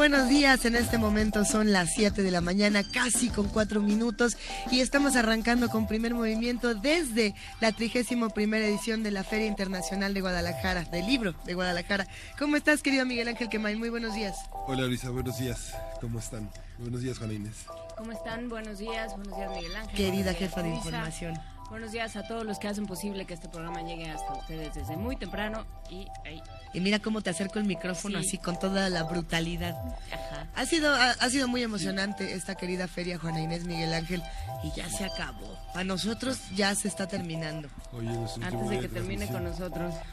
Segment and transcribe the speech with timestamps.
[0.00, 4.38] Buenos días, en este momento son las 7 de la mañana, casi con 4 minutos,
[4.70, 10.14] y estamos arrancando con primer movimiento desde la 31 primera edición de la Feria Internacional
[10.14, 12.06] de Guadalajara, del libro de Guadalajara.
[12.38, 13.78] ¿Cómo estás, querido Miguel Ángel Quemain?
[13.78, 14.38] Muy buenos días.
[14.66, 15.74] Hola Luisa, buenos días.
[16.00, 16.50] ¿Cómo están?
[16.78, 17.66] Buenos días, Juana Inés.
[17.98, 18.48] ¿Cómo están?
[18.48, 19.96] Buenos días, buenos días, Miguel Ángel.
[19.96, 21.59] Querida jefa de información.
[21.70, 24.96] Buenos días a todos los que hacen posible que este programa llegue hasta ustedes desde
[24.96, 26.42] muy temprano y ahí.
[26.74, 28.26] Y mira cómo te acerco el micrófono Sí.
[28.26, 29.76] así con toda la brutalidad.
[30.12, 30.48] Ajá.
[30.56, 34.20] Ha sido, ha, ha sido muy emocionante esta querida feria Juana Inés Miguel Ángel
[34.64, 35.56] y ya se acabó.
[35.74, 37.68] A nosotros ya se está terminando.
[37.92, 39.94] Último Antes de que termine con nosotros.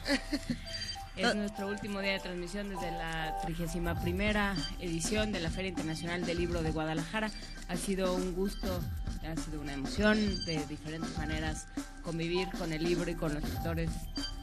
[1.18, 3.96] Es nuestro último día de transmisión desde la 31
[4.78, 7.28] edición de la Feria Internacional del Libro de Guadalajara.
[7.68, 8.80] Ha sido un gusto,
[9.22, 10.16] ha sido una emoción
[10.46, 11.66] de diferentes maneras
[12.02, 13.90] convivir con el libro y con los lectores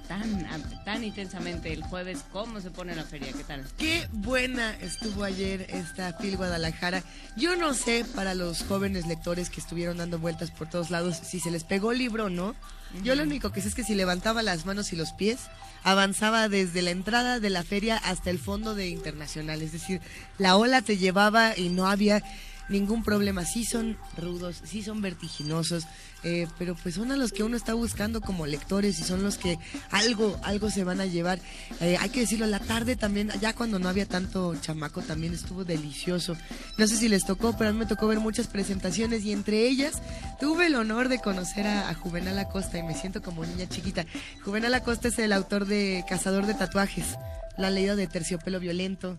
[0.08, 0.48] tan,
[0.86, 2.24] tan intensamente el jueves.
[2.32, 3.32] ¿Cómo se pone la feria?
[3.34, 3.66] ¿Qué tal?
[3.78, 7.04] Qué buena estuvo ayer esta FIL Guadalajara.
[7.36, 11.40] Yo no sé para los jóvenes lectores que estuvieron dando vueltas por todos lados si
[11.40, 12.56] se les pegó el libro o no.
[13.04, 15.40] Yo lo único que sé es que si levantaba las manos y los pies,
[15.84, 19.62] avanzaba desde la entrada de la feria hasta el fondo de Internacional.
[19.62, 20.02] Es decir,
[20.38, 22.24] la ola te llevaba y no había
[22.70, 23.46] ningún problema.
[23.46, 25.86] Sí son rudos, sí son vertiginosos,
[26.24, 29.38] eh, pero pues son a los que uno está buscando como lectores y son los
[29.38, 29.60] que
[29.92, 31.40] algo, algo se van a llevar.
[31.82, 35.64] Eh, hay que decirlo, la tarde también, ya cuando no había tanto chamaco, también estuvo
[35.64, 36.36] delicioso.
[36.78, 39.68] No sé si les tocó, pero a mí me tocó ver muchas presentaciones y entre
[39.68, 40.02] ellas
[40.40, 44.06] tuve el honor de conocer a, Juvenal Acosta y me siento como niña chiquita.
[44.44, 47.16] Juvenal Acosta es el autor de Cazador de Tatuajes.
[47.58, 49.18] Lo han leído de Terciopelo Violento,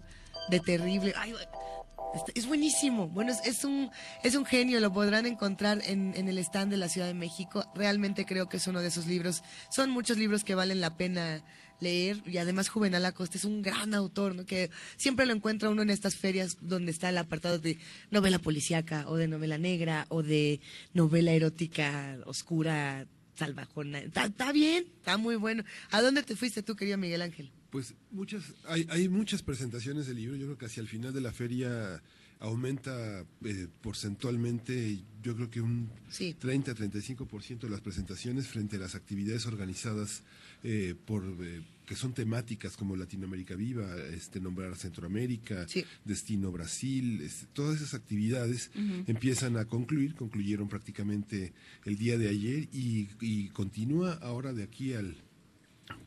[0.51, 1.15] de Terrible.
[1.17, 1.35] Ay,
[2.35, 3.09] Es buenísimo.
[3.09, 3.91] Bueno, es, es un,
[4.23, 4.81] es un genio.
[4.81, 7.65] Lo podrán encontrar en, el stand de la Ciudad de México.
[7.75, 9.43] Realmente creo que es uno de esos libros.
[9.71, 11.43] Son muchos libros que valen la pena
[11.81, 12.23] leer.
[12.27, 14.47] Y además Juvenal Acosta es un gran autor, ¿no?
[14.47, 17.79] Que siempre lo encuentra uno en estas ferias donde está el apartado de
[18.11, 20.61] novela policíaca o de novela negra o de
[20.95, 23.99] novela erótica oscura, salvajona.
[23.99, 25.65] Está bien, está muy bueno.
[25.91, 27.53] ¿A dónde te fuiste tú, querido Miguel Ángel?
[27.77, 30.35] Pues muchas, hay, hay muchas presentaciones del libro.
[30.37, 32.03] Yo creo que hacia el final de la feria
[32.41, 36.35] aumenta eh, porcentualmente, yo creo que un Sí.
[36.41, 40.23] 30-35% de las presentaciones frente a las actividades organizadas
[40.63, 45.85] eh, por eh, que son temáticas como Latinoamérica Viva, este nombrar Centroamérica, Sí.
[46.03, 48.71] Destino Brasil, este, todas esas actividades
[49.07, 51.53] empiezan a concluir, concluyeron prácticamente
[51.85, 55.15] el día de ayer y, y continúa ahora de aquí al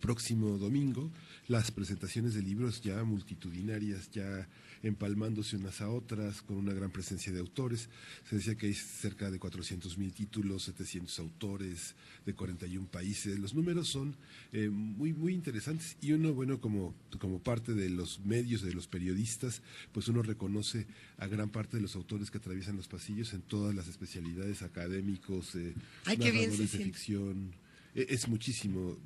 [0.01, 1.09] próximo domingo
[1.49, 4.47] las presentaciones de libros ya multitudinarias, ya
[4.83, 7.89] empalmándose unas a otras, con una gran presencia de autores.
[8.29, 11.95] Se decía que hay cerca de 400 mil títulos, 700 autores
[12.25, 13.39] de 41 países.
[13.39, 14.15] Los números son
[14.53, 18.87] eh, muy, muy interesantes y uno, bueno, como, como parte de los medios, de los
[18.87, 20.85] periodistas, pues uno reconoce
[21.17, 25.55] a gran parte de los autores que atraviesan los pasillos en todas las especialidades académicos,
[25.55, 25.73] eh,
[26.05, 27.51] Ay, qué bien se narradores de ficción.
[27.95, 28.97] E- Es muchísimo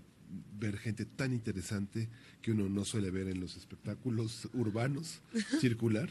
[0.59, 2.09] ver gente tan interesante
[2.41, 5.21] que uno no suele ver en los espectáculos urbanos,
[5.59, 6.09] circular,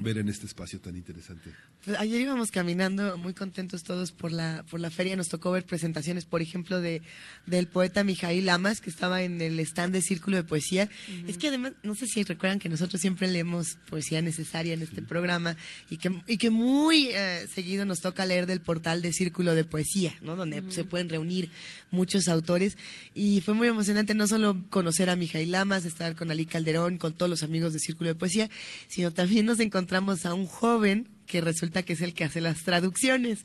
[0.00, 1.50] ver en este espacio tan interesante.
[1.84, 5.14] Pues ayer íbamos caminando muy contentos todos por la, por la feria.
[5.14, 7.00] Nos tocó ver presentaciones, por ejemplo, de,
[7.46, 10.88] del poeta Mijail Lamas, que estaba en el stand de Círculo de Poesía.
[11.28, 15.00] Es que además, no sé si recuerdan que nosotros siempre leemos poesía necesaria en este
[15.00, 15.56] programa
[15.88, 19.64] y que, y que muy eh, seguido nos toca leer del portal de Círculo de
[19.64, 20.34] Poesía, ¿no?
[20.34, 21.50] Donde se pueden reunir
[21.92, 22.76] muchos autores.
[23.14, 27.12] Y fue muy emocionante no solo conocer a Mijail Lamas, estar con Ali Calderón, con
[27.14, 28.50] todos los amigos de Círculo de Poesía,
[28.88, 32.62] sino también nos encontramos a un joven que resulta que es el que hace las
[32.62, 33.44] traducciones.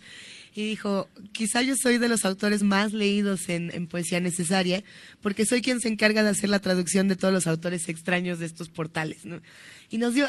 [0.54, 4.84] Y dijo, quizá yo soy de los autores más leídos en, poesía necesaria,
[5.22, 8.48] porque soy quien se encarga de hacer la traducción de todos los autores extraños de
[8.48, 9.26] estos portales.
[9.26, 9.42] ¿no?
[9.92, 10.26] Y nos dio,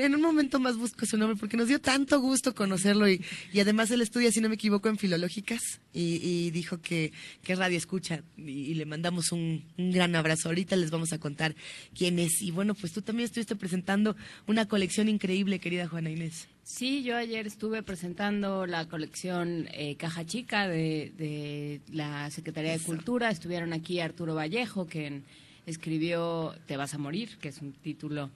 [0.00, 3.22] en un momento más busco su nombre, porque nos dio tanto gusto conocerlo y,
[3.52, 7.12] y además él estudia, si no me equivoco, en filológicas y, dijo que,
[7.42, 10.48] que radio escucha y, le mandamos un, un, gran abrazo.
[10.48, 11.54] Ahorita les vamos a contar
[11.94, 12.40] quién es.
[12.40, 14.16] Y bueno, pues tú también estuviste presentando
[14.46, 16.48] una colección increíble, querida Juana Inés.
[16.62, 22.80] Sí, yo ayer estuve presentando la colección eh, Caja Chica de, de, la Secretaría de
[22.80, 23.30] Cultura.
[23.30, 25.24] Estuvieron aquí Arturo Vallejo, quien
[25.66, 28.30] escribió Te vas a morir, que es un título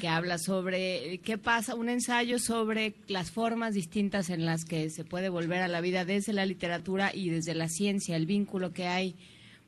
[0.00, 5.04] que habla sobre qué pasa, un ensayo sobre las formas distintas en las que se
[5.04, 8.86] puede volver a la vida desde la literatura y desde la ciencia, el vínculo que
[8.86, 9.14] hay,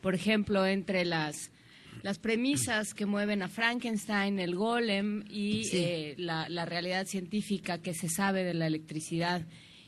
[0.01, 1.51] por ejemplo, entre las
[2.03, 8.09] las premisas que mueven a Frankenstein, el golem y eh, la, realidad científica que se
[8.09, 9.43] sabe de la electricidad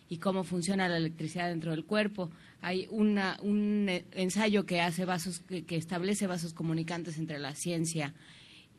[0.09, 2.31] y cómo funciona la electricidad dentro del cuerpo.
[2.61, 8.15] Hay una, un eh, ensayo que hace vasos, que, establece vasos comunicantes entre la ciencia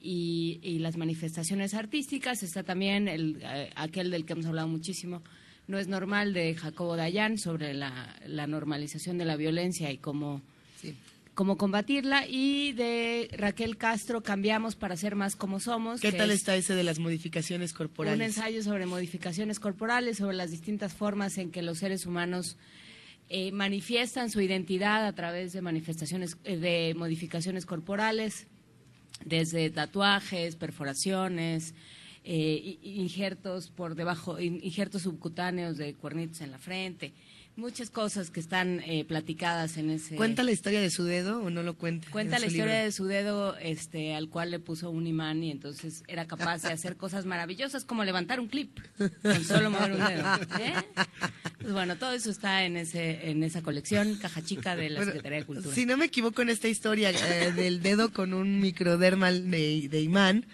[0.02, 2.44] y, las manifestaciones artísticas.
[2.44, 5.22] Está también el, eh, aquel del que hemos hablado muchísimo,
[5.68, 8.18] No es normal, de Jacobo Dayan, sobre la,
[8.48, 10.42] normalización de la violencia y cómo
[11.36, 16.02] cómo combatirla y de Raquel Castro cambiamos para ser más como somos.
[16.02, 18.18] ¿Qué tal está ese de las modificaciones corporales?
[18.18, 22.58] Un ensayo sobre modificaciones corporales, sobre las distintas formas en que los seres humanos
[23.30, 28.48] eh, manifiestan su identidad a través de manifestaciones eh, de modificaciones corporales,
[29.26, 31.74] desde tatuajes, perforaciones,
[32.24, 37.14] eh, injertos por debajo, injertos subcutáneos de cuernitos en la frente
[37.60, 40.16] muchas cosas que están eh, platicadas en ese.
[40.16, 42.10] ¿Cuenta la historia de su dedo o no lo cuenta?
[42.10, 46.04] Cuenta la historia de su dedo, este, al cual le puso un imán y entonces
[46.08, 50.26] era capaz de hacer cosas maravillosas como levantar un clip con solo mover un dedo.
[50.60, 50.74] ¿eh?
[51.60, 55.40] Pues bueno, todo eso está en ese, en esa colección caja chica de la Secretaría
[55.40, 55.76] de Cultura.
[55.76, 60.46] Si no me equivoco en esta historia eh, del dedo con un microdermal de, imán,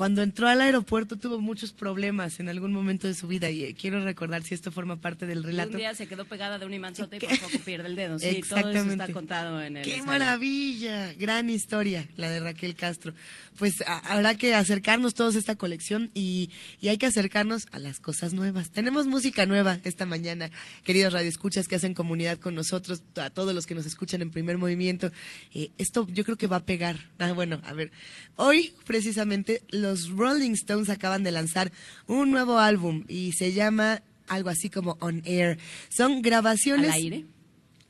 [0.00, 3.76] cuando entró al aeropuerto tuvo muchos problemas en algún momento de su vida y eh,
[3.78, 5.72] quiero recordar si esto forma parte del relato.
[5.72, 8.18] un día se quedó pegada de un imanzote y por poco pierde el dedo.
[8.18, 11.12] Sí, todo eso está contado en el ¡Qué maravilla!
[11.18, 13.12] Gran historia, la de Raquel Castro.
[13.58, 16.48] Pues habrá que acercarnos todos a esta colección y,
[16.82, 18.70] hay que acercarnos a las cosas nuevas.
[18.70, 20.50] Tenemos música nueva esta mañana,
[20.82, 24.56] queridos radioescuchas que hacen comunidad con nosotros, a todos los que nos escuchan en primer
[24.56, 25.12] movimiento.
[25.52, 26.96] Eh, esto yo creo que va a pegar.
[27.18, 27.92] Ah, bueno, a ver,
[28.36, 31.72] hoy precisamente lo los Rolling Stones acaban de lanzar
[32.06, 35.58] un nuevo álbum y se llama algo así como On Air.
[35.88, 36.90] Son grabaciones.
[36.90, 37.26] ¿Al aire?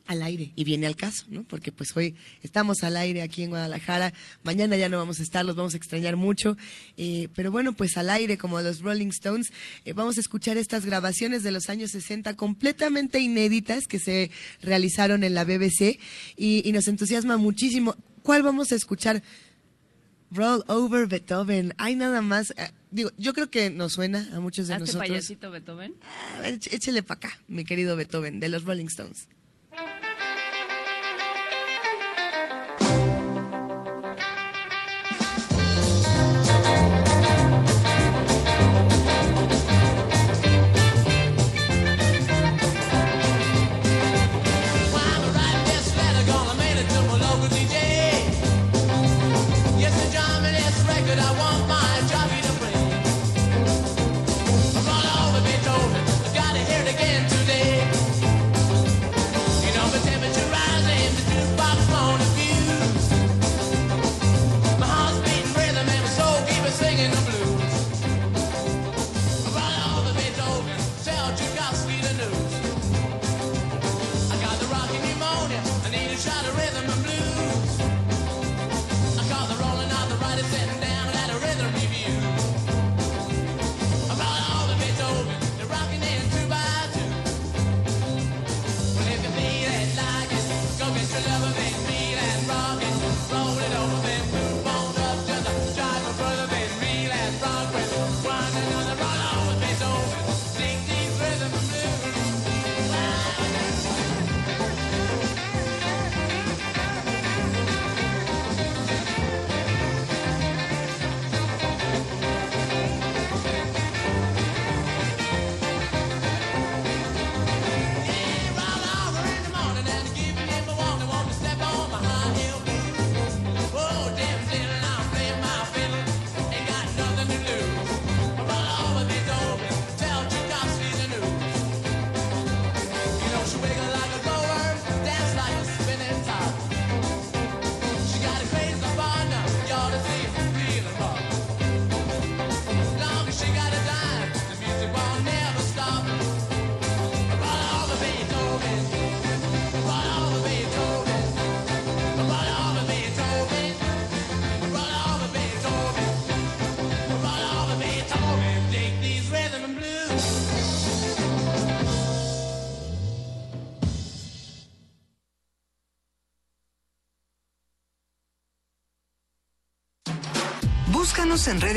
[0.06, 0.50] Al aire.
[0.56, 1.44] Y viene al caso, ¿no?
[1.44, 4.14] Porque pues hoy estamos al aire aquí en Guadalajara.
[4.42, 6.56] Mañana ya no vamos a estar, los vamos a extrañar mucho.
[6.96, 9.52] Eh, pero bueno, pues al aire, como los Rolling Stones,
[9.84, 14.30] eh, vamos a escuchar estas grabaciones de los años 60 completamente inéditas que se
[14.62, 16.00] realizaron en la BBC
[16.36, 17.94] y, y nos entusiasma muchísimo.
[18.22, 19.22] ¿Cuál vamos a escuchar?
[20.32, 21.74] Roll Over Beethoven.
[21.78, 22.52] Hay nada más.
[22.52, 25.08] Eh, digo, yo creo que nos suena a muchos de nosotros.
[25.08, 25.94] payasito Beethoven?
[26.42, 29.28] Ah, échele para acá, mi querido Beethoven, de los Rolling Stones.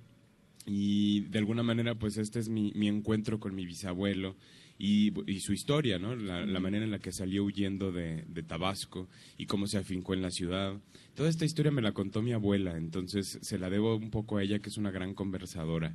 [0.66, 4.36] y de alguna manera, pues este es mi, mi encuentro con mi bisabuelo
[4.78, 6.16] y, su historia, ¿no?
[6.16, 10.30] La, manera en la que salió huyendo de, Tabasco y cómo se afincó en la
[10.30, 10.78] ciudad.
[11.14, 14.42] Toda esta historia me la contó mi abuela, entonces se la debo un poco a
[14.42, 15.94] ella, que es una gran conversadora.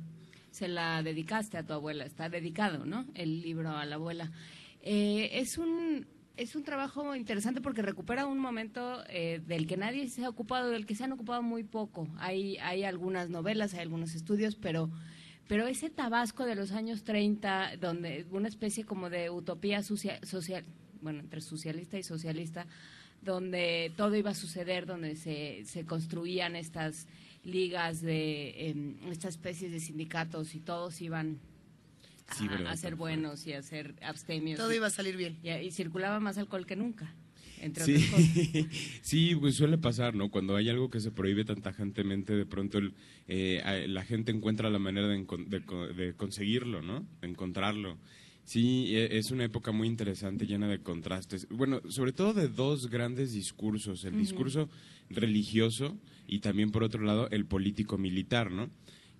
[0.50, 3.06] Se la dedicaste a tu abuela, está dedicado, ¿no?
[3.14, 4.32] El libro a la abuela.
[4.80, 6.06] Eh, es un
[6.38, 10.70] es un trabajo interesante porque recupera un momento eh, del que nadie se ha ocupado,
[10.70, 12.08] del que se han ocupado muy poco.
[12.18, 14.88] Hay, hay algunas novelas, hay algunos estudios, pero
[15.48, 20.64] pero ese Tabasco de los años 30, donde una especie como de utopía social,
[21.00, 22.66] bueno, entre socialista y socialista,
[23.22, 27.08] donde todo iba a suceder, donde se, se construían estas
[27.44, 31.40] ligas de em, estas especies de sindicatos y todos iban
[32.66, 34.58] a, ser buenos y a ser abstemios.
[34.58, 35.38] Todo iba a salir bien.
[35.42, 37.12] y circulaba más alcohol que nunca
[37.74, 37.98] sí.
[39.02, 40.30] sí, pues suele pasar, ¿no?
[40.30, 42.78] Cuando hay algo que se prohíbe tan tajantemente, de pronto
[43.26, 47.06] eh, la gente encuentra la manera de, conseguirlo, ¿no?
[47.20, 47.98] De encontrarlo.
[48.44, 51.46] Sí, e, es una época muy interesante, llena de contrastes.
[51.50, 54.68] Bueno, sobre todo de dos grandes discursos, el discurso
[55.10, 58.70] religioso y también, por otro lado, el político-militar, ¿no?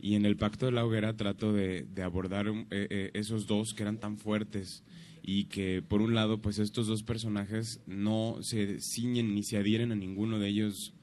[0.01, 3.83] Y en el Pacto de la Hoguera trato de, abordar eh, eh, esos dos que
[3.83, 4.85] eran tan fuertes
[5.31, 9.93] y que por un lado pues estos dos personajes no se ciñen ni se adhieren
[9.93, 10.95] a ninguno de ellos,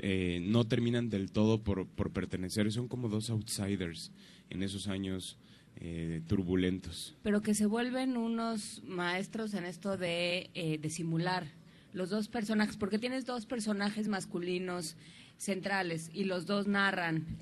[0.00, 4.12] eh, no terminan del todo por, por, pertenecer, son como dos outsiders
[4.50, 5.38] en esos años
[5.76, 7.16] eh, turbulentos.
[7.22, 11.46] Pero que se vuelven unos maestros en esto de, eh, de simular
[11.94, 14.96] los dos personajes, porque tienes dos personajes masculinos
[15.38, 17.38] centrales y los dos narran,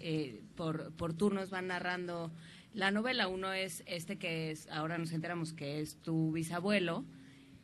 [0.55, 2.31] por, por turnos van narrando
[2.75, 3.29] la novela.
[3.29, 7.05] Uno es este que es, ahora nos enteramos que es tu bisabuelo,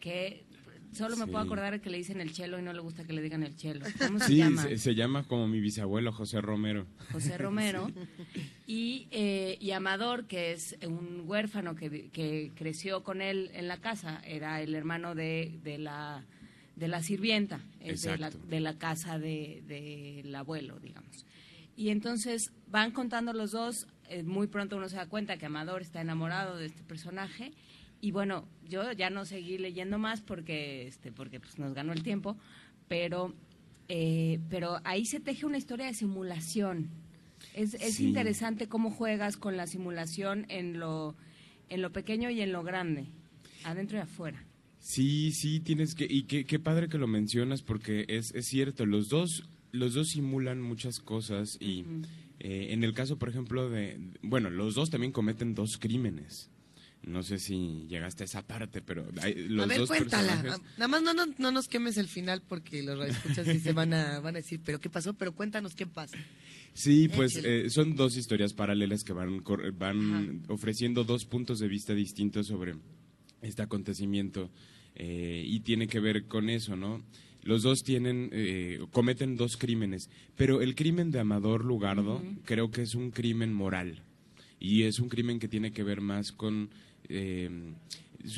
[0.01, 0.45] que
[0.93, 3.13] solo me puedo acordar de que le dicen el chelo y no le gusta que
[3.13, 3.85] le digan el chelo.
[3.99, 4.67] ¿Cómo se llama?
[4.77, 6.87] Se, llama como mi bisabuelo, José Romero.
[7.13, 7.91] José Romero.
[8.67, 13.79] Y, eh, y Amador, que es un huérfano que, que, creció con él en la
[13.79, 16.25] casa, era el hermano de, de la
[16.77, 21.25] de la sirvienta, de la, de la casa del de, abuelo, digamos.
[21.75, 25.83] Y entonces van contando los dos, eh, muy pronto uno se da cuenta que Amador
[25.83, 27.53] está enamorado de este personaje
[28.01, 32.03] y bueno, yo ya no seguí leyendo más porque este porque pues nos ganó el
[32.03, 32.37] tiempo,
[32.89, 33.35] pero
[33.89, 36.91] eh, pero ahí se teje una historia de simulación.
[37.55, 41.15] Es, es interesante cómo juegas con la simulación en lo
[41.69, 43.07] en lo pequeño y en lo grande,
[43.65, 44.45] adentro y afuera.
[44.79, 48.87] Sí, sí, tienes que y qué, qué padre que lo mencionas porque es, es cierto,
[48.87, 51.85] los dos los dos simulan muchas cosas y
[52.41, 56.51] eh, en el caso, por ejemplo, de, bueno, los dos también cometen dos crímenes.
[57.03, 60.43] No sé si llegaste a esa parte, pero hay, los a ver, cuéntala.
[60.77, 63.95] Nada más no, no, no, nos quemes el final porque los escuchas y se van
[63.95, 65.15] a, van a decir, pero ¿qué pasó?
[65.15, 66.19] Pero cuéntanos qué pasa.
[66.75, 69.43] Sí, pues eh, son dos historias paralelas que van,
[69.79, 72.75] van ofreciendo dos puntos de vista distintos sobre
[73.41, 74.51] este acontecimiento
[74.95, 77.03] eh, y tiene que ver con eso, ¿no?
[77.47, 82.83] Los dos tienen, eh, cometen dos crímenes, pero el crimen de Amador Lugardo creo que
[82.83, 84.03] es un crimen moral.
[84.59, 86.71] y es un crimen que tiene que ver más con
[87.11, 87.51] eh,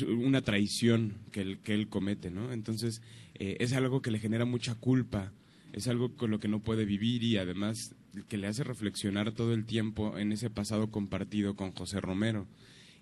[0.05, 2.51] una traición que él, que él comete, ¿no?
[2.51, 3.01] Entonces,
[3.35, 5.31] eh, es algo que le genera mucha culpa,
[5.73, 7.95] es algo con lo que no puede vivir y además
[8.27, 12.47] que le hace reflexionar todo el tiempo en ese pasado compartido con José Romero.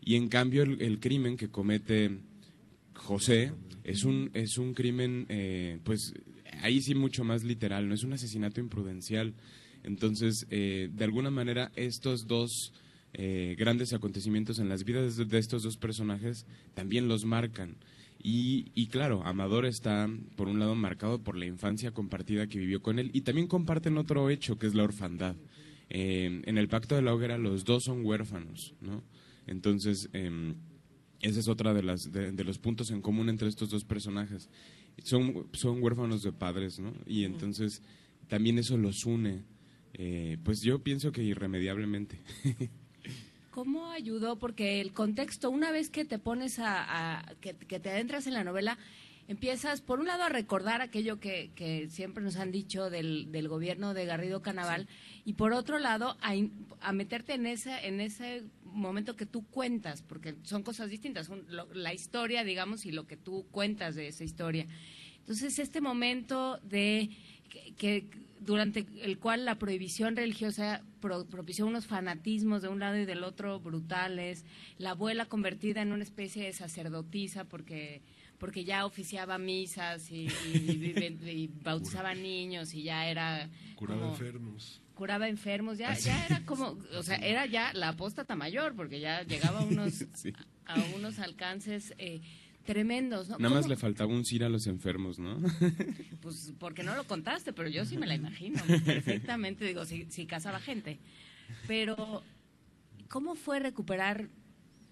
[0.02, 2.20] Y en cambio, el, crimen que comete
[2.98, 6.14] José es un, es un crimen, eh, pues
[6.62, 9.34] ahí sí mucho más literal, no es un asesinato imprudencial.
[9.84, 12.74] Entonces, de alguna manera, estos dos
[13.20, 17.78] eh, grandes acontecimientos en las vidas de, estos dos personajes también los marcan.
[18.30, 23.00] Y, claro, Amador está, por un lado, marcado por la infancia compartida que vivió con
[23.00, 25.36] él y también comparten otro hecho, que es la orfandad.
[25.90, 29.02] Eh, en el Pacto de la Hoguera los dos son huérfanos, ¿no?
[29.46, 30.54] Entonces, eh,
[31.22, 34.50] ese es otra de, las, de, los puntos en común entre estos dos personajes.
[35.04, 36.94] Son, son huérfanos de padres, ¿no?
[37.06, 37.82] Y entonces
[38.28, 39.44] también eso los une.
[39.94, 42.20] Eh, pues yo pienso que irremediablemente.
[43.52, 44.38] ¿Cómo ayudó?
[44.38, 48.78] Porque el contexto, una vez que te pones a, que, te adentras en la novela,
[49.28, 53.94] empiezas, por un lado, a recordar aquello que, siempre nos han dicho del, del, gobierno
[53.94, 54.88] de Garrido Canaval,
[55.26, 60.36] y por otro lado, a, meterte en ese, en ese momento que tú cuentas, porque
[60.44, 61.30] son cosas distintas,
[61.74, 64.66] la historia, digamos, y lo que tú cuentas de esa historia.
[65.20, 67.10] Entonces, este momento de
[67.78, 68.08] que
[68.40, 73.60] durante el cual la prohibición religiosa propició unos fanatismos de un lado y del otro
[73.60, 74.46] brutales,
[74.78, 78.02] la abuela convertida en una especie de sacerdotisa porque
[78.38, 80.28] porque ya oficiaba misas y,
[81.64, 84.82] bautizaba niños y ya era curaba enfermos.
[84.94, 89.24] curaba enfermos ya ya era como o sea era ya la apóstata mayor porque ya
[89.24, 90.06] llegaba a unos
[90.66, 92.22] a, unos alcances eh,
[92.68, 93.40] tremendos, ¿no?
[93.40, 95.40] Nada más le faltaba un CIR a los enfermos, ¿no?
[96.22, 100.26] Pues porque no lo contaste, pero yo sí me la imagino perfectamente, digo, si, si
[100.26, 101.00] casaba gente.
[101.66, 102.24] Pero,
[103.08, 104.28] ¿cómo fue recuperar,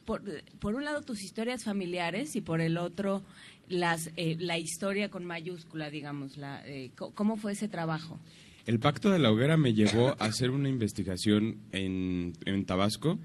[0.06, 0.22] por,
[0.60, 3.24] por un lado, tus historias familiares y por el otro,
[3.68, 6.38] las, eh, la historia con mayúscula, digamos?
[6.38, 8.20] La, eh, ¿Cómo fue ese trabajo?
[8.66, 13.20] El Pacto de la Hoguera me llevó a hacer una investigación en, en Tabasco.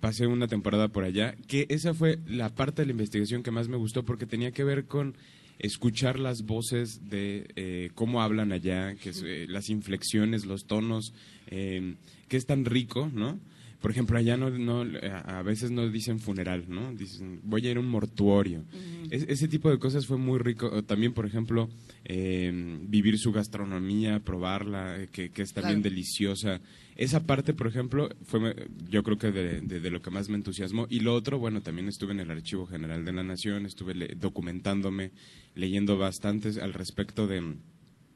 [0.00, 3.68] Pasé una temporada por allá, que esa fue la parte de la investigación que más
[3.68, 5.16] me gustó porque tenía que ver con
[5.58, 11.12] escuchar las voces de eh, cómo hablan allá, que eh, las inflexiones, los tonos,
[11.48, 11.94] eh,
[12.28, 13.38] que es tan rico, ¿no?
[13.84, 14.82] Por ejemplo, allá no, no,
[15.26, 16.94] a veces no dicen funeral, ¿no?
[16.94, 18.64] Dicen, voy a ir a un mortuorio.
[19.10, 20.82] ese tipo de cosas fue muy rico.
[20.84, 21.68] También, por ejemplo,
[22.06, 26.62] eh, vivir su gastronomía, probarla, eh, que, es también deliciosa.
[26.96, 28.56] Esa parte, por ejemplo, fue
[28.88, 30.86] yo creo que de, lo que más me entusiasmó.
[30.88, 35.10] Y lo otro, bueno, también estuve en el Archivo General de la Nación, estuve documentándome,
[35.54, 37.56] leyendo bastante al respecto de,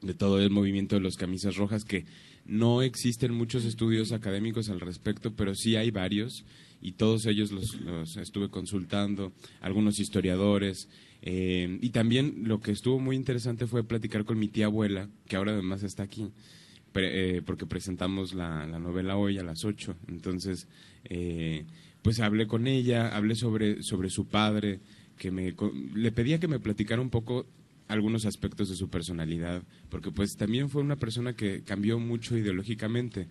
[0.01, 2.05] de todo el movimiento de los camisas rojas, que
[2.45, 6.45] no existen muchos estudios académicos al respecto, pero sí hay varios
[6.81, 10.89] y todos ellos los, estuve consultando, algunos historiadores.
[11.21, 15.35] Eh, y también lo que estuvo muy interesante fue platicar con mi tía abuela, que
[15.35, 16.31] ahora además está aquí,
[16.95, 19.95] eh, porque presentamos la, novela hoy a las 8.
[20.07, 20.67] Entonces,
[21.05, 21.65] eh,
[22.01, 24.79] pues hablé con ella, hablé sobre, sobre su padre,
[25.17, 25.53] que me,
[25.93, 27.45] le pedía que me platicara un poco
[27.89, 33.27] algunos aspectos de su personalidad, porque pues también fue una persona que cambió mucho ideológicamente,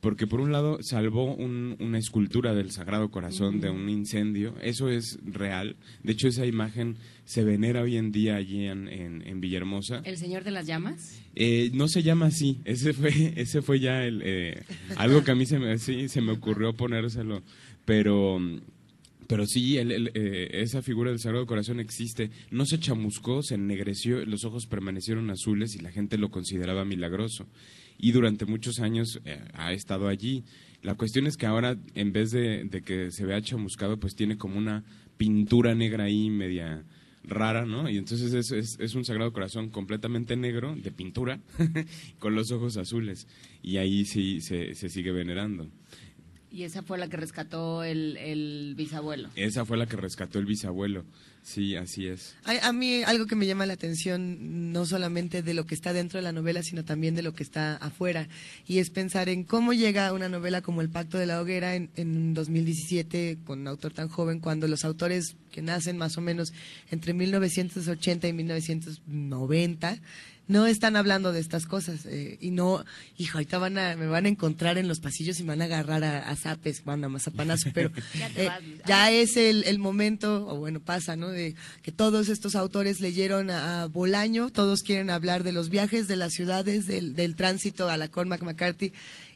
[0.00, 5.18] porque por un lado salvó una escultura del Sagrado Corazón de un incendio, eso es
[5.24, 10.02] real, de hecho esa imagen se venera hoy en día allí en, en, Villahermosa.
[10.04, 11.22] ¿El Señor de las Llamas?
[11.36, 14.64] Eh, no se llama así, ese fue, ese fue ya el, eh,
[14.96, 17.42] algo que a mí se me, sí, se me ocurrió ponérselo,
[17.84, 18.40] pero
[19.30, 22.32] pero sí, eh, esa figura del Sagrado Corazón existe.
[22.50, 27.46] No se chamuscó, se ennegreció, los ojos permanecieron azules y la gente lo consideraba milagroso.
[27.96, 30.42] Y durante muchos años eh, ha estado allí.
[30.82, 34.58] La cuestión es que ahora, en vez de, que se vea chamuscado, pues tiene como
[34.58, 34.82] una
[35.16, 36.82] pintura negra ahí media
[37.22, 37.88] rara, ¿no?
[37.88, 41.38] Y entonces es, es, un Sagrado Corazón completamente negro, de pintura,
[42.18, 43.28] con los ojos azules.
[43.62, 45.68] Y ahí sí se sigue venerando.
[46.52, 49.28] Y esa fue la que rescató el, bisabuelo.
[49.36, 51.04] Esa fue la que rescató el bisabuelo.
[51.42, 52.34] Sí, así es.
[52.44, 56.18] A, mí algo que me llama la atención, no solamente de lo que está dentro
[56.18, 58.28] de la novela, sino también de lo que está afuera,
[58.66, 61.90] y es pensar en cómo llega una novela como El Pacto de la Hoguera en,
[61.96, 66.52] en 2017, con un autor tan joven, cuando los autores que nacen más o menos
[66.90, 69.98] entre 1980 y 1990
[70.50, 72.84] no están hablando de estas cosas eh, y no,
[73.16, 75.66] hijo, ahorita van a, me van a encontrar en los pasillos y me van a
[75.66, 78.60] agarrar a, a zapes, van a mazapanazo, pero Ya eh, vas.
[78.86, 81.28] ya es el, el momento, o bueno, pasa, ¿no?
[81.28, 86.08] De que todos estos autores leyeron a, a Bolaño, todos quieren hablar de los viajes,
[86.08, 88.92] de las ciudades, del, del tránsito a la Cormac McCarthy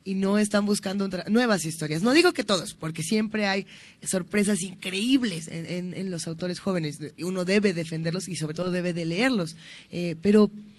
[0.06, 2.02] y no están buscando nuevas historias.
[2.02, 3.66] No digo que todos, porque siempre hay
[4.02, 6.98] sorpresas increíbles en, en- en los autores jóvenes.
[7.22, 9.56] Uno debe defenderlos y sobre todo debe de leerlos.
[9.90, 10.73] Eh, pero, ¿cómo-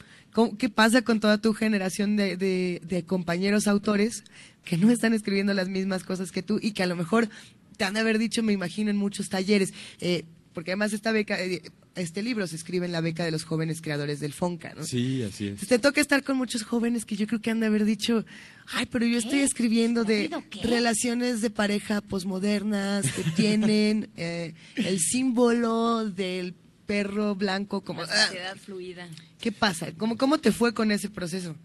[0.57, 4.23] ¿qué pasa con toda tu generación de, de- de compañeros autores
[4.63, 7.29] que no están escribiendo las mismas cosas que tú y que a lo mejor
[7.77, 9.73] te han de haber dicho, me imagino, en muchos talleres?
[9.99, 11.61] Eh, porque además esta beca, eh,
[11.95, 14.85] este libro se escribe en la beca de los jóvenes creadores del FONCA, ¿no?
[14.85, 15.49] Sí, así es.
[15.51, 18.25] Entonces, te toca estar con muchos jóvenes que yo creo que han de haber dicho,
[18.73, 20.29] ay, pero yo estoy escribiendo de
[20.63, 26.53] relaciones de pareja posmodernas que tienen eh, el símbolo del
[26.85, 28.03] perro blanco como...
[28.03, 29.07] La ah, sociedad fluida.
[29.39, 29.91] ¿Qué pasa?
[29.97, 31.55] ¿Cómo, ¿Cómo te fue con ese proceso?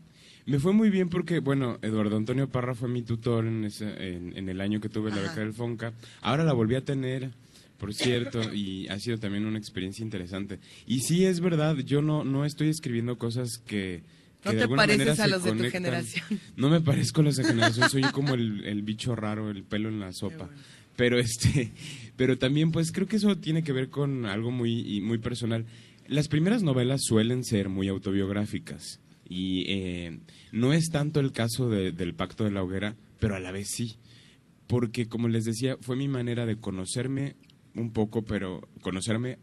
[0.46, 4.36] Me fue muy bien porque, bueno, Eduardo Antonio Parra fue mi tutor en, ese- en,
[4.36, 5.28] en el año que tuve la Ajá.
[5.30, 5.92] beca del FONCA.
[6.22, 7.30] Ahora la volví a tener,
[7.78, 10.58] por cierto, y ha sido también una experiencia interesante.
[10.86, 14.02] Y sí, es verdad, yo no, no estoy escribiendo cosas que...
[14.42, 16.40] que No de te alguna pareces manera a los de tu generación.
[16.56, 19.88] No me parezco a los de generación, soy como el, el bicho raro, el pelo
[19.90, 20.48] en la sopa.
[21.00, 21.72] Pero este,
[22.16, 25.64] pero también pues creo que eso tiene que ver con algo muy, muy personal.
[26.06, 30.20] Las primeras novelas suelen ser muy autobiográficas y eh,
[30.52, 33.68] no es tanto el caso de- del Pacto de la Hoguera, pero a la vez
[33.70, 33.96] sí,
[34.66, 37.36] porque como les decía, fue mi manera de conocerme
[37.74, 39.38] un poco, pero conocerme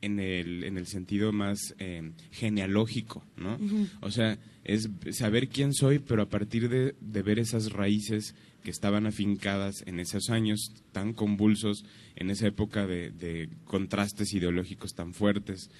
[0.00, 3.58] en el, en el sentido más eh, genealógico, ¿no?
[4.00, 8.70] O sea, es saber quién soy, pero a partir de, de ver esas raíces que
[8.70, 11.84] estaban afincadas en esos años tan convulsos,
[12.16, 15.70] en esa época de, de contrastes ideológicos tan fuertes.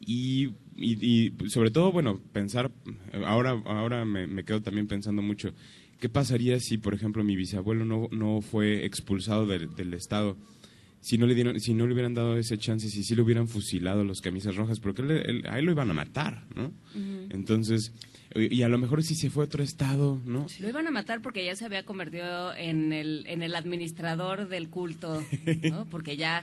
[0.00, 2.70] Y, y- y sobre todo, bueno, pensar,
[3.24, 5.54] ahora, ahora me, me quedo también pensando mucho,
[6.00, 10.36] ¿qué pasaría si, por ejemplo, mi bisabuelo no, no fue expulsado del, del Estado?
[11.00, 13.46] Si no, le dieron, si no le hubieran dado ese chance, si sí le hubieran
[13.46, 16.72] fusilado los camisas rojas, porque él- él- a él lo iban a matar, ¿no?
[17.30, 17.92] Entonces,
[18.34, 20.46] y a lo mejor si se fue a otro estado, ¿no?
[20.60, 24.68] Lo iban a matar porque ya se había convertido en el, en el administrador del
[24.70, 25.22] culto,
[25.62, 25.84] ¿no?
[25.86, 26.40] Porque ya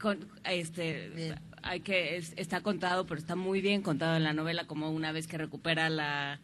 [0.00, 4.66] con- este hay que es- está contado, pero está muy bien contado en la novela
[4.66, 6.40] como una vez que recupera la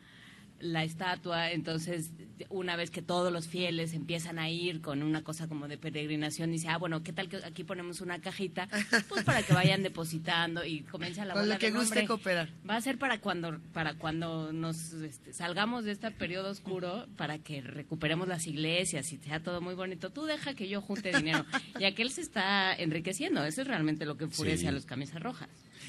[0.65, 2.11] la estatua, entonces
[2.49, 6.51] una vez que todos los fieles empiezan a ir con una cosa como de peregrinación,
[6.51, 8.69] dice, ah, bueno, ¿qué tal que aquí ponemos una cajita?
[9.09, 12.07] Pues para que vayan depositando y comienza la Con bola lo que de, guste "Hombre,
[12.07, 12.49] cooperar.
[12.69, 17.39] Va a ser para cuando para cuando nos este, salgamos de este periodo oscuro, para
[17.39, 20.11] que recuperemos las iglesias y sea todo muy bonito.
[20.11, 21.45] Tú deja que yo junte dinero.
[21.79, 23.45] Y aquel se está enriqueciendo.
[23.45, 24.67] Eso es realmente lo que enfurece Sí.
[24.67, 25.49] a los camisas rojas.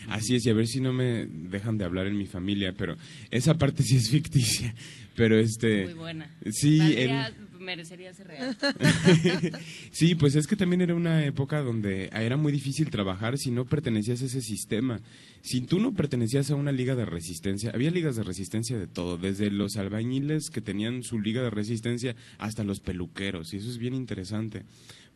[0.10, 2.96] Así es, y a ver si no me dejan de hablar en mi familia, pero
[3.32, 4.74] esa parte sí es ficticia.
[5.16, 5.86] Pero este.
[5.86, 6.30] Muy buena.
[6.52, 8.56] Sí, Valdría- merecería ser real.
[9.92, 13.66] sí, pues es que también era una época donde era muy difícil trabajar si no
[13.66, 15.00] pertenecías a ese sistema.
[15.42, 19.18] Si tú no pertenecías a una liga de resistencia, había ligas de resistencia de todo,
[19.18, 23.78] desde los albañiles que tenían su liga de resistencia hasta los peluqueros, y eso es
[23.78, 24.64] bien interesante,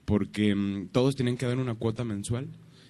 [0.05, 2.47] porque mm, todos tenían que dar una cuota mensual.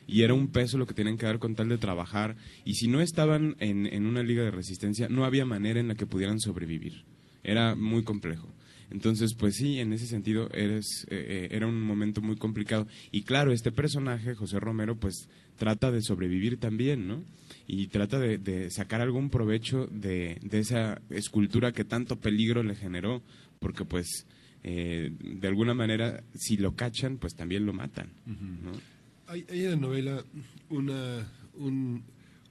[0.09, 2.35] Y era un peso lo que tenían que dar con tal de trabajar.
[2.65, 5.95] Y si no estaban en, en una liga de resistencia, no había manera en la
[5.95, 7.03] que pudieran sobrevivir.
[7.43, 8.49] Era muy complejo.
[8.91, 12.87] Entonces, pues sí, en ese sentido eres, eh, eh, era un momento muy complicado.
[13.11, 17.23] Y claro, este personaje, José Romero, pues trata de sobrevivir también, ¿no?
[17.67, 22.73] Y trata de, de sacar algún provecho de, de esa escultura que tanto peligro le
[22.73, 23.21] generó,
[23.59, 24.25] porque pues
[24.63, 28.71] eh, de alguna manera, si lo cachan, pues también lo matan, ¿no?
[29.29, 30.23] Hay, en la novela
[30.69, 32.03] una, un-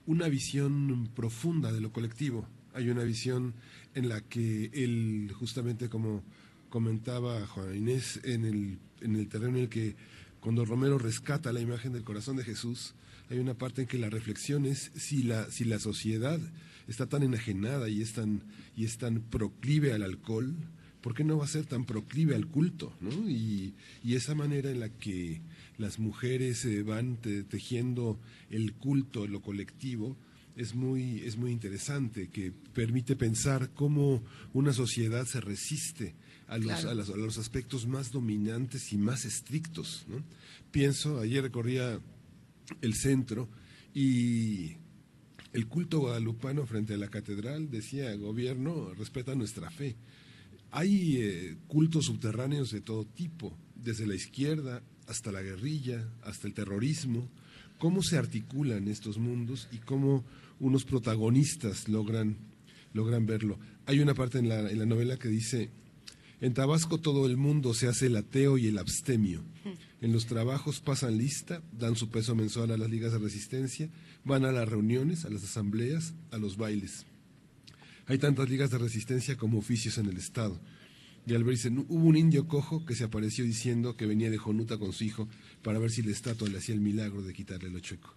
[0.06, 2.46] una visión profunda de lo colectivo.
[2.74, 3.54] Hay una visión
[3.94, 6.22] en la que él, justamente como
[6.70, 9.96] comentaba Juan Inés, en el, en el terreno en el que
[10.40, 12.94] cuando Romero rescata la imagen del corazón de Jesús,
[13.30, 16.38] hay una parte en que la reflexión es si la, si la sociedad
[16.86, 18.42] está tan enajenada y es tan,
[18.76, 20.54] y es tan proclive al alcohol,
[21.02, 22.94] ¿por qué no va a ser tan proclive al culto?
[23.00, 23.10] ¿no?
[23.28, 25.40] Y, y esa manera en la que
[25.78, 30.16] las mujeres eh, van te- tejiendo el culto, lo colectivo,
[30.56, 36.14] es muy, es muy interesante, que permite pensar cómo una sociedad se resiste
[36.48, 36.90] a los, Claro.
[36.90, 40.04] a las- a los aspectos más dominantes y más estrictos.
[40.08, 40.22] ¿no?
[40.72, 42.00] Pienso, ayer recorría
[42.82, 43.48] el centro
[43.94, 44.72] y
[45.52, 49.96] el culto guadalupano frente a la catedral decía, gobierno, respeta nuestra fe.
[50.70, 56.54] Hay eh, cultos subterráneos de todo tipo, desde la izquierda hasta la guerrilla, hasta el
[56.54, 57.28] terrorismo.
[57.78, 60.24] ¿Cómo se articulan estos mundos y cómo
[60.60, 62.36] unos protagonistas logran,
[62.92, 63.58] logran verlo.
[63.86, 65.70] Hay una parte en la, en la novela que dice,
[66.40, 69.42] en Tabasco todo el mundo se hace el ateo y el abstemio.
[70.00, 73.90] En los trabajos pasan lista, dan su peso mensual a las ligas de resistencia,
[74.24, 77.06] van a las reuniones, a las asambleas, a los bailes.
[78.06, 80.58] Hay tantas ligas de resistencia como oficios en el Estado.
[81.28, 84.78] Y al verse, hubo un indio cojo que se apareció diciendo que venía de Jonuta
[84.78, 85.28] con su hijo
[85.62, 88.14] para ver si la estatua le hacía el milagro de quitarle lo chueco.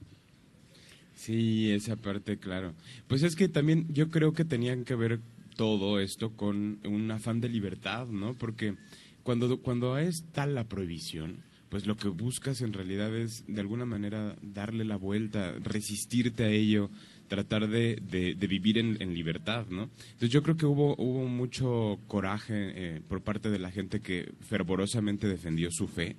[1.14, 2.74] Sí, esa parte, claro.
[3.10, 5.20] Pues es que también yo creo que tenían que ver
[5.58, 8.34] todo esto con un afán de libertad, ¿no?
[8.34, 8.76] Porque
[9.24, 13.86] cuando, cuando es tal la prohibición, pues lo que buscas en realidad es de alguna
[13.86, 16.90] manera darle la vuelta, resistirte a ello,
[17.32, 19.84] tratar de, de, vivir en, libertad, ¿no?
[19.84, 24.34] Entonces yo creo que hubo, hubo mucho coraje eh, por parte de la gente que
[24.42, 26.18] fervorosamente defendió su fe,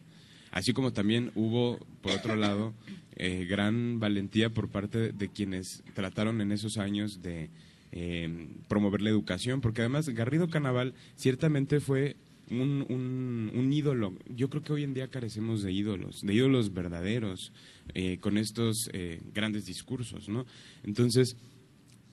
[0.52, 2.72] así como también hubo, por otro lado,
[3.16, 7.50] eh, gran valentía por parte de quienes trataron en esos años de
[7.92, 12.16] eh, promover la educación, porque además Garrido Canaval ciertamente fue
[12.60, 14.14] un, un, ídolo.
[14.28, 17.52] Yo creo que hoy en día carecemos de ídolos, de ídolos verdaderos,
[17.94, 20.44] eh, con estos eh, grandes discursos, ¿no?
[20.82, 21.36] Entonces,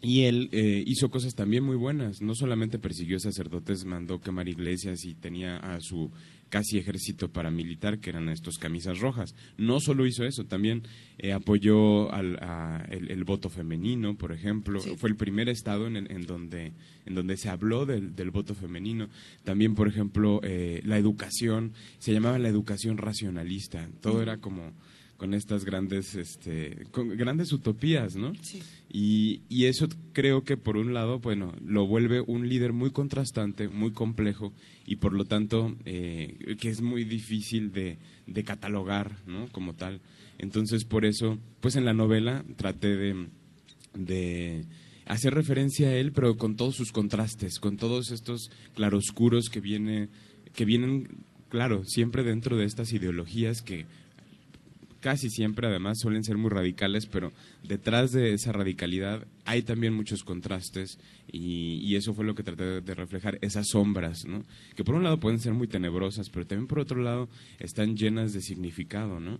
[0.01, 2.21] y él eh, hizo cosas también muy buenas.
[2.21, 6.09] No solamente persiguió sacerdotes, mandó quemar iglesias y tenía a su
[6.49, 9.35] casi ejército paramilitar, que eran estos camisas rojas.
[9.57, 10.83] No solo hizo eso, también
[11.17, 12.39] eh, apoyó al,
[12.89, 14.79] el, voto femenino, por ejemplo.
[14.81, 16.73] Fue el primer estado en, en, donde,
[17.05, 19.09] en donde se habló del, del voto femenino.
[19.43, 23.87] También, por ejemplo, eh, la educación, se llamaba la educación racionalista.
[24.01, 24.73] Todo era como
[25.19, 28.33] con estas grandes, este, con grandes utopías, ¿no?
[28.41, 28.63] Sí.
[28.89, 33.67] Y, y, eso creo que por un lado, bueno, lo vuelve un líder muy contrastante,
[33.67, 34.53] muy complejo
[34.87, 39.49] y por lo tanto eh, que es muy difícil de, de, catalogar, ¿no?
[39.49, 39.99] Como tal.
[40.37, 43.27] Entonces por eso, pues en la novela traté de,
[43.93, 44.65] de
[45.05, 50.07] hacer referencia a él, pero con todos sus contrastes, con todos estos claroscuros que viene,
[50.55, 53.85] que vienen, claro, siempre dentro de estas ideologías que
[54.99, 57.31] casi siempre además suelen ser muy radicales, pero
[57.63, 60.99] detrás de esa radicalidad hay también muchos contrastes
[61.31, 64.43] y, eso fue lo que traté de reflejar, esas sombras, ¿no?
[64.75, 67.27] que por un lado pueden ser muy tenebrosas, pero también por otro lado
[67.59, 69.19] están llenas de significado.
[69.19, 69.39] ¿no?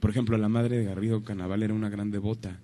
[0.00, 2.60] Por ejemplo, la madre de Garrido Canaval era una gran devota.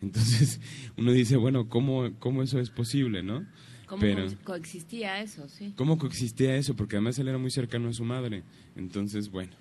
[0.00, 0.60] Entonces
[0.96, 3.22] uno dice, bueno, ¿cómo, cómo eso es posible?
[3.22, 3.46] ¿no?
[3.86, 4.06] ¿Cómo
[4.44, 5.48] coexistía eso?
[5.48, 5.74] Sí.
[5.76, 6.74] ¿Cómo coexistía eso?
[6.74, 8.42] Porque además él era muy cercano a su madre.
[8.74, 9.52] Entonces, bueno,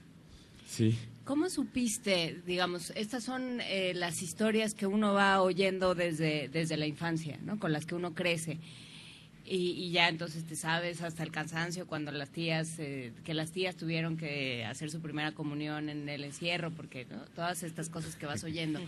[0.65, 0.97] sí.
[1.31, 6.87] ¿Cómo supiste, digamos, estas son eh, las historias que uno va oyendo desde, desde la
[6.87, 7.57] infancia, ¿no?
[7.57, 8.57] Con las que uno crece.
[9.45, 13.77] Y, ya entonces te sabes hasta el cansancio cuando las tías, eh, que las tías
[13.77, 18.43] tuvieron que hacer su primera comunión en el encierro, porque todas estas cosas que vas
[18.43, 18.81] oyendo.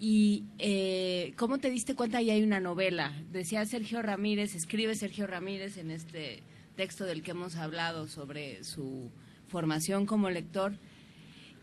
[0.00, 2.18] Y eh, ¿cómo te diste cuenta?
[2.18, 3.12] Ahí hay una novela.
[3.30, 6.42] Decía Sergio Ramírez, escribe Sergio Ramírez en este
[6.74, 9.12] texto del que hemos hablado sobre su
[9.46, 10.76] formación como lector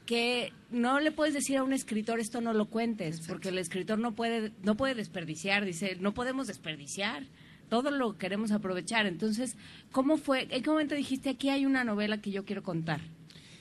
[0.09, 3.99] que no le puedes decir a un escritor esto no lo cuentes, porque el escritor
[3.99, 7.27] no puede, no puede desperdiciar, dice, no podemos desperdiciar,
[7.69, 9.05] todo lo queremos aprovechar.
[9.05, 9.55] Entonces,
[9.91, 10.47] ¿cómo fue?
[10.49, 13.01] ¿En qué momento dijiste aquí hay una novela que yo quiero contar?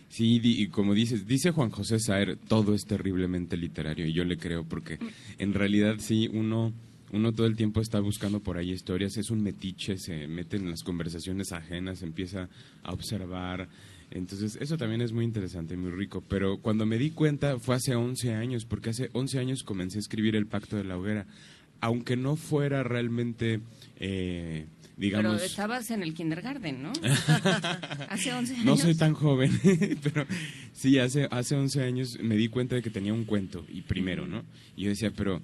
[0.09, 4.39] Sí, y como dices, dice Juan José Saer, todo es terriblemente literario, y yo le
[4.39, 4.99] creo, porque
[5.37, 6.73] en realidad sí, uno,
[7.13, 10.71] uno todo el tiempo está buscando por ahí historias, es un metiche, se mete en
[10.71, 12.49] las conversaciones ajenas, empieza
[12.85, 13.69] a observar,
[14.11, 16.23] entonces, eso también es muy interesante, muy rico.
[16.29, 20.01] Pero cuando me di cuenta fue hace 11 años, porque hace 11 años comencé a
[20.01, 21.27] escribir El Pacto de la Hoguera.
[21.81, 23.61] Aunque no fuera realmente,
[24.01, 24.67] eh,
[24.97, 25.37] digamos...
[25.37, 26.93] Pero estabas en el kindergarten, ¿no?
[28.09, 28.65] hace 11 años.
[28.65, 29.53] No soy tan joven,
[30.03, 30.27] pero
[30.73, 34.27] sí, hace, hace 11 años me di cuenta de que tenía un cuento, y primero,
[34.27, 34.43] ¿no?
[34.75, 35.41] Y yo decía, pero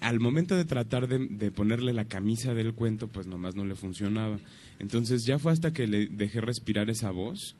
[0.00, 3.76] al momento de tratar de, de, ponerle la camisa del cuento, pues nomás no le
[3.76, 4.40] funcionaba.
[4.80, 7.54] Entonces ya fue hasta que le dejé respirar esa voz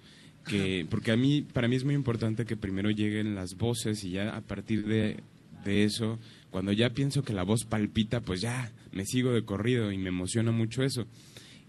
[0.47, 4.13] que porque a mí para mí es muy importante que primero lleguen las voces y
[4.13, 5.23] ya a partir de,
[5.67, 6.19] eso
[6.51, 10.09] cuando ya pienso que la voz palpita pues ya me sigo de corrido y me
[10.09, 11.07] emociona mucho eso.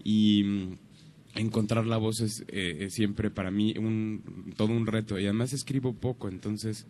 [0.02, 0.78] Y mm,
[1.34, 5.18] encontrar la voz es, eh, siempre para mí un todo un reto.
[5.18, 6.86] Y además escribo poco entonces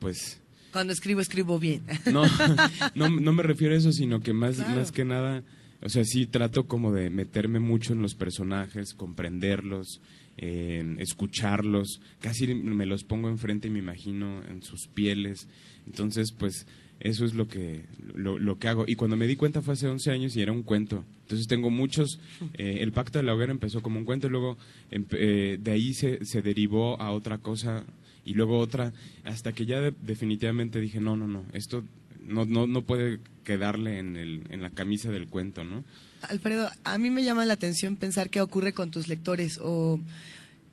[0.00, 0.40] pues
[0.72, 1.82] cuando escribo escribo bien.
[2.12, 2.24] No
[2.94, 5.44] no, no me refiero a eso sino que más más que nada
[5.82, 10.00] o sea sí trato como de meterme mucho en los personajes comprenderlos
[10.40, 15.48] escucharlos, casi me los pongo enfrente y me imagino en sus pieles.
[15.86, 16.66] Entonces, pues
[17.00, 18.84] eso es lo que, lo, que hago.
[18.86, 21.04] Y cuando me di cuenta fue hace 11 años y era un cuento.
[21.22, 22.20] Entonces tengo muchos,
[22.54, 24.58] eh, el pacto de la hoguera empezó como un cuento, y luego
[24.90, 27.84] eh, de ahí se, se derivó a otra cosa
[28.24, 28.92] y luego otra,
[29.24, 31.84] hasta que ya definitivamente dije, no, no, no, esto
[32.22, 35.84] no, no, no puede quedarle en, el, en la camisa del cuento, ¿no?
[36.28, 40.00] Alfredo, a mí me llama la atención pensar qué ocurre con tus lectores o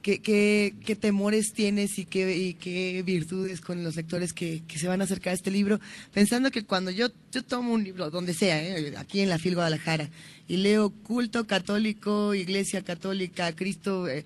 [0.01, 5.01] qué, temores tienes y qué, y qué virtudes con los lectores que, que, se van
[5.01, 5.79] a acercar a este libro,
[6.13, 8.95] pensando que cuando yo, yo tomo un libro, donde sea, ¿eh?
[8.97, 10.10] aquí en la FIL Guadalajara,
[10.47, 14.07] y leo culto católico, iglesia católica, Cristo...
[14.07, 14.25] Eh,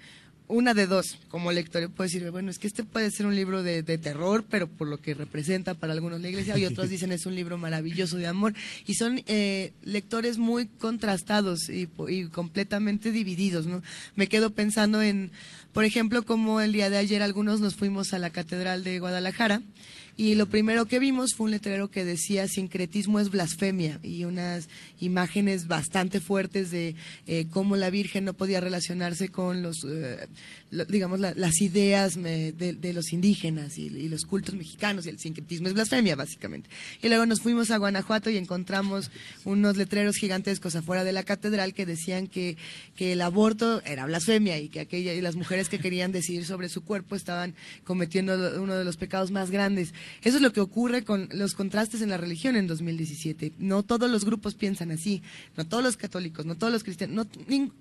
[0.52, 3.64] una de dos, como lector, puedo decir, bueno, es que este puede ser un libro
[3.64, 7.12] de, de, terror, pero por lo que representa para algunos la iglesia, y otros dicen
[7.12, 8.54] es un libro maravilloso de amor,
[8.86, 13.82] y son eh, lectores muy contrastados y, y, completamente divididos, ¿no?
[14.16, 15.32] Me quedo pensando en,
[15.74, 19.62] por ejemplo, como el día de ayer algunos nos fuimos a la Catedral de Guadalajara,
[20.22, 24.70] y lo primero que vimos fue un letrero que decía sincretismo es blasfemia y unas
[25.00, 26.94] imágenes bastante fuertes de
[27.26, 30.28] eh, cómo la Virgen no podía relacionarse con los, eh,
[30.90, 35.70] digamos, la, las ideas de, los indígenas y, y, los cultos mexicanos y el sincretismo
[35.70, 36.70] es blasfemia, básicamente.
[37.02, 39.10] Y luego nos fuimos a Guanajuato y encontramos
[39.44, 42.58] unos letreros gigantescos afuera de la catedral que decían que,
[42.96, 46.70] que el aborto era blasfemia y que aquella, y las mujeres que querían decidir sobre
[46.70, 49.96] su cuerpo estaban cometiendo uno de los pecados más grandes.
[50.24, 53.54] Eso es lo que ocurre con los contrastes en la religión en 2017.
[53.58, 55.22] No todos los grupos piensan así,
[55.58, 57.72] no todos los católicos, no todos los cristianos, no,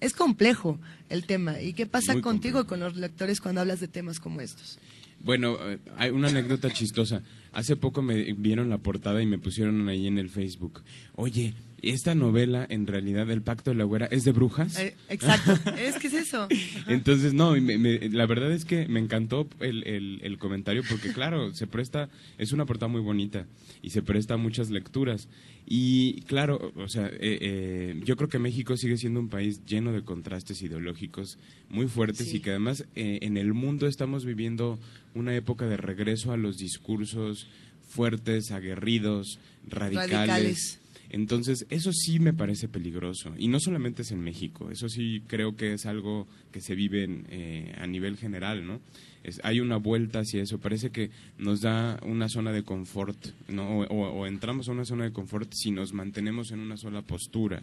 [0.00, 1.60] es complejo el tema.
[1.60, 2.68] ¿Y qué pasa Muy contigo complejo.
[2.68, 4.78] con los lectores cuando hablas de temas como estos?
[5.20, 7.22] Bueno, eh, hay una anécdota chistosa.
[7.52, 10.82] Hace poco me vieron la portada y me pusieron ahí en el Facebook.
[11.16, 14.78] Oye, esta novela, en realidad, El Pacto de la Güera, ¿es de brujas?
[14.78, 16.48] Eh, exacto, es que es eso.
[16.86, 21.12] Entonces, no, me, me, la verdad es que me encantó el, el, el, comentario porque,
[21.12, 23.46] claro, se presta, es una portada muy bonita
[23.82, 25.28] y se presta a muchas lecturas.
[25.70, 29.92] Y, claro, o sea, eh, eh, yo creo que México sigue siendo un país lleno
[29.92, 31.38] de contrastes ideológicos
[31.68, 32.38] muy fuertes sí.
[32.38, 34.78] y que además eh, en el mundo estamos viviendo
[35.14, 37.46] una época de regreso a los discursos
[37.86, 40.10] fuertes, aguerridos, radicales.
[40.10, 40.80] radicales.
[41.10, 43.32] Entonces, eso sí me parece peligroso.
[43.38, 47.04] Y no solamente es en México, eso sí creo que es algo que se vive
[47.04, 48.80] en, eh, a nivel general, ¿no?
[49.24, 50.58] Es, hay una vuelta hacia eso.
[50.58, 53.18] Parece que nos da una zona de confort,
[53.48, 53.80] ¿no?
[53.80, 57.02] O, o, o, entramos a una zona de confort si nos mantenemos en una sola
[57.02, 57.62] postura.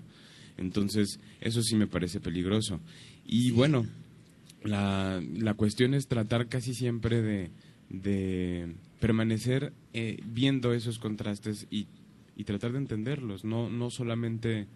[0.58, 2.80] Entonces, eso sí me parece peligroso.
[3.26, 3.86] Y bueno,
[4.64, 7.52] la, la cuestión es tratar casi siempre de,
[7.90, 11.88] de permanecer eh, viendo esos contrastes y
[12.36, 14.68] y tratar de entenderlos, no, no solamente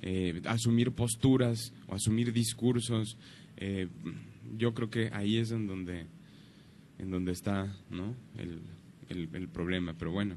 [0.00, 3.16] eh, asumir posturas o asumir discursos.
[3.56, 3.88] Eh,
[4.56, 6.06] yo creo que ahí es en donde,
[6.98, 8.14] en donde está ¿no?
[8.38, 8.60] el,
[9.08, 10.36] el, el problema, pero bueno.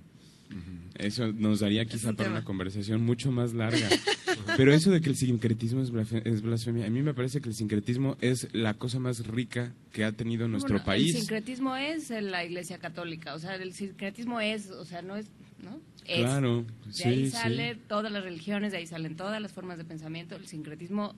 [0.51, 1.05] Uh -huh.
[1.05, 3.89] Eso nos daría quizá para una conversación mucho más larga.
[4.57, 7.49] Pero eso de que el sincretismo es blasfemia, es blasfemia, a mí me parece que
[7.49, 11.15] el sincretismo es la cosa más rica que ha tenido nuestro bueno, país.
[11.15, 15.27] El sincretismo es la Iglesia Católica, o sea, el sincretismo es, o sea, no es,
[15.63, 15.79] ¿no?
[16.05, 16.19] Es.
[16.19, 17.79] Claro, de ahí sale sí.
[17.87, 20.35] todas las religiones, de ahí salen todas las formas de pensamiento.
[20.35, 21.15] El sincretismo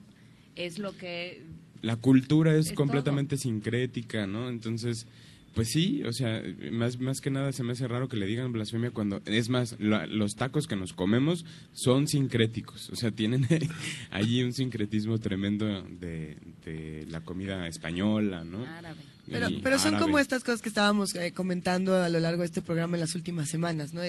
[0.54, 1.42] es lo que
[1.82, 3.42] la cultura es, es completamente todo.
[3.42, 4.48] sincrética, ¿no?
[4.48, 5.06] Entonces,
[5.54, 8.52] pues sí, o sea, más, más que nada se me hace raro que le digan
[8.52, 13.46] blasfemia cuando, es más, la, los tacos que nos comemos son sincréticos, o sea, tienen
[14.10, 18.64] allí un sincretismo tremendo de, de la comida española, ¿no?
[18.64, 19.00] Árabe.
[19.30, 22.62] Pero, pero son como estas cosas que estábamos eh, comentando a lo largo de este
[22.62, 24.00] programa en las últimas semanas, ¿no?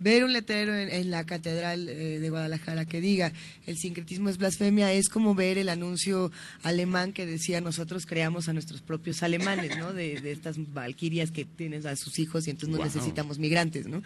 [0.00, 3.32] Ver un letrero en, en la catedral eh, de Guadalajara que diga
[3.66, 6.32] el sincretismo es blasfemia es como ver el anuncio
[6.62, 9.92] alemán que decía nosotros creamos a nuestros propios alemanes, ¿no?
[9.92, 12.86] De, de estas valquirias que tienen a sus hijos y entonces no wow.
[12.86, 14.02] necesitamos migrantes, ¿no?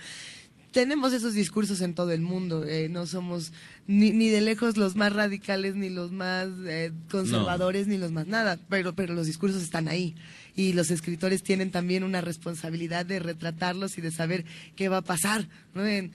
[0.72, 2.64] tenemos esos discursos en todo el mundo.
[2.64, 3.52] Eh, no somos
[3.86, 7.94] ni, ni, de lejos los más radicales, ni los más eh, conservadores, no.
[7.94, 10.14] ni los más nada, pero, pero los discursos están ahí.
[10.58, 14.44] Y los escritores tienen también una responsabilidad de retratarlos y de saber
[14.74, 15.46] qué va a pasar.
[15.72, 15.86] ¿no?
[15.86, 16.10] En,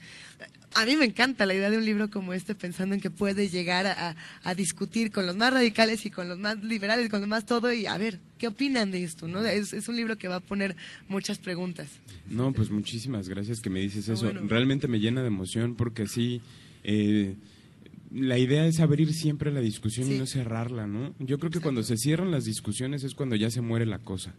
[0.74, 3.48] a mí me encanta la idea de un libro como este, pensando en que puede
[3.48, 7.28] llegar a, a, discutir con los más radicales y con los más liberales, con los
[7.28, 9.28] más todo, y a ver, ¿qué opinan de esto?
[9.28, 9.42] ¿no?
[9.44, 10.76] Es, es un libro que va a poner
[11.08, 11.88] muchas preguntas.
[12.28, 14.26] No, pues muchísimas gracias que me dices eso.
[14.26, 14.42] Bueno.
[14.46, 16.42] Realmente me llena de emoción porque sí,
[16.82, 17.36] eh,
[18.10, 20.14] la idea es abrir siempre la discusión sí.
[20.14, 21.14] y no cerrarla, ¿no?
[21.18, 21.62] Yo creo que Exacto.
[21.62, 24.34] cuando se cierran las discusiones es cuando ya se muere la cosa.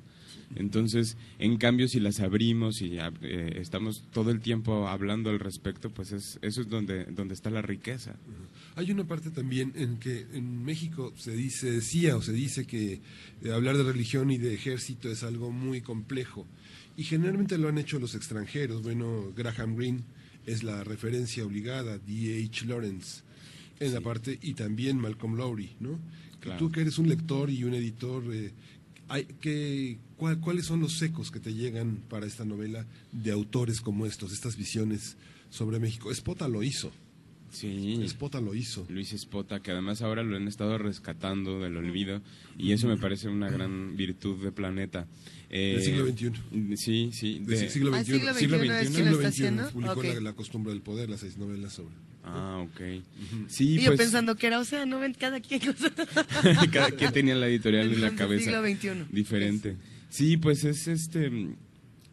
[0.56, 5.90] Entonces, en cambio, si las abrimos y eh, estamos todo el tiempo hablando al respecto,
[5.90, 8.16] pues es, eso es donde, donde está la riqueza.
[8.76, 13.02] Hay una parte también en que en México se dice, decía o se dice que
[13.44, 16.46] eh, hablar de religión y de ejército es algo muy complejo.
[16.96, 18.84] Y generalmente lo han hecho los extranjeros.
[18.84, 20.04] Bueno, Graham Greene
[20.46, 22.66] es la referencia obligada, D.H.
[22.68, 23.25] Lawrence
[23.80, 23.94] en sí.
[23.94, 26.00] la parte, y también Malcolm Lowry, ¿no?
[26.40, 26.60] Claro.
[26.60, 28.52] Tú que eres un lector y un editor, eh,
[29.08, 34.06] Hay, ¿qué, ¿Cuáles son los ecos que te llegan para esta novela de autores como
[34.06, 35.18] estos, estas visiones
[35.50, 36.12] sobre México?
[36.12, 36.92] Espota lo hizo.
[37.52, 38.02] Sí.
[38.04, 38.86] Espota lo hizo.
[38.90, 42.22] Luis Espota, que además ahora lo han estado rescatando del olvido
[42.58, 45.08] y eso me parece una gran virtud de Planeta.
[45.50, 46.78] Eh, del siglo XXI.
[46.78, 47.40] Sí, sí.
[47.40, 48.06] Del siglo XXI.
[48.06, 51.74] siglo XXI, siglo XXI, siglo XXI publicó la, la, costumbre del poder, las seis novelas
[51.74, 51.96] sobre.
[52.28, 52.82] Ah, ok.
[53.48, 55.62] sí, y yo pues pensando que era, o sea, no ven cada quien.
[56.72, 58.46] cada quien tenía la editorial en la cabeza.
[58.46, 59.06] Siglo XXI.
[59.12, 59.78] Diferente.
[60.10, 61.56] Sí, pues es este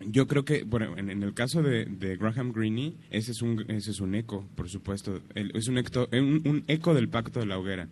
[0.07, 1.87] yo creo que, bueno, en, el caso de,
[2.19, 5.21] Graham Greene, ese es un, ese es un eco, por supuesto.
[5.35, 7.89] es un, un, eco del Pacto de la Hoguera,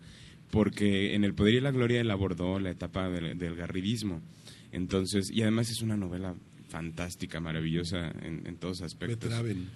[0.49, 4.21] porque en El Poder y la Gloria él abordó la etapa del, garridismo.
[4.71, 6.35] Entonces, y además es una novela
[6.69, 9.29] fantástica, maravillosa en, todos aspectos.
[9.29, 9.67] Traven.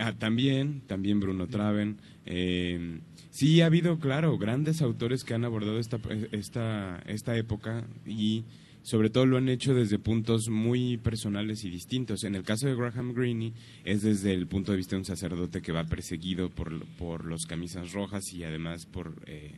[0.00, 1.98] Ah, también, también Bruno Traven.
[2.26, 3.00] Eh,
[3.30, 5.98] sí, ha habido, claro, grandes autores que han abordado esta,
[6.32, 8.44] esta, esta época y
[8.82, 12.24] sobre todo lo han hecho desde puntos muy personales y distintos.
[12.24, 13.52] En el caso de Graham Greene
[13.84, 17.44] es desde el punto de vista de un sacerdote que va perseguido por, por los
[17.46, 19.52] camisas rojas y además por eh,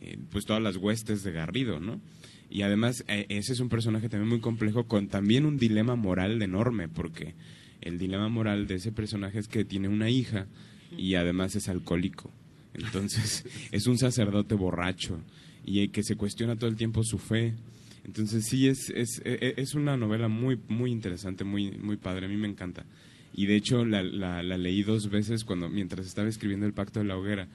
[0.00, 2.00] eh, pues todas las huestes de Garrido, ¿no?
[2.50, 6.42] Y además eh, ese es un personaje también muy complejo con también un dilema moral
[6.42, 7.34] enorme porque
[7.84, 10.46] el dilema moral de ese personaje es que tiene una hija
[10.96, 12.32] y además es alcohólico.
[12.74, 15.20] Entonces es un sacerdote borracho
[15.64, 17.54] y que se cuestiona todo el tiempo su fe
[18.04, 22.26] entonces sí, es, es, e, e, es una novela muy, muy interesante, muy, muy padre,
[22.26, 22.84] a mí me encanta.
[23.32, 27.06] Y de hecho la, la, leí dos veces cuando mientras estaba escribiendo El Pacto de
[27.06, 27.48] la Hoguera.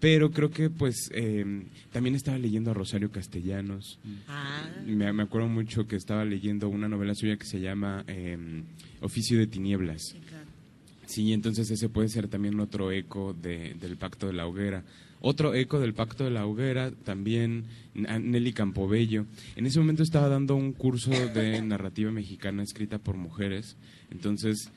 [0.00, 3.98] Pero creo que pues em, también estaba leyendo a Rosario Castellanos.
[4.28, 4.68] Ah.
[4.84, 8.64] Me, me, acuerdo mucho que estaba leyendo una novela suya que se llama em,
[9.00, 10.14] Oficio de Tinieblas.
[11.06, 14.84] Sí, entonces ese puede ser también otro eco de, del Pacto de la Hoguera.
[15.20, 19.24] Otro eco del Pacto de la Hoguera, también Nelly Campobello.
[19.54, 23.76] En ese momento estaba dando un curso de narrativa mexicana escrita por mujeres,
[24.10, 24.70] entonces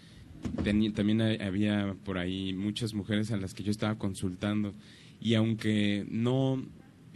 [0.95, 4.73] también había por ahí muchas mujeres a las que yo estaba consultando
[5.19, 6.63] y aunque no,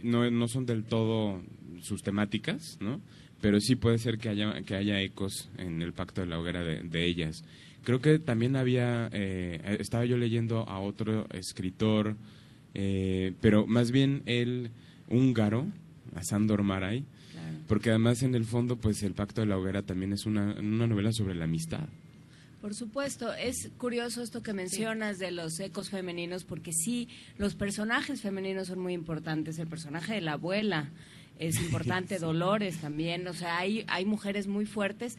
[0.02, 1.42] no, son del todo
[1.80, 3.00] sus temáticas, ¿no?
[3.40, 6.64] pero sí puede ser que haya, que haya ecos en el Pacto de la Hoguera
[6.64, 7.44] de, ellas.
[7.82, 12.16] Creo que también había, eh, estaba yo leyendo a otro escritor,
[12.72, 14.70] eh, pero más bien el
[15.10, 15.66] húngaro,
[16.14, 17.04] a Sandor Maray,
[17.66, 21.12] porque además en el fondo pues el Pacto de la Hoguera también es una, novela
[21.12, 21.88] sobre la amistad.
[22.64, 28.22] Por supuesto, es curioso esto que mencionas de los ecos femeninos, porque sí, los personajes
[28.22, 29.58] femeninos son muy importantes.
[29.58, 30.88] El personaje de la abuela
[31.38, 35.18] es importante, Dolores también, o sea, hay, hay mujeres muy fuertes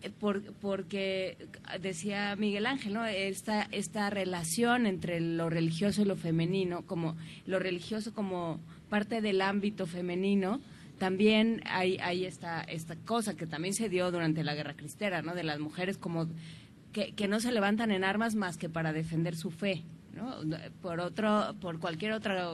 [0.00, 0.12] eh,
[0.60, 1.48] porque
[1.80, 3.04] decía Miguel Ángel, ¿no?
[3.04, 7.16] Esta, esta relación entre lo religioso y lo femenino, como
[7.46, 10.60] lo religioso como parte del ámbito femenino,
[10.98, 15.34] también hay, hay esta, esta cosa que también se dio durante la Guerra Cristera, ¿no?
[15.34, 16.26] De las mujeres como
[16.96, 19.82] que, que no se levantan en armas más que para defender su fe,
[20.14, 20.34] ¿no?
[20.80, 22.48] Por otro, por cualquier otra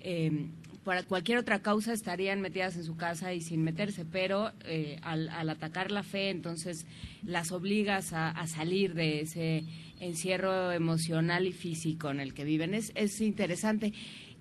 [0.00, 0.48] eh,
[0.82, 5.28] para cualquier otra causa estarían metidas en su casa y sin meterse, pero eh, al,
[5.48, 6.86] atacar la fe, entonces
[7.24, 9.62] las obligas a, salir de ese
[10.00, 12.74] encierro emocional y físico en el que viven.
[12.74, 13.92] Es, es interesante.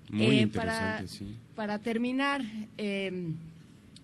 [0.10, 1.36] Muy eh, interesante, para, sí.
[1.54, 2.42] Para terminar,
[2.78, 3.36] em,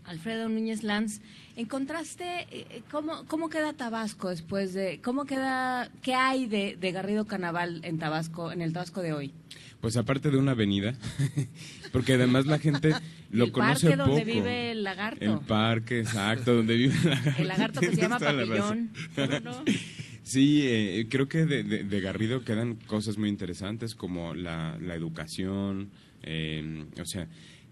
[0.04, 1.22] Alfredo Núñez Lanz,
[1.58, 7.26] ¿encontraste eh, cómo, cómo queda Tabasco después de, cómo queda, qué hay de, de Garrido
[7.26, 9.34] Canaval en Tabasco, en el Tabasco de hoy?
[9.82, 10.96] Pues aparte de una avenida,
[11.92, 12.94] porque además la gente
[13.32, 13.94] lo conoce poco.
[13.94, 15.26] El parque donde vive el lagarto.
[15.26, 17.42] El parque, exacto, donde vive el lagarto.
[17.42, 18.92] El lagarto que se llama papillón.
[20.28, 25.90] Sí, eh, creo que de, Garrido quedan cosas muy interesantes como la, la educación,
[26.22, 27.30] eh, o sea,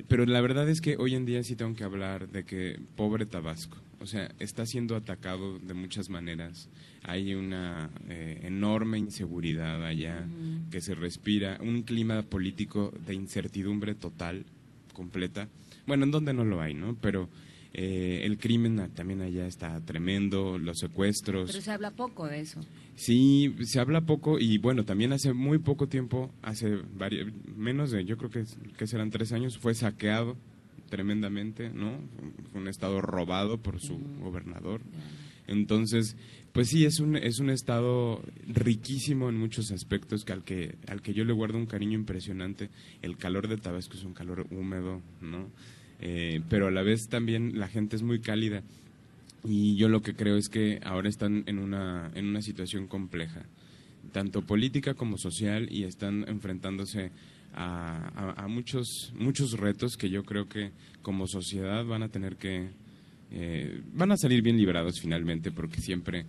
[0.07, 3.25] pero la verdad es que hoy en día sí tengo que hablar de que pobre
[3.25, 6.69] Tabasco, o sea, está siendo atacado de muchas maneras.
[7.03, 10.25] Hay una eh, enorme inseguridad allá
[10.71, 14.45] que se respira, un clima político de incertidumbre total,
[14.93, 15.47] completa.
[15.87, 16.95] Bueno, en donde no lo hay, ¿no?
[17.01, 17.29] Pero
[17.73, 21.51] eh, el crimen también allá está tremendo, los secuestros.
[21.51, 22.61] Pero se habla poco de eso.
[22.95, 26.77] Sí, se habla poco y bueno, también hace muy poco tiempo, hace
[27.55, 28.45] menos de, yo creo que,
[28.77, 30.37] que serán tres años, fue saqueado
[30.89, 31.99] tremendamente, ¿no?
[32.51, 34.81] Fue un estado robado por su gobernador.
[35.47, 36.15] Entonces,
[36.53, 41.01] pues sí, es un, es un estado riquísimo en muchos aspectos que al, que al
[41.01, 42.69] que yo le guardo un cariño impresionante.
[43.01, 45.49] El calor de Tabasco es un calor húmedo, ¿no?
[45.99, 48.63] Eh, pero a la vez también la gente es muy cálida
[49.45, 53.45] y yo lo que creo es que ahora están en una, en una situación compleja,
[54.11, 57.11] tanto política como social, y están enfrentándose
[57.53, 60.71] a, muchos, muchos retos que yo creo que
[61.01, 62.69] como sociedad van a tener que,
[63.31, 66.25] eh, van a salir bien liberados finalmente porque siempre,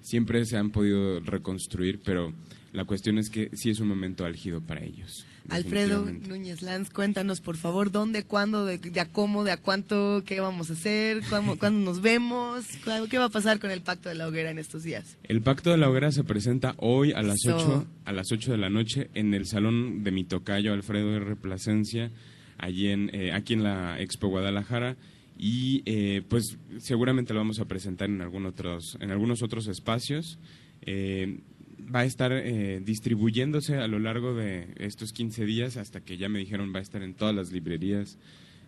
[0.00, 2.32] siempre se han podido reconstruir, pero
[2.72, 5.24] la cuestión es que sí es un momento álgido para ellos.
[5.50, 10.40] Alfredo Núñez Lanz, cuéntanos por favor dónde, cuándo, de, a cómo, de a cuánto, qué
[10.40, 11.22] vamos a hacer,
[11.58, 12.64] cuándo, nos vemos,
[13.10, 15.18] qué va a pasar con el Pacto de la Hoguera en estos días.
[15.24, 18.58] El Pacto de la Hoguera se presenta hoy a las 8, a las 8 de
[18.58, 21.36] la noche en el salón de mi tocayo Alfredo R.
[21.36, 22.10] Plasencia,
[22.58, 24.96] allí en, eh, aquí en la Expo Guadalajara
[25.38, 30.38] y eh, pues seguramente lo vamos a presentar en, algún otros, en algunos otros espacios.
[30.82, 31.40] Eh,
[31.92, 36.28] va a estar eh, distribuyéndose a lo largo de estos 15 días hasta que ya
[36.28, 38.18] me dijeron va a estar en todas las librerías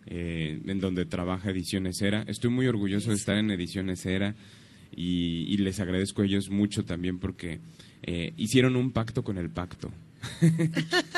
[0.05, 2.23] eh, en donde trabaja Ediciones Era.
[2.23, 4.35] Estoy muy orgulloso de estar en Ediciones Era
[4.95, 7.59] y, les agradezco a ellos mucho también porque
[8.03, 9.91] eh, hicieron un pacto con el pacto.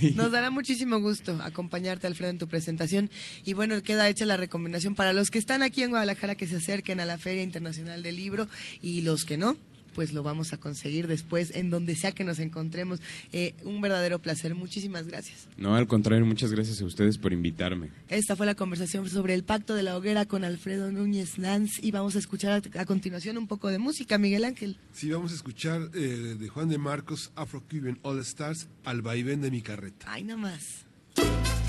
[0.14, 3.10] Nos dará muchísimo gusto acompañarte, Alfredo, en tu presentación.
[3.44, 6.56] Y bueno, queda hecha la recomendación para los que están aquí en Guadalajara que se
[6.56, 8.48] acerquen a la Feria Internacional del Libro
[8.80, 9.56] y los que no,
[9.94, 13.00] pues lo vamos a conseguir después en donde sea que nos encontremos.
[13.32, 14.54] Eh, un verdadero placer.
[14.54, 15.48] Muchísimas gracias.
[15.56, 17.90] No, al contrario, muchas gracias a ustedes por invitarme.
[18.08, 21.90] Esta fue la conversación sobre el Pacto de la Hoguera con Alfredo Núñez Lanz y
[21.90, 24.78] vamos a escuchar a, continuación un poco de música, Miguel Ángel.
[24.92, 29.40] Sí, vamos a escuchar eh, de Juan de Marcos, Afro Cuban All Stars, al vaivén
[29.40, 30.06] de mi carreta.
[30.08, 31.61] Ay, nada más.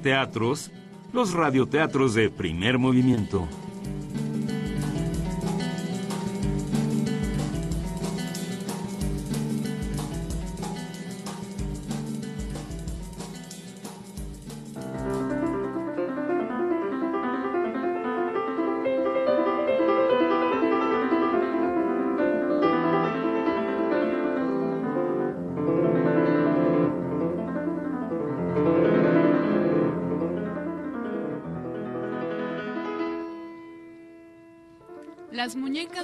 [0.00, 0.70] Teatros,
[1.12, 3.48] los radioteatros de primer movimiento.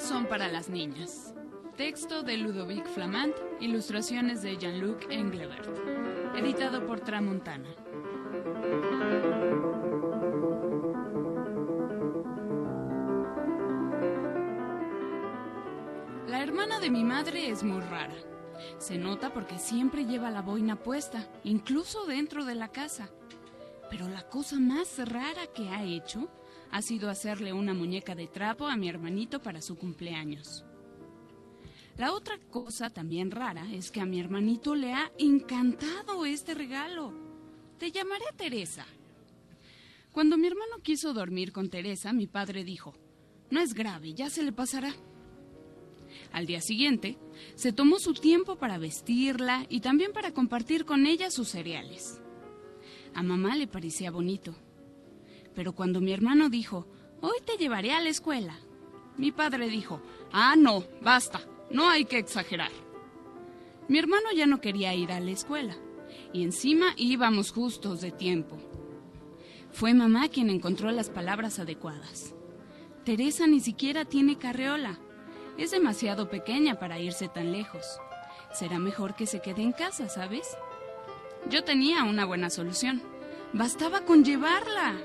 [0.00, 1.34] Son para las niñas.
[1.76, 5.66] Texto de Ludovic Flamand, ilustraciones de Jean-Luc Englebert.
[6.36, 7.68] Editado por Tramontana.
[16.28, 18.14] La hermana de mi madre es muy rara.
[18.78, 23.08] Se nota porque siempre lleva la boina puesta, incluso dentro de la casa.
[23.90, 26.28] Pero la cosa más rara que ha hecho
[26.70, 30.64] ha sido hacerle una muñeca de trapo a mi hermanito para su cumpleaños.
[31.96, 37.14] La otra cosa también rara es que a mi hermanito le ha encantado este regalo.
[37.78, 38.86] Te llamaré Teresa.
[40.12, 42.94] Cuando mi hermano quiso dormir con Teresa, mi padre dijo,
[43.50, 44.94] no es grave, ya se le pasará.
[46.32, 47.18] Al día siguiente,
[47.54, 52.20] se tomó su tiempo para vestirla y también para compartir con ella sus cereales.
[53.14, 54.54] A mamá le parecía bonito.
[55.56, 56.86] Pero cuando mi hermano dijo,
[57.22, 58.56] hoy te llevaré a la escuela,
[59.16, 60.00] mi padre dijo,
[60.30, 61.40] ah, no, basta,
[61.70, 62.70] no hay que exagerar.
[63.88, 65.74] Mi hermano ya no quería ir a la escuela
[66.32, 68.58] y encima íbamos justos de tiempo.
[69.72, 72.34] Fue mamá quien encontró las palabras adecuadas.
[73.04, 74.98] Teresa ni siquiera tiene carreola.
[75.56, 77.84] Es demasiado pequeña para irse tan lejos.
[78.52, 80.56] Será mejor que se quede en casa, ¿sabes?
[81.48, 83.00] Yo tenía una buena solución.
[83.52, 84.96] Bastaba con llevarla.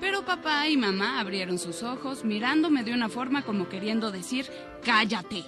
[0.00, 4.46] Pero papá y mamá abrieron sus ojos mirándome de una forma como queriendo decir,
[4.82, 5.44] cállate.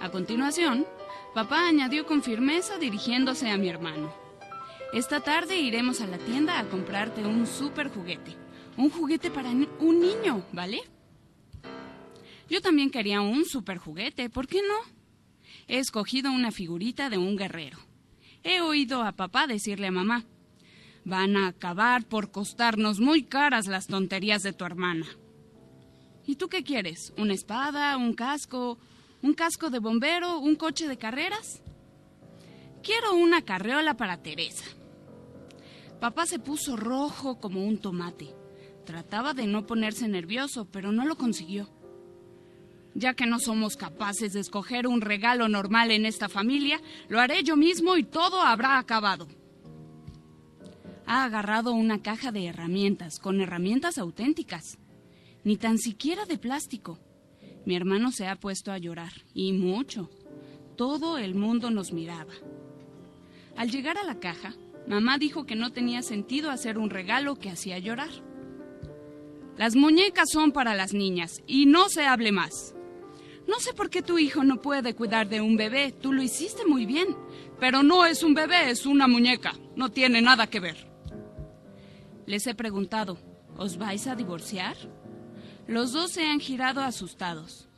[0.00, 0.84] A continuación,
[1.32, 4.12] papá añadió con firmeza dirigiéndose a mi hermano.
[4.92, 8.36] Esta tarde iremos a la tienda a comprarte un super juguete.
[8.76, 10.82] Un juguete para un niño, ¿vale?
[12.50, 14.74] Yo también quería un super juguete, ¿por qué no?
[15.68, 17.78] He escogido una figurita de un guerrero.
[18.42, 20.24] He oído a papá decirle a mamá,
[21.04, 25.06] van a acabar por costarnos muy caras las tonterías de tu hermana.
[26.26, 27.12] ¿Y tú qué quieres?
[27.18, 27.96] ¿Una espada?
[27.96, 28.78] ¿Un casco?
[29.22, 30.38] ¿Un casco de bombero?
[30.38, 31.62] ¿Un coche de carreras?
[32.82, 34.64] Quiero una carreola para Teresa.
[36.00, 38.34] Papá se puso rojo como un tomate.
[38.84, 41.68] Trataba de no ponerse nervioso, pero no lo consiguió.
[42.94, 47.42] Ya que no somos capaces de escoger un regalo normal en esta familia, lo haré
[47.42, 49.28] yo mismo y todo habrá acabado.
[51.14, 54.78] Ha agarrado una caja de herramientas, con herramientas auténticas,
[55.44, 56.98] ni tan siquiera de plástico.
[57.66, 60.08] Mi hermano se ha puesto a llorar, y mucho.
[60.74, 62.32] Todo el mundo nos miraba.
[63.58, 64.54] Al llegar a la caja,
[64.88, 68.08] mamá dijo que no tenía sentido hacer un regalo que hacía llorar.
[69.58, 72.74] Las muñecas son para las niñas, y no se hable más.
[73.46, 76.64] No sé por qué tu hijo no puede cuidar de un bebé, tú lo hiciste
[76.64, 77.08] muy bien,
[77.60, 80.91] pero no es un bebé, es una muñeca, no tiene nada que ver.
[82.26, 83.18] Les he preguntado,
[83.56, 84.76] ¿os vais a divorciar?
[85.66, 87.68] Los dos se han girado asustados.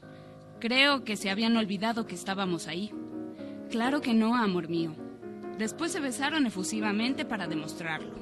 [0.61, 2.93] Creo que se habían olvidado que estábamos ahí.
[3.71, 4.95] Claro que no, amor mío.
[5.59, 8.13] Después se besaron efusivamente para demostrarlo.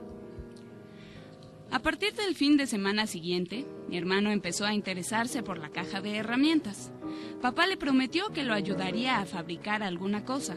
[1.70, 6.02] A partir del fin de semana siguiente, mi hermano empezó a interesarse por la caja
[6.02, 6.92] de herramientas.
[7.40, 10.56] Papá le prometió que lo ayudaría a fabricar alguna cosa,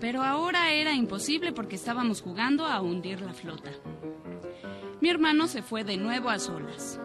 [0.00, 3.70] pero ahora era imposible porque estábamos jugando a hundir la flota.
[5.06, 7.00] Mi hermano se fue de nuevo a solas.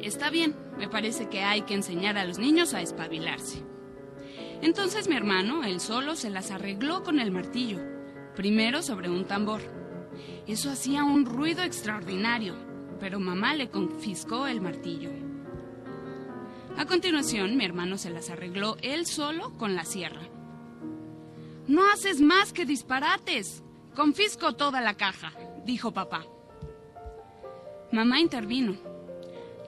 [0.00, 3.62] Está bien, me parece que hay que enseñar a los niños a espabilarse.
[4.62, 7.78] Entonces mi hermano, él solo, se las arregló con el martillo,
[8.34, 9.60] primero sobre un tambor.
[10.48, 12.56] Eso hacía un ruido extraordinario,
[12.98, 15.10] pero mamá le confiscó el martillo.
[16.76, 20.22] A continuación, mi hermano se las arregló él solo con la sierra.
[21.68, 23.62] No haces más que disparates.
[23.94, 25.32] Confisco toda la caja,
[25.64, 26.26] dijo papá.
[27.92, 28.74] Mamá intervino.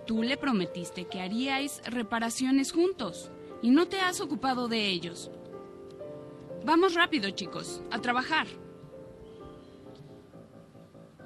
[0.07, 3.31] Tú le prometiste que haríais reparaciones juntos
[3.63, 5.31] y no te has ocupado de ellos.
[6.65, 8.47] Vamos rápido, chicos, a trabajar.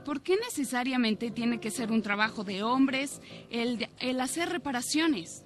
[0.05, 3.21] ¿Por qué necesariamente tiene que ser un trabajo de hombres
[3.51, 5.45] el, el hacer reparaciones?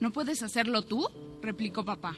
[0.00, 1.06] ¿No puedes hacerlo tú?
[1.42, 2.16] replicó papá.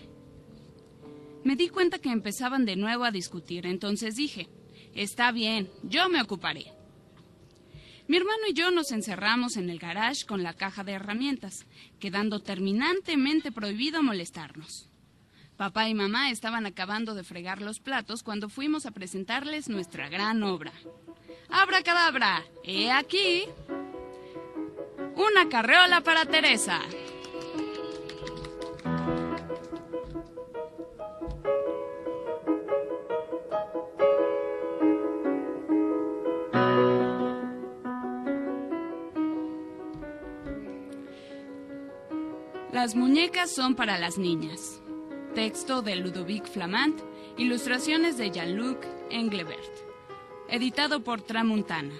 [1.45, 4.49] Me di cuenta que empezaban de nuevo a discutir, entonces dije,
[4.95, 6.78] Está bien, yo me ocuparé.
[8.09, 11.67] Mi hermano y yo nos encerramos en el garage con la caja de herramientas,
[12.01, 14.89] quedando terminantemente prohibido molestarnos.
[15.59, 20.43] Papá y mamá estaban acabando de fregar los platos cuando fuimos a presentarles nuestra gran
[20.43, 20.73] obra.
[21.51, 22.45] ¡Abra cadabra!
[22.65, 23.43] ¡He aquí!
[25.15, 26.81] Una carreola para Teresa.
[42.81, 44.81] Las muñecas son para las niñas.
[45.35, 47.03] Texto de Ludovic Flamand,
[47.37, 49.81] ilustraciones de Jean-Luc Englebert.
[50.49, 51.97] Editado por Tramuntana.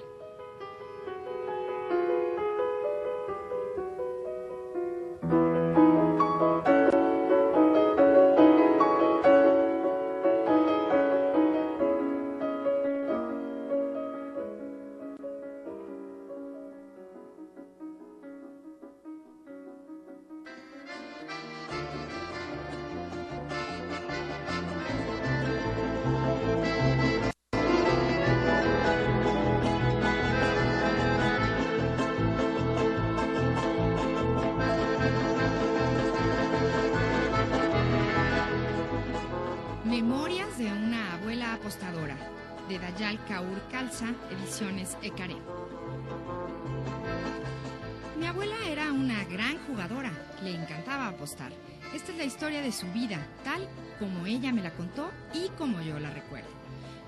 [51.95, 55.81] Esta es la historia de su vida, tal como ella me la contó y como
[55.83, 56.49] yo la recuerdo.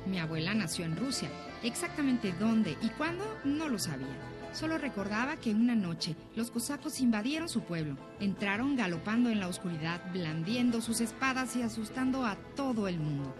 [0.07, 1.29] Mi abuela nació en Rusia,
[1.63, 4.07] exactamente dónde y cuándo no lo sabía.
[4.53, 10.01] Solo recordaba que una noche los cosacos invadieron su pueblo, entraron galopando en la oscuridad,
[10.13, 13.33] blandiendo sus espadas y asustando a todo el mundo.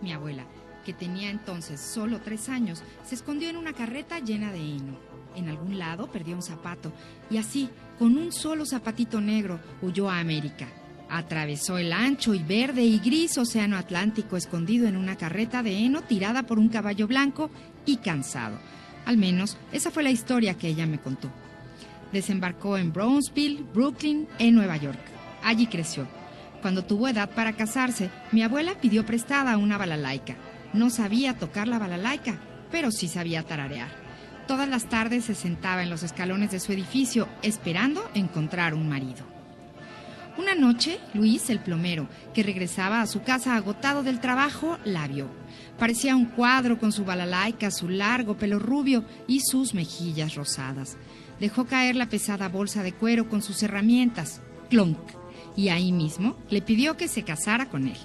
[0.00, 0.46] Mi abuela,
[0.86, 4.96] que tenía entonces solo tres años, se escondió en una carreta llena de heno.
[5.34, 6.92] En algún lado perdió un zapato
[7.28, 7.68] y así,
[7.98, 10.68] con un solo zapatito negro, huyó a América.
[11.08, 16.02] Atravesó el ancho y verde y gris océano Atlántico escondido en una carreta de heno
[16.02, 17.50] tirada por un caballo blanco
[17.86, 18.58] y cansado.
[19.04, 21.30] Al menos esa fue la historia que ella me contó.
[22.12, 25.00] Desembarcó en Brownsville, Brooklyn, en Nueva York.
[25.42, 26.06] Allí creció.
[26.62, 30.36] Cuando tuvo edad para casarse, mi abuela pidió prestada una balalaika.
[30.72, 32.38] No sabía tocar la balalaika,
[32.70, 34.03] pero sí sabía tararear.
[34.46, 39.24] Todas las tardes se sentaba en los escalones de su edificio esperando encontrar un marido.
[40.36, 45.28] Una noche, Luis, el plomero, que regresaba a su casa agotado del trabajo, la vio.
[45.78, 50.96] Parecía un cuadro con su balalaika, su largo pelo rubio y sus mejillas rosadas.
[51.40, 54.98] Dejó caer la pesada bolsa de cuero con sus herramientas, clonk,
[55.56, 57.96] y ahí mismo le pidió que se casara con él.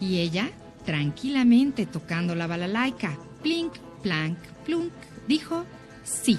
[0.00, 0.50] Y ella,
[0.84, 4.92] tranquilamente tocando la balalaika, plink, plank, plunk,
[5.28, 5.64] dijo
[6.06, 6.38] sí.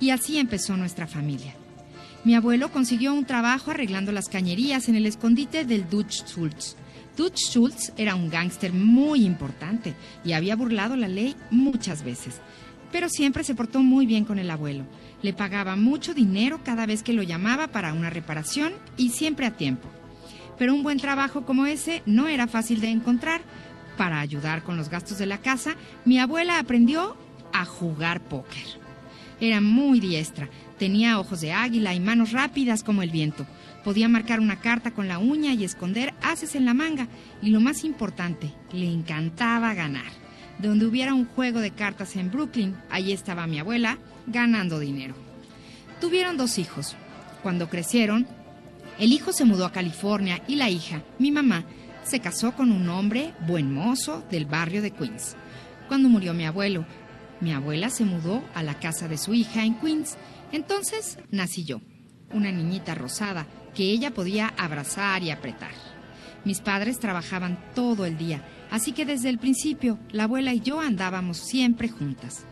[0.00, 1.54] Y así empezó nuestra familia.
[2.24, 6.76] Mi abuelo consiguió un trabajo arreglando las cañerías en el escondite del Dutch Schultz.
[7.16, 12.40] Dutch Schultz era un gángster muy importante y había burlado la ley muchas veces.
[12.92, 14.84] Pero siempre se portó muy bien con el abuelo.
[15.22, 19.56] Le pagaba mucho dinero cada vez que lo llamaba para una reparación y siempre a
[19.56, 19.88] tiempo.
[20.58, 23.40] Pero un buen trabajo como ese no era fácil de encontrar.
[23.96, 25.74] Para ayudar con los gastos de la casa,
[26.04, 27.16] mi abuela aprendió
[27.52, 28.64] a jugar póker.
[29.40, 33.46] Era muy diestra, tenía ojos de águila y manos rápidas como el viento.
[33.84, 37.06] Podía marcar una carta con la uña y esconder haces en la manga.
[37.42, 40.10] Y lo más importante, le encantaba ganar.
[40.58, 45.14] Donde hubiera un juego de cartas en Brooklyn, allí estaba mi abuela ganando dinero.
[46.00, 46.96] Tuvieron dos hijos.
[47.42, 48.26] Cuando crecieron,
[48.98, 51.64] el hijo se mudó a California y la hija, mi mamá,
[52.02, 55.36] se casó con un hombre buen mozo del barrio de Queens.
[55.88, 56.86] Cuando murió mi abuelo,
[57.40, 60.16] mi abuela se mudó a la casa de su hija en Queens.
[60.52, 61.80] Entonces nací yo,
[62.32, 65.72] una niñita rosada que ella podía abrazar y apretar.
[66.44, 70.80] Mis padres trabajaban todo el día, así que desde el principio la abuela y yo
[70.80, 72.44] andábamos siempre juntas.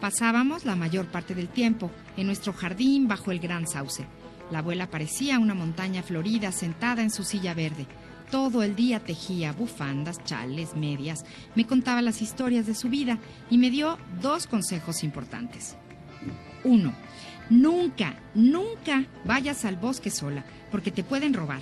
[0.00, 4.04] Pasábamos la mayor parte del tiempo en nuestro jardín bajo el gran sauce.
[4.50, 7.86] La abuela parecía una montaña florida sentada en su silla verde.
[8.30, 11.24] Todo el día tejía bufandas, chales, medias,
[11.54, 13.18] me contaba las historias de su vida
[13.50, 15.76] y me dio dos consejos importantes.
[16.64, 16.92] Uno,
[17.50, 21.60] nunca, nunca vayas al bosque sola, porque te pueden robar.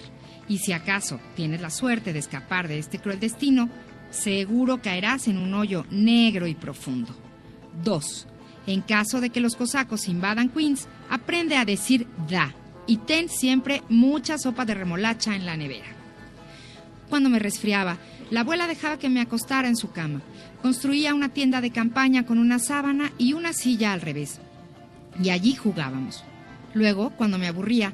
[0.49, 3.69] Y si acaso tienes la suerte de escapar de este cruel destino,
[4.11, 7.15] seguro caerás en un hoyo negro y profundo.
[7.83, 8.27] 2.
[8.67, 12.55] En caso de que los cosacos invadan Queens, aprende a decir da
[12.87, 15.94] y ten siempre mucha sopa de remolacha en la nevera.
[17.09, 17.99] Cuando me resfriaba,
[18.31, 20.23] la abuela dejaba que me acostara en su cama.
[20.63, 24.41] Construía una tienda de campaña con una sábana y una silla al revés.
[25.23, 26.25] Y allí jugábamos.
[26.73, 27.93] Luego, cuando me aburría,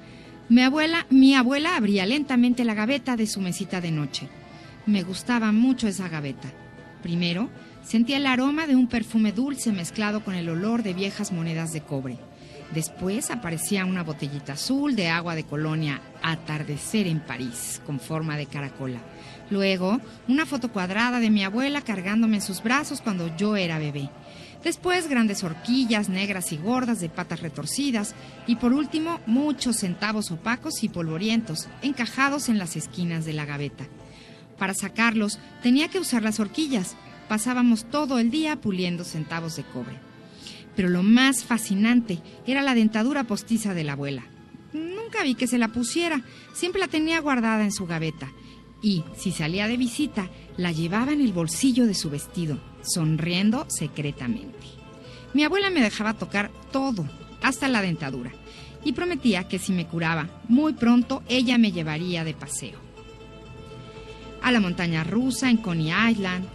[0.48, 4.28] mi abuela, mi abuela abría lentamente la gaveta de su mesita de noche.
[4.86, 6.50] Me gustaba mucho esa gaveta.
[7.02, 7.50] Primero,
[7.82, 11.82] sentía el aroma de un perfume dulce mezclado con el olor de viejas monedas de
[11.82, 12.18] cobre.
[12.74, 18.46] Después aparecía una botellita azul de agua de colonia Atardecer en París, con forma de
[18.46, 19.00] caracola.
[19.50, 24.08] Luego, una foto cuadrada de mi abuela cargándome en sus brazos cuando yo era bebé.
[24.62, 28.14] Después, grandes horquillas negras y gordas de patas retorcidas.
[28.46, 33.86] Y por último, muchos centavos opacos y polvorientos, encajados en las esquinas de la gaveta.
[34.58, 36.94] Para sacarlos, tenía que usar las horquillas.
[37.28, 40.09] Pasábamos todo el día puliendo centavos de cobre.
[40.76, 44.24] Pero lo más fascinante era la dentadura postiza de la abuela.
[44.72, 48.32] Nunca vi que se la pusiera, siempre la tenía guardada en su gaveta.
[48.82, 54.66] Y, si salía de visita, la llevaba en el bolsillo de su vestido, sonriendo secretamente.
[55.34, 57.06] Mi abuela me dejaba tocar todo,
[57.42, 58.32] hasta la dentadura,
[58.84, 62.78] y prometía que si me curaba muy pronto, ella me llevaría de paseo.
[64.42, 66.46] A la montaña rusa en Coney Island,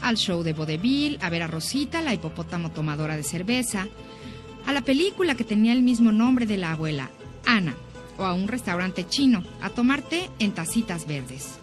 [0.00, 3.88] al show de vodevil, a ver a Rosita, la hipopótamo tomadora de cerveza,
[4.66, 7.10] a la película que tenía el mismo nombre de la abuela,
[7.46, 7.74] Ana,
[8.18, 11.58] o a un restaurante chino, a tomar té en tacitas verdes.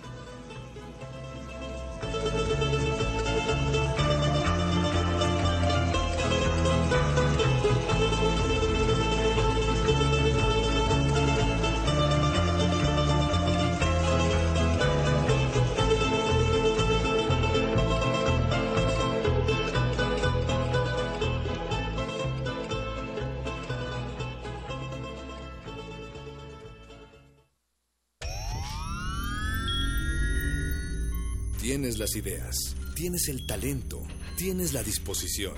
[31.84, 32.56] Tienes las ideas,
[32.96, 34.02] tienes el talento,
[34.38, 35.54] tienes la disposición,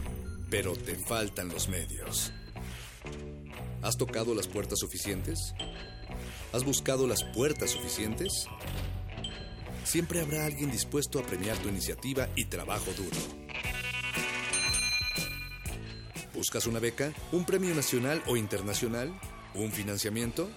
[0.50, 2.32] pero te faltan los medios.
[3.84, 5.54] ¿Has tocado las puertas suficientes?
[6.52, 8.48] ¿Has buscado las puertas suficientes?
[9.84, 13.18] Siempre habrá alguien dispuesto a premiar tu iniciativa y trabajo duro.
[16.34, 17.14] ¿Buscas una beca?
[17.34, 19.14] ¿Un premio nacional o internacional?
[19.54, 20.50] ¿Un financiamiento?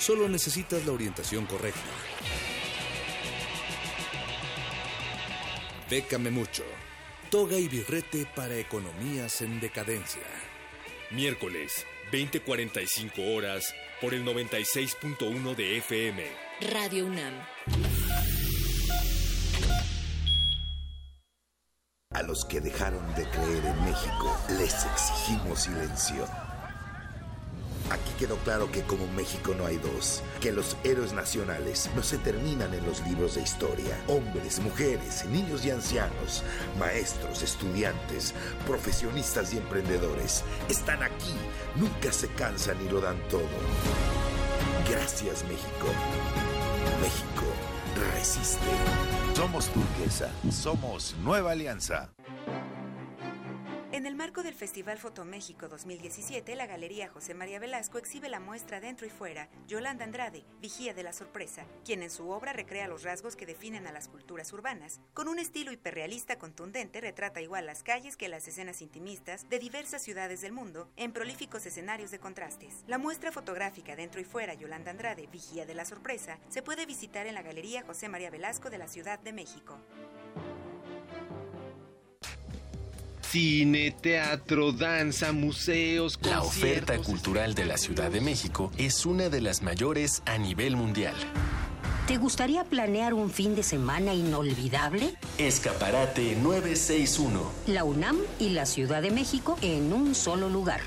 [0.00, 2.13] Solo necesitas la orientación correcta.
[5.90, 6.64] Bécame mucho.
[7.30, 10.22] Toga y birrete para economías en decadencia.
[11.10, 16.24] Miércoles, 20:45 horas, por el 96.1 de FM.
[16.72, 17.34] Radio UNAM.
[22.10, 26.26] A los que dejaron de creer en México, les exigimos silencio.
[27.90, 32.18] Aquí quedó claro que como México no hay dos, que los héroes nacionales no se
[32.18, 33.98] terminan en los libros de historia.
[34.08, 36.42] Hombres, mujeres, niños y ancianos,
[36.78, 38.34] maestros, estudiantes,
[38.66, 41.34] profesionistas y emprendedores están aquí,
[41.76, 43.42] nunca se cansan y lo dan todo.
[44.90, 45.88] Gracias México.
[47.00, 47.44] México
[48.14, 48.64] resiste.
[49.34, 52.13] Somos turquesa, somos Nueva Alianza.
[53.94, 58.80] En el marco del Festival Fotoméxico 2017, la Galería José María Velasco exhibe la muestra
[58.80, 63.04] Dentro y Fuera, Yolanda Andrade, Vigía de la Sorpresa, quien en su obra recrea los
[63.04, 64.98] rasgos que definen a las culturas urbanas.
[65.12, 70.02] Con un estilo hiperrealista contundente, retrata igual las calles que las escenas intimistas de diversas
[70.02, 72.82] ciudades del mundo, en prolíficos escenarios de contrastes.
[72.88, 77.28] La muestra fotográfica Dentro y Fuera, Yolanda Andrade, Vigía de la Sorpresa, se puede visitar
[77.28, 79.78] en la Galería José María Velasco de la Ciudad de México.
[83.34, 89.40] Cine, teatro, danza, museos, La oferta cultural de la Ciudad de México es una de
[89.40, 91.16] las mayores a nivel mundial.
[92.06, 95.16] ¿Te gustaría planear un fin de semana inolvidable?
[95.38, 97.40] Escaparate 961.
[97.66, 100.82] La UNAM y la Ciudad de México en un solo lugar.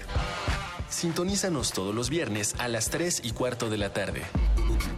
[0.90, 4.24] Sintonízanos todos los viernes a las 3 y cuarto de la tarde.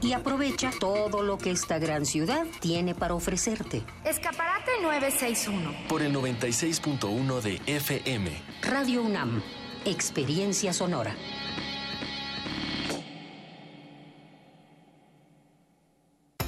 [0.01, 3.83] Y aprovecha todo lo que esta gran ciudad tiene para ofrecerte.
[4.05, 5.87] Escaparate 961.
[5.87, 8.31] Por el 96.1 de FM.
[8.61, 9.41] Radio UNAM.
[9.85, 11.15] Experiencia sonora.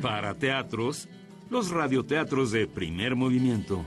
[0.03, 1.09] Para teatros,
[1.49, 3.85] los radioteatros de primer movimiento.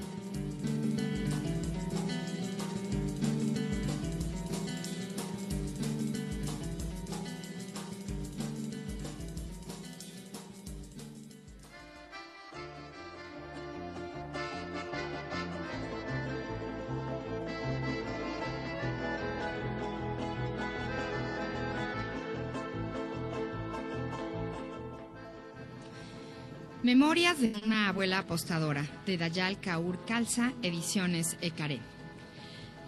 [27.15, 31.79] Memorias de una abuela apostadora, de Dayal Kaur Calza, Ediciones Ecaré.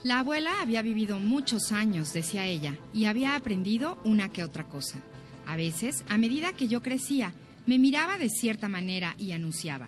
[0.04, 5.00] La abuela había vivido muchos años, decía ella, y había aprendido una que otra cosa.
[5.46, 7.34] A veces, a medida que yo crecía,
[7.66, 9.88] me miraba de cierta manera y anunciaba,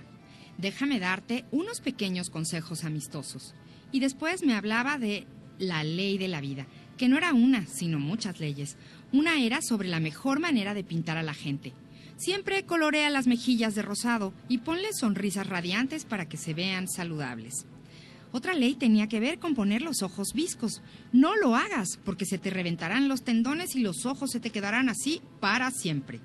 [0.58, 3.54] déjame darte unos pequeños consejos amistosos.
[3.92, 5.28] Y después me hablaba de
[5.58, 6.66] la ley de la vida,
[6.98, 8.78] que no era una, sino muchas leyes.
[9.12, 11.74] Una era sobre la mejor manera de pintar a la gente.
[12.20, 17.66] Siempre colorea las mejillas de rosado y ponle sonrisas radiantes para que se vean saludables.
[18.34, 20.82] Otra ley tenía que ver con poner los ojos viscos.
[21.14, 24.90] No lo hagas, porque se te reventarán los tendones y los ojos se te quedarán
[24.90, 26.20] así para siempre.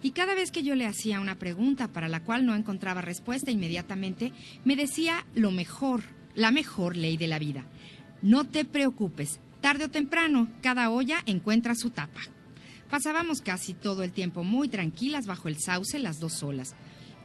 [0.00, 3.50] Y cada vez que yo le hacía una pregunta para la cual no encontraba respuesta
[3.50, 4.32] inmediatamente,
[4.64, 6.04] me decía lo mejor,
[6.36, 7.66] la mejor ley de la vida.
[8.22, 12.20] No te preocupes, tarde o temprano, cada olla encuentra su tapa.
[12.92, 16.74] Pasábamos casi todo el tiempo muy tranquilas bajo el sauce las dos solas.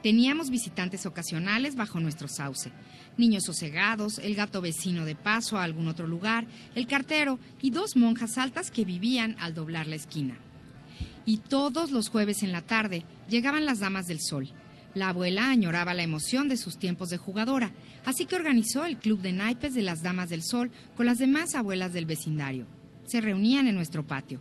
[0.01, 2.71] Teníamos visitantes ocasionales bajo nuestro sauce.
[3.17, 7.97] Niños sosegados, el gato vecino de paso a algún otro lugar, el cartero y dos
[7.97, 10.37] monjas altas que vivían al doblar la esquina.
[11.25, 14.47] Y todos los jueves en la tarde llegaban las damas del sol.
[14.93, 17.73] La abuela añoraba la emoción de sus tiempos de jugadora,
[18.05, 21.55] así que organizó el club de naipes de las damas del sol con las demás
[21.55, 22.67] abuelas del vecindario.
[23.05, 24.39] Se reunían en nuestro patio.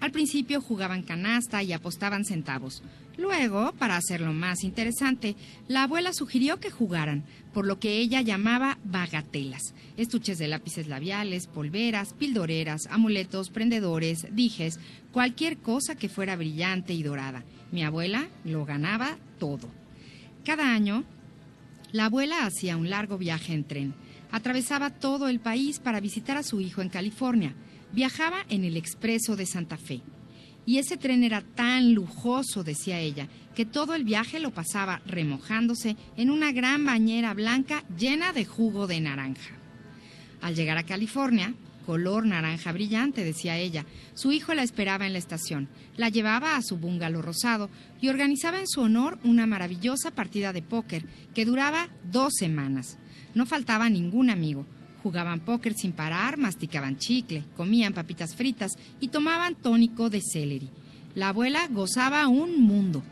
[0.00, 2.82] Al principio jugaban canasta y apostaban centavos.
[3.16, 5.36] Luego, para hacerlo más interesante,
[5.68, 7.24] la abuela sugirió que jugaran,
[7.54, 14.78] por lo que ella llamaba bagatelas, estuches de lápices labiales, polveras, pildoreras, amuletos, prendedores, dijes,
[15.12, 17.42] cualquier cosa que fuera brillante y dorada.
[17.72, 19.68] Mi abuela lo ganaba todo.
[20.44, 21.04] Cada año,
[21.92, 23.94] la abuela hacía un largo viaje en tren.
[24.30, 27.54] Atravesaba todo el país para visitar a su hijo en California.
[27.96, 30.02] Viajaba en el Expreso de Santa Fe.
[30.66, 35.96] Y ese tren era tan lujoso, decía ella, que todo el viaje lo pasaba remojándose
[36.14, 39.54] en una gran bañera blanca llena de jugo de naranja.
[40.42, 41.54] Al llegar a California,
[41.86, 45.66] color naranja brillante, decía ella, su hijo la esperaba en la estación,
[45.96, 47.70] la llevaba a su bungalow rosado
[48.02, 52.98] y organizaba en su honor una maravillosa partida de póker que duraba dos semanas.
[53.34, 54.66] No faltaba ningún amigo,
[55.06, 60.68] Jugaban póker sin parar, masticaban chicle, comían papitas fritas y tomaban tónico de celery.
[61.14, 63.04] La abuela gozaba un mundo.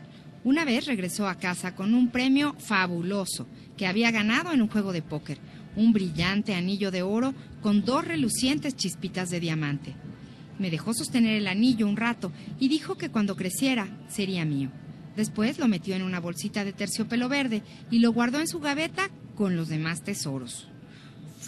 [0.43, 4.91] Una vez regresó a casa con un premio fabuloso que había ganado en un juego
[4.91, 5.37] de póker,
[5.77, 9.95] un brillante anillo de oro con dos relucientes chispitas de diamante.
[10.59, 14.69] Me dejó sostener el anillo un rato y dijo que cuando creciera sería mío.
[15.15, 19.09] Después lo metió en una bolsita de terciopelo verde y lo guardó en su gaveta
[19.33, 20.67] con los demás tesoros.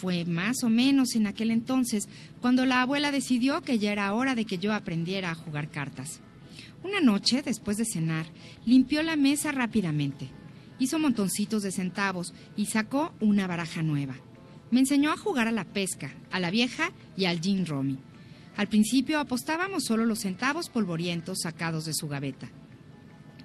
[0.00, 2.08] Fue más o menos en aquel entonces
[2.40, 6.20] cuando la abuela decidió que ya era hora de que yo aprendiera a jugar cartas.
[6.84, 8.26] Una noche, después de cenar,
[8.64, 10.28] limpió la mesa rápidamente.
[10.78, 14.14] Hizo montoncitos de centavos y sacó una baraja nueva.
[14.70, 17.98] Me enseñó a jugar a la pesca, a la vieja y al gin romy.
[18.56, 22.48] Al principio apostábamos solo los centavos polvorientos sacados de su gaveta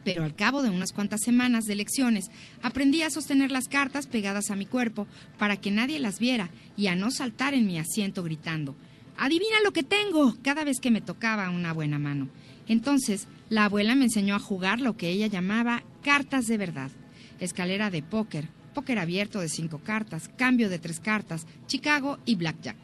[0.04, 2.32] pero al cabo de unas cuantas semanas de lecciones
[2.62, 6.88] aprendí a sostener las cartas pegadas a mi cuerpo para que nadie las viera y
[6.88, 8.76] a no saltar en mi asiento gritando,
[9.18, 12.30] Adivina lo que tengo cada vez que me tocaba una buena mano.
[12.68, 16.92] Entonces, la abuela me enseñó a jugar lo que ella llamaba cartas de verdad,
[17.40, 22.78] escalera de póker, póker abierto de cinco cartas, cambio de tres cartas, Chicago y blackjack.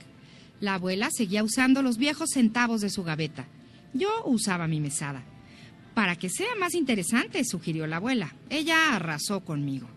[0.60, 3.48] La abuela seguía usando los viejos centavos de su gaveta.
[3.94, 5.24] Yo usaba mi mesada.
[5.94, 8.36] Para que sea más interesante, sugirió la abuela.
[8.50, 9.88] Ella arrasó conmigo.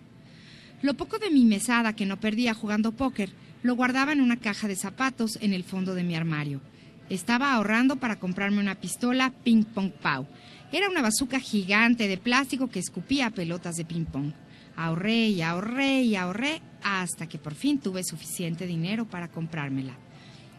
[0.83, 3.31] Lo poco de mi mesada que no perdía jugando póker
[3.63, 6.61] lo guardaba en una caja de zapatos en el fondo de mi armario.
[7.09, 10.27] Estaba ahorrando para comprarme una pistola Ping Pong Pow.
[10.73, 14.33] Era una bazuca gigante de plástico que escupía pelotas de ping pong.
[14.75, 19.95] Ahorré y ahorré y ahorré hasta que por fin tuve suficiente dinero para comprármela.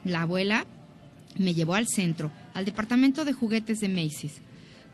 [0.05, 0.67] La abuela
[1.37, 4.41] me llevó al centro, al departamento de juguetes de Macy's.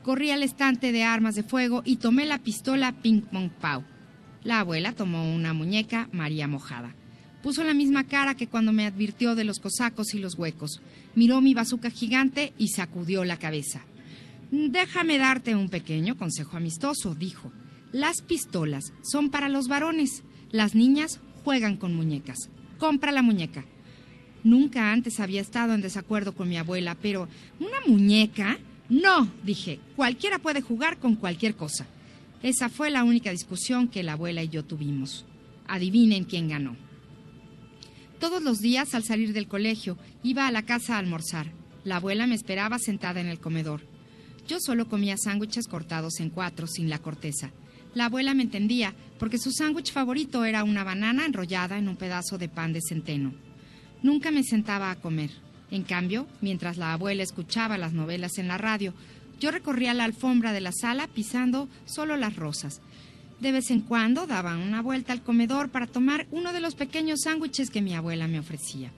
[0.03, 3.83] Corrí al estante de armas de fuego y tomé la pistola Ping Pong Pau.
[4.43, 6.95] La abuela tomó una muñeca María Mojada.
[7.43, 10.81] Puso la misma cara que cuando me advirtió de los cosacos y los huecos.
[11.15, 13.81] Miró mi bazuca gigante y sacudió la cabeza.
[14.51, 17.51] Déjame darte un pequeño consejo amistoso, dijo.
[17.91, 20.23] Las pistolas son para los varones.
[20.51, 22.49] Las niñas juegan con muñecas.
[22.77, 23.65] Compra la muñeca.
[24.43, 27.27] Nunca antes había estado en desacuerdo con mi abuela, pero
[27.59, 28.57] ¿una muñeca?
[28.89, 31.85] No, dije, cualquiera puede jugar con cualquier cosa.
[32.41, 35.25] Esa fue la única discusión que la abuela y yo tuvimos.
[35.67, 36.75] Adivinen quién ganó.
[38.19, 41.51] Todos los días al salir del colegio iba a la casa a almorzar.
[41.83, 43.81] La abuela me esperaba sentada en el comedor.
[44.47, 47.51] Yo solo comía sándwiches cortados en cuatro, sin la corteza.
[47.93, 52.37] La abuela me entendía, porque su sándwich favorito era una banana enrollada en un pedazo
[52.37, 53.33] de pan de centeno.
[54.01, 55.31] Nunca me sentaba a comer.
[55.71, 58.93] En cambio, mientras la abuela escuchaba las novelas en la radio,
[59.39, 62.81] yo recorría la alfombra de la sala pisando solo las rosas.
[63.39, 67.21] De vez en cuando daba una vuelta al comedor para tomar uno de los pequeños
[67.23, 68.91] sándwiches que mi abuela me ofrecía.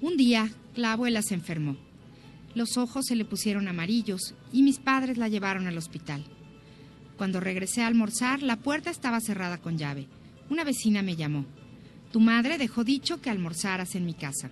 [0.00, 1.76] Un día, la abuela se enfermó.
[2.54, 6.24] Los ojos se le pusieron amarillos y mis padres la llevaron al hospital.
[7.16, 10.08] Cuando regresé a almorzar, la puerta estaba cerrada con llave.
[10.50, 11.46] Una vecina me llamó.
[12.10, 14.50] Tu madre dejó dicho que almorzaras en mi casa.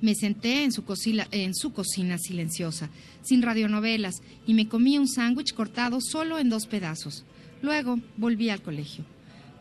[0.00, 2.88] Me senté en su, cocina, silenciosa,
[3.22, 7.24] sin radionovelas, y me comí un sándwich cortado solo en dos pedazos.
[7.62, 9.04] Luego volví al colegio.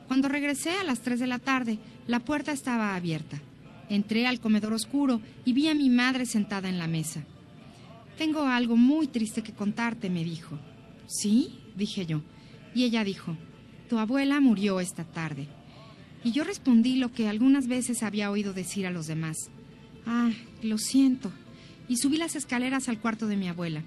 [0.08, 1.78] Cuando regresé a las tres de la tarde,
[2.08, 3.42] la puerta estaba abierta.
[3.90, 7.24] Entré al comedor oscuro y vi a mi madre sentada en la mesa.
[8.18, 10.58] Tengo algo muy triste que contarte, me dijo.
[11.08, 11.60] ¿Sí?
[11.76, 12.22] dije yo.
[12.74, 13.36] Y ella dijo,
[13.90, 15.48] tu abuela murió esta tarde.
[16.24, 19.50] Y yo respondí lo que algunas veces había oído decir a los demás.
[20.12, 20.32] Ah,
[20.64, 21.32] lo siento.
[21.88, 23.84] Y subí las escaleras al cuarto de mi abuela.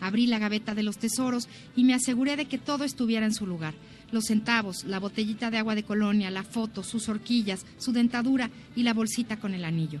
[0.00, 3.46] Abrí la gaveta de los tesoros y me aseguré de que todo estuviera en su
[3.46, 3.74] lugar.
[4.10, 8.82] Los centavos, la botellita de agua de colonia, la foto, sus horquillas, su dentadura y
[8.82, 10.00] la bolsita con el anillo.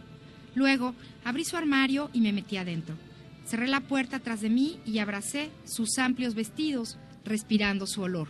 [0.56, 2.96] Luego abrí su armario y me metí adentro.
[3.44, 8.26] Cerré la puerta tras de mí y abracé sus amplios vestidos, respirando su olor.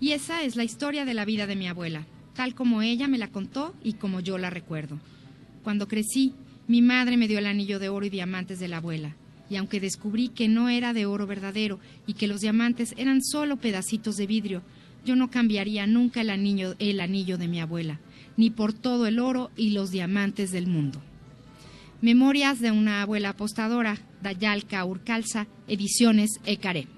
[0.00, 3.18] Y esa es la historia de la vida de mi abuela, tal como ella me
[3.18, 4.98] la contó y como yo la recuerdo.
[5.68, 6.32] Cuando crecí,
[6.66, 9.16] mi madre me dio el anillo de oro y diamantes de la abuela,
[9.50, 13.58] y aunque descubrí que no era de oro verdadero y que los diamantes eran solo
[13.58, 14.62] pedacitos de vidrio,
[15.04, 18.00] yo no cambiaría nunca el anillo, el anillo de mi abuela,
[18.38, 21.02] ni por todo el oro y los diamantes del mundo.
[22.00, 26.88] Memorias de una abuela apostadora, Dayalca Urcalza, Ediciones Ecaré.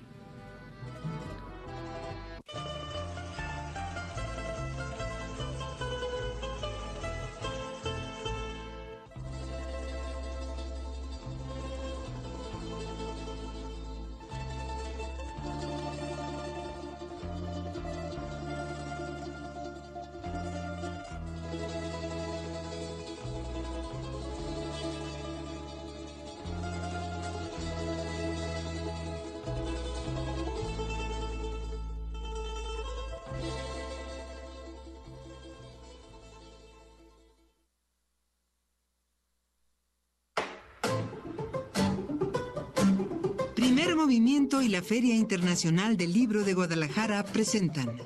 [44.63, 47.97] Y la Feria Internacional del Libro de Guadalajara presentan.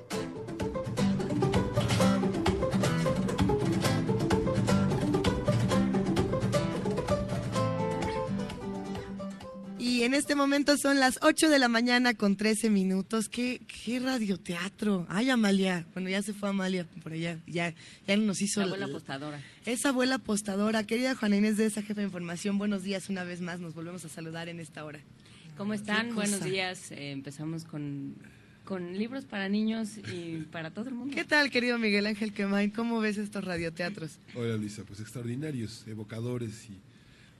[9.81, 13.29] Y en este momento son las 8 de la mañana con 13 minutos.
[13.29, 15.07] ¿Qué, qué radioteatro?
[15.09, 15.87] Ay, Amalia.
[15.93, 17.41] Bueno, ya se fue Amalia por allá.
[17.49, 17.75] Ya,
[18.07, 18.61] ya nos hizo...
[18.61, 19.43] La abuela apostadora.
[19.67, 20.85] Esa abuela apostadora.
[20.85, 23.59] Querida Juana Inés de esa jefa de información, buenos días una vez más.
[23.59, 25.01] Nos volvemos a saludar en esta hora.
[25.57, 26.15] ¿Cómo están?
[26.15, 26.91] Buenos días.
[26.91, 28.17] Eh, empezamos con,
[28.65, 31.15] con libros para niños y para todo el mundo.
[31.15, 32.71] ¿Qué tal, querido Miguel Ángel Quemain?
[32.71, 34.19] ¿Cómo ves estos radioteatros?
[34.35, 36.79] Hola Luisa, pues extraordinarios, evocadores y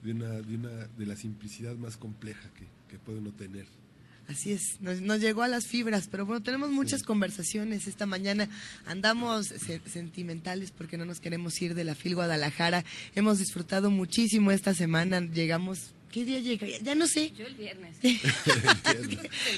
[0.07, 3.67] de una, de una de la simplicidad más compleja que, que puede uno tener.
[4.29, 8.49] Así es, nos, nos llegó a las fibras, pero bueno, tenemos muchas conversaciones esta mañana.
[8.87, 12.85] Andamos se- sentimentales porque no nos queremos ir de la FIL Guadalajara.
[13.15, 15.21] Hemos disfrutado muchísimo esta semana.
[15.21, 16.67] Llegamos, ¿qué día llega?
[16.81, 17.33] Ya, no sé.
[17.37, 17.97] Yo el viernes.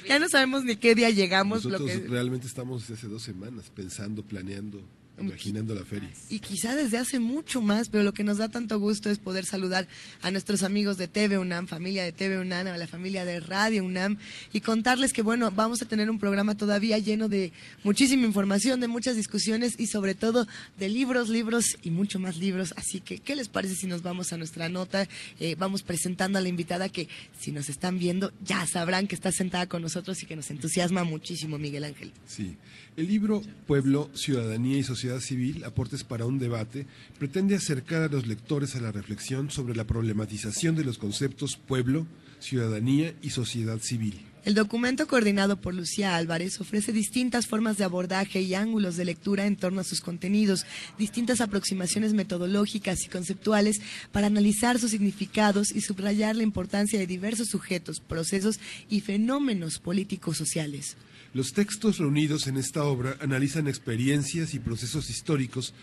[0.08, 1.62] Ya no sabemos ni qué día llegamos.
[1.64, 4.82] Lo Nosotros que, realmente estamos desde hace dos semanas pensando, planeando
[5.18, 6.10] imaginando la feria.
[6.28, 9.44] Y quizá desde hace mucho más, pero lo que nos da tanto gusto es poder
[9.46, 9.88] saludar
[10.22, 13.84] a nuestros amigos de TV UNAM, familia de TV UNAM, a la familia de Radio
[13.84, 14.18] UNAM
[14.52, 17.52] y contarles que, bueno, vamos a tener un programa todavía lleno de
[17.84, 20.46] muchísima información, de muchas discusiones y sobre todo
[20.78, 22.74] de libros, libros y mucho más libros.
[22.76, 25.08] Así que, ¿qué les parece si nos vamos a nuestra nota?
[25.40, 29.32] Eh, vamos presentando a la invitada que, si nos están viendo, ya sabrán que está
[29.32, 32.12] sentada con nosotros y que nos entusiasma muchísimo, Miguel Ángel.
[32.26, 32.56] Sí.
[32.96, 36.86] El libro Pueblo, Ciudadanía y Sociedad Civil, Aportes para un debate,
[37.18, 42.06] pretende acercar a los lectores a la reflexión sobre la problematización de los conceptos pueblo,
[42.38, 44.24] ciudadanía y sociedad civil.
[44.46, 49.44] El documento coordinado por Lucía Álvarez ofrece distintas formas de abordaje y ángulos de lectura
[49.44, 50.64] en torno a sus contenidos,
[50.96, 57.48] distintas aproximaciones metodológicas y conceptuales para analizar sus significados y subrayar la importancia de diversos
[57.48, 58.58] sujetos, procesos
[58.88, 60.96] y fenómenos políticos sociales.
[61.36, 65.74] Los textos reunidos en esta obra analizan experiencias y procesos históricos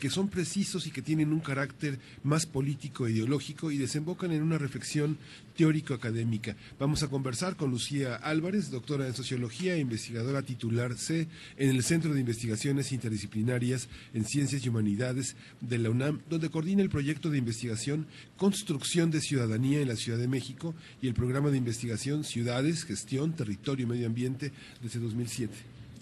[0.00, 4.42] que son precisos y que tienen un carácter más político e ideológico y desembocan en
[4.42, 5.16] una reflexión
[5.58, 6.54] teórico-académica.
[6.78, 11.26] Vamos a conversar con Lucía Álvarez, doctora en Sociología e investigadora titular C
[11.56, 16.80] en el Centro de Investigaciones Interdisciplinarias en Ciencias y Humanidades de la UNAM, donde coordina
[16.80, 18.06] el proyecto de investigación
[18.36, 23.32] Construcción de Ciudadanía en la Ciudad de México y el programa de investigación Ciudades, Gestión,
[23.32, 25.52] Territorio y Medio Ambiente desde 2007.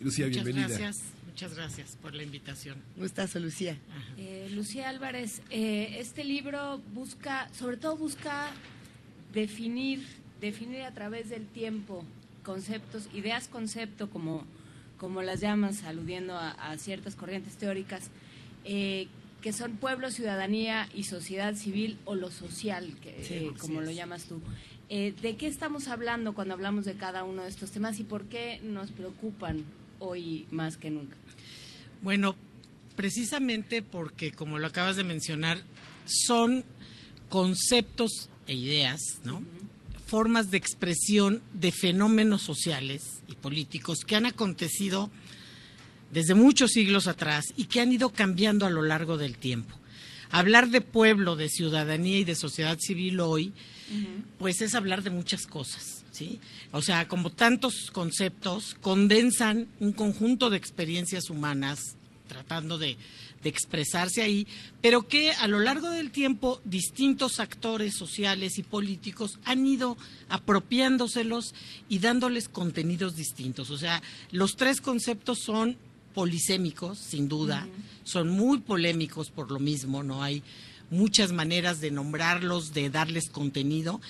[0.05, 0.69] Lucía, Muchas bienvenida.
[0.69, 1.17] Gracias.
[1.27, 2.77] Muchas gracias por la invitación.
[2.97, 3.79] Gustazo, Lucía.
[4.19, 8.53] Eh, Lucía Álvarez, eh, este libro busca, sobre todo busca
[9.37, 10.03] definir,
[10.41, 12.05] definir a través del tiempo
[12.43, 14.45] conceptos, ideas concepto, como,
[14.97, 18.11] como las llamas, aludiendo a, a ciertas corrientes teóricas,
[18.65, 19.09] eh,
[19.43, 23.91] que son pueblo, ciudadanía y sociedad civil o lo social, que, Sí, eh, como lo
[23.91, 24.41] llamas tú.
[24.89, 28.25] Eh, ¿De qué estamos hablando cuando hablamos de cada uno de estos temas y por
[28.25, 29.65] qué nos preocupan
[29.99, 31.17] hoy más que nunca?
[32.03, 32.37] Bueno,
[32.95, 35.59] precisamente porque, como lo acabas de mencionar,
[36.07, 36.65] son
[37.29, 39.43] conceptos e ideas, ¿no?
[40.07, 45.11] Formas de expresión de fenómenos sociales y políticos que han acontecido
[46.13, 49.75] desde muchos siglos atrás y que han ido cambiando a lo largo del tiempo.
[50.31, 53.53] Hablar de pueblo, de ciudadanía y de sociedad civil hoy,
[54.39, 56.41] pues es hablar de muchas cosas, ¿sí?
[56.73, 61.97] O sea, como tantos conceptos, condensan un conjunto de experiencias humanas
[62.27, 62.97] tratando de,
[63.43, 64.47] de expresarse ahí,
[64.81, 69.97] pero que a lo largo del tiempo distintos actores sociales y políticos han ido
[70.29, 71.55] apropiándoselos
[71.89, 73.71] y dándoles contenidos distintos.
[73.71, 75.77] O sea, los tres conceptos son
[76.15, 77.69] polisémicos, sin duda,
[78.03, 80.43] son muy polémicos por lo mismo, no hay
[80.91, 84.01] muchas maneras de nombrarlos, de darles contenido,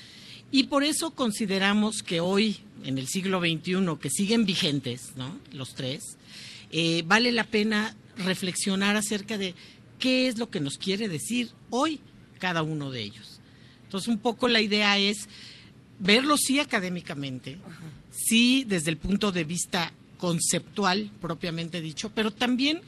[0.53, 5.36] y por eso consideramos que hoy, en el siglo XXI, que siguen vigentes, ¿no?
[5.53, 6.16] Los tres,
[6.70, 9.55] eh, vale la pena reflexionar acerca de
[9.98, 12.01] qué es lo que nos quiere decir hoy
[12.38, 13.40] cada uno de ellos.
[13.84, 15.28] Entonces, un poco la idea es
[15.98, 17.59] verlo sí académicamente,
[18.10, 22.80] sí desde el punto de vista conceptual propiamente dicho, pero también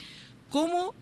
[0.50, 0.94] cómo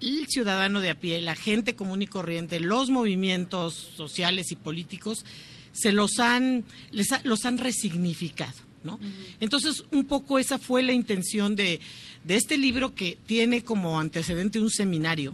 [0.00, 5.24] el ciudadano de a pie, la gente común y corriente, los movimientos sociales y políticos
[5.72, 8.98] se los han les ha- los han resignificado, ¿no?
[9.40, 11.80] Entonces, un poco esa fue la intención de,
[12.26, 15.32] de este libro que tiene como antecedente un seminario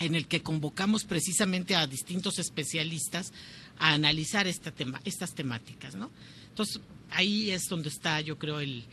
[0.00, 3.32] en el que convocamos precisamente a distintos especialistas
[3.78, 6.10] a analizar esta tema, estas temáticas, ¿no?
[6.48, 6.80] Entonces,
[7.10, 8.84] ahí es donde está, yo creo, el,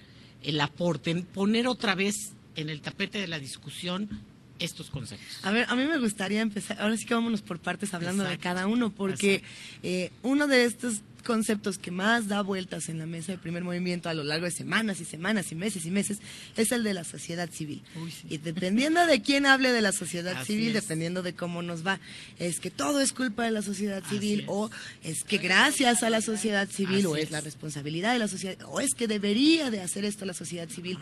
[0.44, 4.22] el aporte, en poner otra vez en el tapete de la discusión
[4.60, 5.40] estos conceptos.
[5.44, 8.38] A ver, a mí me gustaría empezar, ahora sí que vámonos por partes hablando de
[8.38, 9.42] cada uno, porque
[9.82, 14.10] eh, uno de estos conceptos que más da vueltas en la mesa de primer movimiento
[14.10, 16.20] a lo largo de semanas y semanas y meses y meses
[16.56, 17.82] es el de la sociedad civil.
[18.30, 20.84] Y dependiendo de quién hable de la sociedad Así civil, es.
[20.84, 22.00] dependiendo de cómo nos va,
[22.38, 24.70] es que todo es culpa de la sociedad civil o
[25.04, 27.32] es que gracias a la sociedad civil o es.
[27.32, 30.98] la responsabilidad de la sociedad o es que debería de hacer esto la sociedad civil.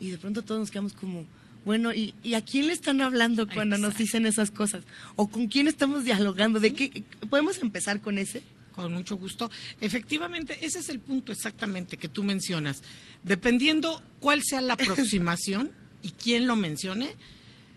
[0.00, 1.24] Y de pronto todos nos quedamos como,
[1.64, 4.82] bueno, ¿y, y a quién le están hablando cuando nos dicen esas cosas?
[5.14, 6.58] ¿O con quién estamos dialogando?
[6.58, 7.04] ¿De qué?
[7.30, 8.42] ¿Podemos empezar con ese?
[8.72, 9.50] Con mucho gusto.
[9.80, 12.82] Efectivamente, ese es el punto exactamente que tú mencionas.
[13.22, 15.70] Dependiendo cuál sea la aproximación
[16.02, 17.14] y quién lo mencione,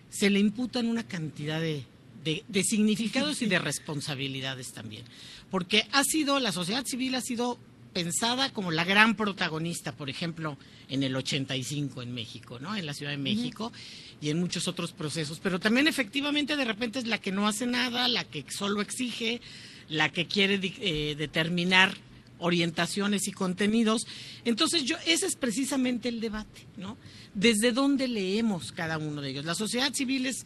[0.09, 1.83] se le imputan una cantidad de,
[2.23, 5.03] de- de significados y de responsabilidades también.
[5.51, 7.59] Porque ha sido, la sociedad civil ha sido
[7.93, 10.57] pensada como la gran protagonista, por ejemplo,
[10.89, 12.75] en el 85 en México, ¿no?
[12.75, 13.71] En la Ciudad de México
[14.21, 15.39] y en muchos otros procesos.
[15.41, 19.39] Pero también efectivamente de repente es la que no hace nada, la que solo exige,
[19.89, 21.95] la que quiere eh, determinar
[22.39, 24.07] orientaciones y contenidos.
[24.43, 26.97] Entonces, yo ese es precisamente el debate, ¿no?
[27.33, 29.45] Desde dónde leemos cada uno de ellos.
[29.45, 30.45] La sociedad civil es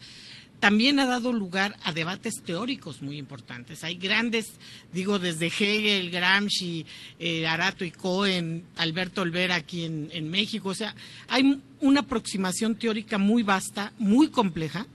[0.60, 3.82] también ha dado lugar a debates teóricos muy importantes.
[3.82, 4.52] Hay grandes,
[4.92, 6.84] digo, desde Hegel, Gramsci,
[7.18, 10.68] eh, Arato y Cohen, Alberto Olvera aquí en, en, México.
[10.68, 10.94] O sea,
[11.28, 14.86] hay una aproximación teórica muy vasta, muy compleja.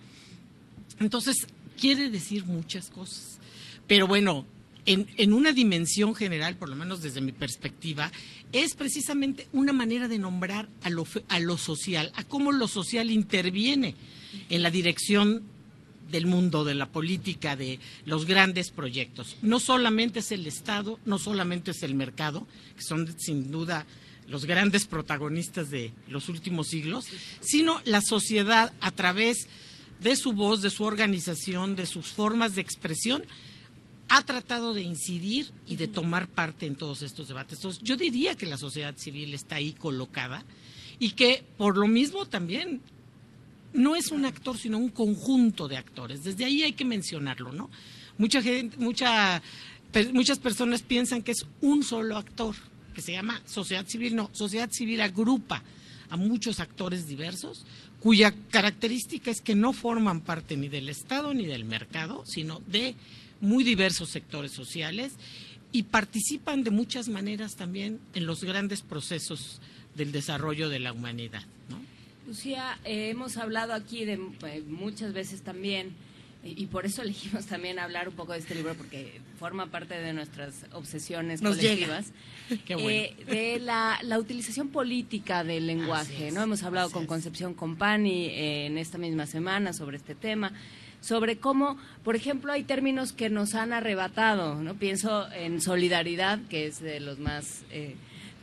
[1.00, 1.36] Entonces,
[1.80, 3.35] quiere decir muchas cosas.
[3.88, 4.46] Pero bueno,
[4.86, 8.12] en, en una dimensión general, por lo menos desde mi perspectiva,
[8.52, 13.12] es precisamente una manera de nombrar a lo, a lo social, a cómo lo social
[13.12, 13.96] interviene
[14.50, 15.44] en la dirección
[16.12, 19.38] del mundo, de la política, de los grandes proyectos.
[19.42, 23.86] No solamente es el Estado, no solamente es el mercado, que son sin duda
[24.28, 27.08] los grandes protagonistas de los últimos siglos,
[27.42, 29.48] sino la sociedad a través
[30.02, 33.24] de su voz, de su organización, de sus formas de expresión,
[34.10, 37.58] ha tratado de incidir y de tomar parte en todos estos debates.
[37.58, 40.44] Entonces, yo diría que la sociedad civil está ahí colocada
[41.00, 42.82] y que por lo mismo también
[43.74, 46.24] no es un actor, sino un conjunto de actores.
[46.24, 47.70] Desde ahí hay que mencionarlo, ¿no?
[48.18, 49.42] Mucha gente, mucha,
[50.14, 52.56] muchas personas piensan que es un solo actor,
[52.94, 54.16] que se llama sociedad civil.
[54.16, 55.62] No, sociedad civil agrupa
[56.10, 57.66] a muchos actores diversos,
[58.00, 62.96] cuya característica es que no forman parte ni del Estado ni del mercado, sino de
[63.42, 65.14] muy diversos sectores sociales
[65.72, 69.60] y participan de muchas maneras también en los grandes procesos
[69.96, 71.44] del desarrollo de la humanidad.
[71.70, 71.78] ¿no?
[72.28, 75.94] Lucía, eh, hemos hablado aquí de eh, muchas veces también,
[76.44, 80.14] y por eso elegimos también hablar un poco de este libro, porque forma parte de
[80.14, 82.14] nuestras obsesiones colectivas,
[82.50, 86.32] eh, de la, utilización política del lenguaje.
[86.32, 90.54] no Hemos hablado con Concepción Compani en esta misma semana sobre este tema
[91.06, 94.76] sobre cómo, por ejemplo, hay términos que nos han arrebatado, ¿no?
[94.76, 97.64] Pienso en solidaridad, que es de los más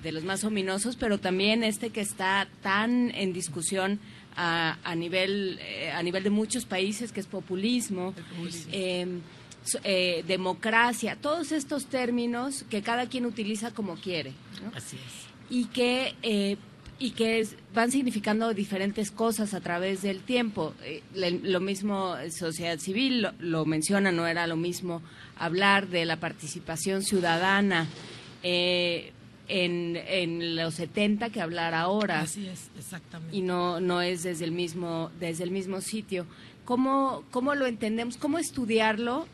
[0.03, 4.01] de los más ominosos, pero también este que está tan en discusión
[4.37, 8.15] a, a nivel eh, a nivel de muchos países, que es populismo,
[8.73, 9.21] em,
[9.85, 14.33] eh, democracia, todos estos términos que cada quien utiliza como quiere.
[14.75, 15.13] Así es.
[15.51, 16.57] Y que eh,
[16.99, 20.75] y que van significando diferentes cosas a través del tiempo.
[21.15, 25.03] lo mismo sociedad civil lo, lo, menciona, no era lo mismo
[25.37, 27.89] hablar de la participación ciudadana
[28.43, 29.13] eh,
[29.49, 32.21] en, en los 70 que hablar ahora.
[32.21, 33.37] Así es, exactamente.
[33.37, 36.27] Y no, no es desde el mismo, desde el mismo sitio.
[36.65, 38.17] ¿Cómo, ¿Cómo lo entendemos?
[38.17, 39.27] ¿Cómo estudiarlo?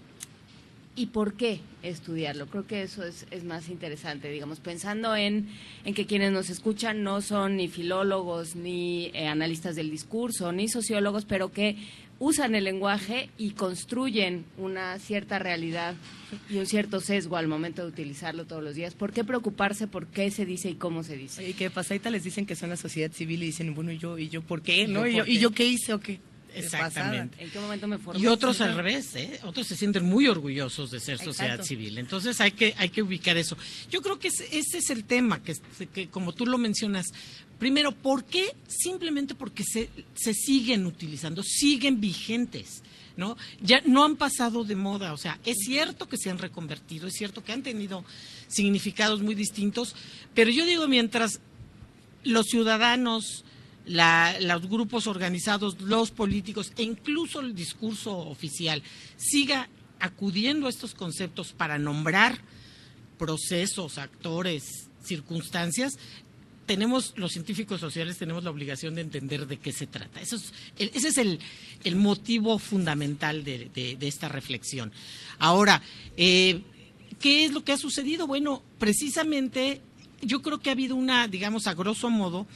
[0.99, 2.49] ¿Y por qué estudiarlo?
[2.49, 5.47] Creo que eso es, es más interesante, digamos, pensando en,
[5.85, 10.67] en, que quienes nos escuchan no son ni filólogos, ni eh, analistas del discurso, ni
[10.67, 11.77] sociólogos, pero que
[12.19, 15.95] usan el lenguaje y construyen una cierta realidad
[16.51, 18.95] y un cierto sesgo al momento de utilizarlo todos los días.
[18.95, 21.49] ¿Por qué preocuparse por qué se dice y cómo se dice?
[21.49, 24.19] Y que pasadita les dicen que son la sociedad civil y dicen, bueno, ¿y yo,
[24.19, 24.89] y yo por qué?
[24.89, 25.07] ¿no?
[25.07, 26.19] ¿Y, yo, ¿Y yo qué hice o qué?
[26.55, 27.43] Exactamente.
[27.43, 28.21] ¿En qué momento me formé?
[28.21, 29.41] Y otros al revés, ¿eh?
[29.45, 31.99] Otros se sienten muy orgullosos de ser sociedad civil.
[31.99, 33.57] Entonces hay que, hay que ubicar eso.
[33.91, 35.55] Yo creo que ese, es el tema, que,
[35.93, 37.13] que como tú lo mencionas,
[37.59, 38.55] Primero, ¿por qué?
[38.69, 42.83] Simplemente porque se, se siguen utilizando, siguen vigentes.
[43.17, 43.37] ¿no?
[43.61, 47.15] Ya no han pasado de moda, o sea, es cierto que se han reconvertido, es
[47.15, 48.05] cierto que han tenido
[48.47, 49.97] significados muy distintos,
[50.35, 51.41] pero yo digo, mientras
[52.23, 53.45] los ciudadanos,
[53.89, 58.83] los grupos organizados, los políticos e incluso el discurso oficial
[59.17, 59.69] siga
[60.01, 62.39] acudiendo a estos conceptos para nombrar
[63.19, 65.99] procesos, actores, circunstancias,
[66.67, 70.21] tenemos, los científicos sociales, tenemos la obligación de entender de qué se trata.
[70.21, 74.93] Eso es, ese es el, motivo fundamental de, esta reflexión.
[75.39, 75.83] Ahora,
[76.17, 76.61] eh,
[77.19, 78.27] ¿qué es lo que ha sucedido?
[78.27, 79.81] Bueno, precisamente
[80.21, 82.47] yo creo que ha habido una, digamos, a grosso modo,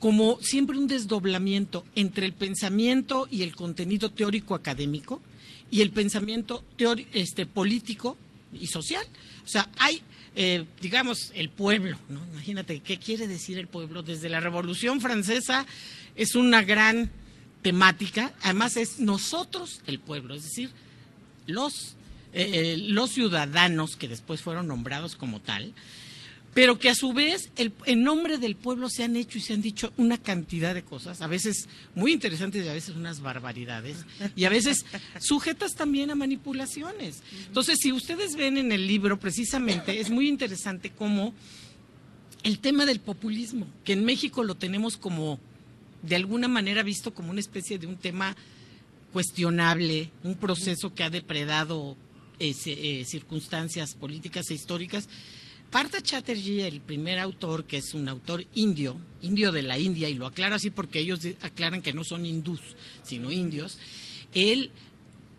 [0.00, 5.20] como siempre un desdoblamiento entre el pensamiento y el contenido teórico académico
[5.70, 6.64] y el pensamiento
[7.12, 8.16] este, político
[8.52, 9.06] y social.
[9.44, 10.02] O sea, hay
[10.36, 12.24] eh, digamos, el pueblo, ¿no?
[12.32, 14.02] Imagínate, ¿qué quiere decir el pueblo?
[14.02, 15.66] Desde la Revolución Francesa
[16.14, 17.10] es una gran
[17.62, 20.70] temática, además es nosotros el pueblo, es decir,
[21.46, 21.96] los,
[22.32, 25.74] eh, eh, los ciudadanos que después fueron nombrados como tal,
[26.54, 29.54] pero que a su vez el, en nombre del pueblo se han hecho y se
[29.54, 33.98] han dicho una cantidad de cosas, a veces muy interesantes y a veces unas barbaridades,
[34.34, 34.84] y a veces
[35.20, 37.22] sujetas también a manipulaciones.
[37.46, 41.32] Entonces, si ustedes ven en el libro, precisamente, es muy interesante cómo
[42.42, 45.38] el tema del populismo, que en México lo tenemos como,
[46.02, 48.36] de alguna manera, visto como una especie de un tema
[49.12, 51.96] cuestionable, un proceso que ha depredado
[52.38, 55.08] eh, circunstancias políticas e históricas,
[55.70, 60.14] Partha Chatterjee, el primer autor, que es un autor indio, indio de la India, y
[60.14, 62.60] lo aclaro así porque ellos aclaran que no son hindús,
[63.04, 63.78] sino indios,
[64.34, 64.70] él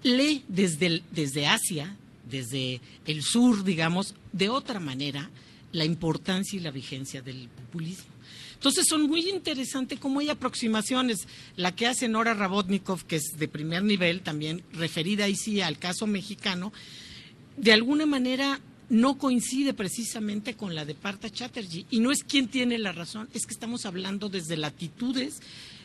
[0.03, 1.97] lee desde, desde Asia,
[2.29, 5.29] desde el sur, digamos, de otra manera,
[5.73, 8.11] la importancia y la vigencia del populismo.
[8.53, 11.27] Entonces son muy interesantes como hay aproximaciones.
[11.55, 15.79] La que hace Nora Rabotnikov, que es de primer nivel, también referida ahí sí al
[15.79, 16.71] caso mexicano,
[17.57, 18.59] de alguna manera
[18.91, 21.85] no coincide precisamente con la de Partha Chatterjee.
[21.89, 25.39] Y no es quien tiene la razón, es que estamos hablando desde latitudes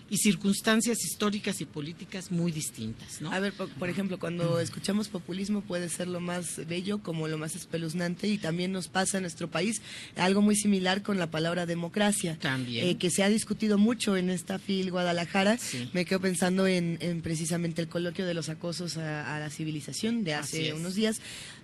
[0.09, 3.21] y circunstancias históricas y políticas muy distintas.
[3.21, 3.33] ¿no?
[3.33, 7.57] A ver, por, ejemplo, cuando escuchamos populismo puede ser lo más bello como lo más
[7.57, 9.83] espeluznante y también nos pasa en nuestro país
[10.17, 12.87] algo muy similar con la palabra democracia, también.
[12.87, 15.59] Eh, que se ha discutido mucho en esta FIL Guadalajara.
[15.93, 20.73] Me quedo pensando en, precisamente el coloquio de los acosos a, la civilización de hace
[20.73, 21.21] unos días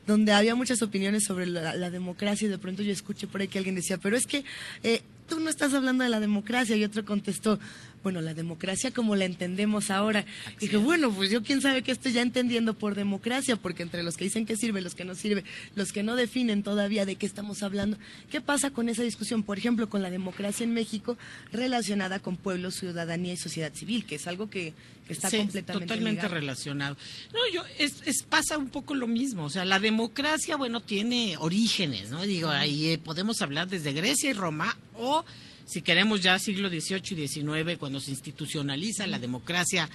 [0.06, 3.58] donde había muchas opiniones sobre la, democracia y de pronto yo escuché por ahí que
[3.58, 4.44] alguien decía, pero es que
[4.82, 7.58] eh, tú no estás hablando de la democracia y otro contestó,
[8.02, 10.24] bueno, la democracia como la entendemos ahora.
[10.58, 14.02] Y dije, bueno, pues yo quién sabe qué estoy ya entendiendo por democracia, porque entre
[14.02, 17.16] los que dicen que sirve, los que no sirve, los que no definen todavía de
[17.16, 17.96] qué estamos hablando,
[18.30, 19.42] ¿qué pasa con esa discusión?
[19.42, 21.16] Por ejemplo, con la democracia en México
[21.52, 24.74] relacionada con pueblo, ciudadanía y sociedad civil, que es algo que,
[25.08, 26.96] está completamente totalmente relacionado.
[27.34, 32.10] No, yo es, pasa un poco lo mismo, o sea, la democracia, bueno, tiene orígenes,
[32.10, 32.22] ¿no?
[32.22, 35.24] Digo, ahí eh, podemos hablar desde Grecia y Roma o
[35.72, 39.88] si queremos ya siglo XVIII y XIX, cuando se institucionaliza la democracia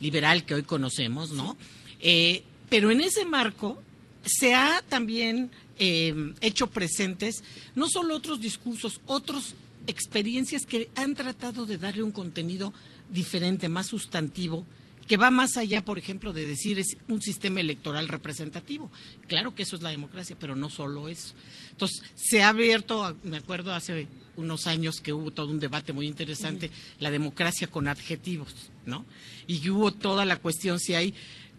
[0.00, 1.56] liberal que hoy conocemos, ¿no?
[2.00, 3.82] Eh, pero en ese marco
[4.22, 7.42] se ha también eh, hecho presentes
[7.74, 9.54] no solo otros discursos, otras
[9.86, 12.74] experiencias que han tratado de darle un contenido
[13.08, 14.66] diferente, más sustantivo,
[15.06, 18.90] que va más allá, por ejemplo, de decir es un sistema electoral representativo.
[19.26, 21.34] Claro que eso es la democracia, pero no solo eso.
[21.70, 24.06] Entonces, se ha abierto, me acuerdo hace
[24.36, 26.70] unos años que hubo todo un debate muy interesante,
[27.00, 28.54] la democracia con adjetivos,
[28.86, 29.04] ¿no?
[29.46, 31.14] Y hubo toda la cuestión si hay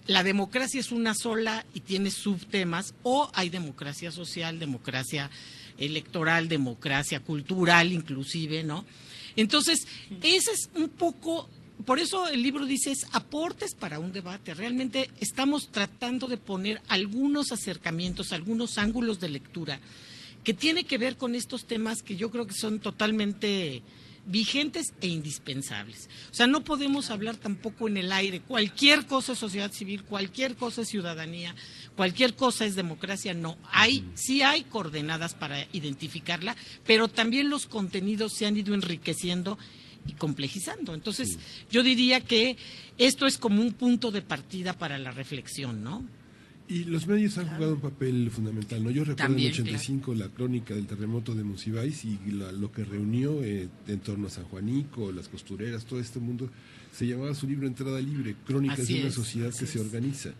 [0.07, 5.31] la democracia es una sola y tiene subtemas o hay democracia social, democracia
[5.79, 8.85] electoral, democracia cultural inclusive, ¿no?
[9.35, 9.87] Entonces,
[10.21, 11.49] ese es un poco
[11.85, 14.53] por eso el libro dice es aportes para un debate.
[14.53, 19.79] Realmente estamos tratando de poner algunos acercamientos, algunos ángulos de lectura
[20.45, 23.81] que tiene que ver con estos temas que yo creo que son totalmente
[24.27, 26.07] vigentes e indispensables.
[26.31, 28.41] O sea, no podemos hablar tampoco en el aire.
[28.41, 31.55] Cualquier cosa es sociedad civil, cualquier cosa es ciudadanía,
[31.95, 33.33] cualquier cosa es democracia.
[33.33, 36.55] No, hay, sí hay coordenadas para identificarla,
[36.85, 39.57] pero también los contenidos se han ido enriqueciendo
[40.07, 40.93] y complejizando.
[40.93, 41.39] Entonces,
[41.71, 42.55] yo diría que
[42.99, 46.03] esto es como un punto de partida para la reflexión, ¿no?
[46.67, 48.89] Y los medios han jugado un papel fundamental, ¿no?
[48.89, 53.43] Yo recuerdo en el 85 la crónica del terremoto de Monsiváis y lo que reunió
[53.43, 56.49] eh, en torno a San Juanico, las costureras, todo este mundo,
[56.91, 60.31] se llamaba su libro Entrada Libre, Crónicas de una sociedad que se organiza.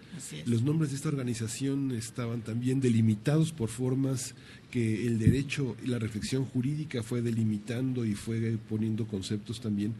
[0.48, 4.34] Los nombres de esta organización estaban también delimitados por formas
[4.72, 9.94] que el derecho y la reflexión jurídica fue delimitando y fue poniendo conceptos también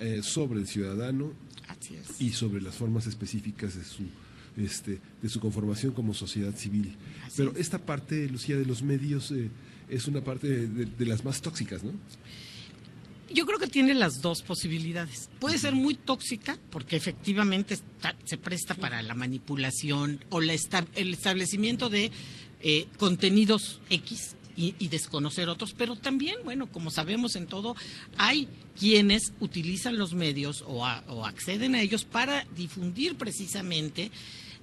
[0.00, 1.32] eh, sobre el ciudadano
[2.18, 4.04] y sobre las formas específicas de su
[4.58, 6.96] este, de su conformación como sociedad civil.
[7.36, 9.50] Pero esta parte, Lucía, de los medios eh,
[9.88, 11.92] es una parte de, las más tóxicas, ¿no?
[13.30, 15.28] Yo creo que tiene las dos posibilidades.
[15.38, 17.78] Puede ser muy tóxica porque efectivamente
[18.24, 22.10] se presta para la manipulación o el establecimiento de
[22.62, 27.76] eh, contenidos X y, desconocer otros, pero también, bueno, como sabemos en todo,
[28.16, 34.10] hay quienes utilizan los medios o, o acceden a ellos para difundir precisamente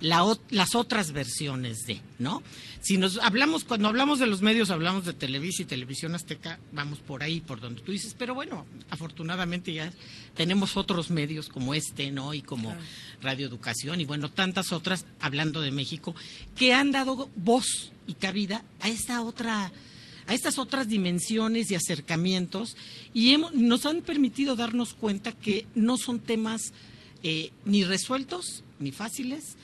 [0.05, 2.43] las otras versiones de, ¿no?
[2.81, 6.99] Si nos hablamos, cuando hablamos de los medios, hablamos de Televisa y Televisión Azteca, vamos
[6.99, 9.91] por ahí, por donde tú dices, pero bueno, afortunadamente ya
[10.35, 12.35] tenemos otros medios como este, ¿no?
[12.35, 12.75] Y como
[13.21, 16.13] Radio Educación y bueno, tantas otras, hablando de México,
[16.55, 19.71] que han dado voz y cabida a esta otra
[20.27, 22.75] a estas otras dimensiones y acercamientos
[23.13, 26.73] y nos han permitido darnos cuenta que no son temas
[27.21, 29.55] eh, ni resueltos ni fáciles,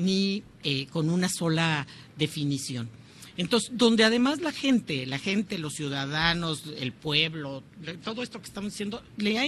[0.00, 1.86] ni eh, con una sola
[2.16, 2.88] definición.
[3.36, 7.62] Entonces, donde además la gente, la gente, los ciudadanos, el pueblo,
[8.04, 9.44] todo esto que estamos diciendo, le ha,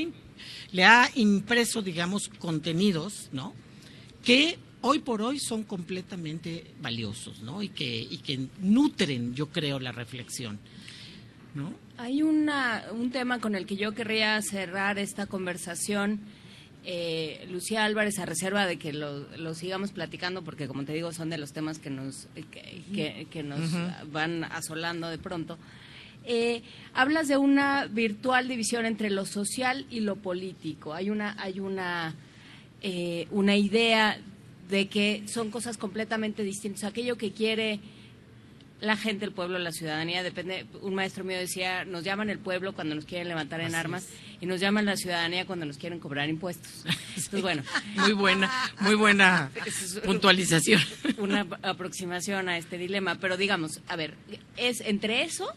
[0.71, 3.55] le ha impreso, digamos, contenidos, ¿no?
[4.25, 7.63] Que hoy por hoy son completamente valiosos, ¿no?
[7.63, 10.59] Y que, y que nutren, yo creo, la reflexión,
[11.55, 11.75] ¿no?
[11.99, 16.21] Hay una, un tema con el que yo querría cerrar esta conversación
[16.85, 21.13] Eh, Lucía Álvarez, a reserva de que lo, lo, sigamos platicando, porque como te digo,
[21.13, 23.71] son de los temas que nos, que, que, nos
[24.11, 25.59] van asolando de pronto.
[26.25, 26.63] Eh,
[26.95, 30.95] hablas de una virtual división entre lo social y lo político.
[30.95, 32.15] Hay una, hay una,
[32.81, 34.19] eh, una idea
[34.69, 36.85] de que son cosas completamente distintas.
[36.85, 37.81] Aquello que quiere
[38.83, 40.67] la gente, el pueblo, la ciudadanía, depende.
[40.83, 44.09] Un maestro mío decía, nos llaman el pueblo cuando nos quieren levantar en armas
[44.41, 46.85] y nos llaman la ciudadanía cuando nos quieren cobrar impuestos.
[47.17, 47.63] Entonces, bueno.
[47.95, 48.51] Muy buena,
[48.81, 49.53] muy buena
[50.05, 50.81] puntualización.
[51.19, 53.15] Una aproximación a este dilema.
[53.21, 54.15] Pero digamos, a ver,
[54.57, 55.55] es entre eso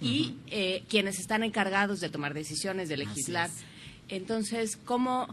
[0.00, 3.50] y eh, quienes están encargados de tomar decisiones, de legislar.
[4.08, 5.28] Entonces, ¿cómo,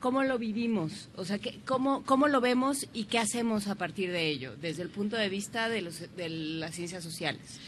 [0.00, 1.08] ¿cómo lo vivimos?
[1.16, 4.90] O sea, cómo, ¿cómo lo vemos y qué hacemos a partir de ello, desde el
[4.90, 7.60] punto de vista de, los, de las ciencias sociales?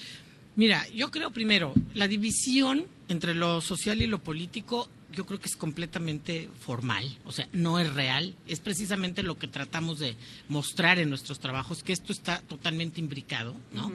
[0.56, 5.48] Mira, yo creo primero, la división entre lo social y lo político yo creo que
[5.48, 10.16] es completamente formal, o sea, no es real, es precisamente lo que tratamos de
[10.48, 13.90] mostrar en nuestros trabajos, que esto está totalmente imbricado, ¿no?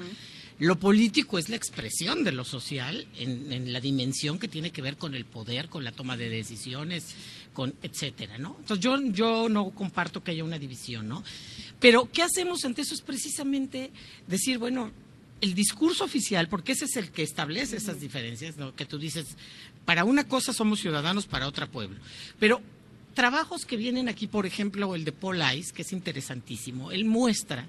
[0.59, 4.97] Lo político es la expresión de lo social en, la dimensión que tiene que ver
[4.97, 7.15] con el poder, con la toma de decisiones,
[7.53, 8.55] con etcétera, ¿no?
[8.59, 11.23] Entonces yo, yo no comparto que haya una división, ¿no?
[11.79, 12.93] Pero ¿qué hacemos ante eso?
[12.93, 13.91] Es precisamente
[14.27, 14.91] decir, bueno,
[15.41, 18.73] el discurso oficial, porque ese es el que establece esas diferencias, ¿no?
[18.75, 19.35] que tú dices,
[19.83, 21.99] para una cosa somos ciudadanos, para otra pueblo.
[22.39, 22.61] Pero
[23.13, 27.67] trabajos que vienen aquí, por ejemplo, el de Paul Ice, que es interesantísimo, él muestra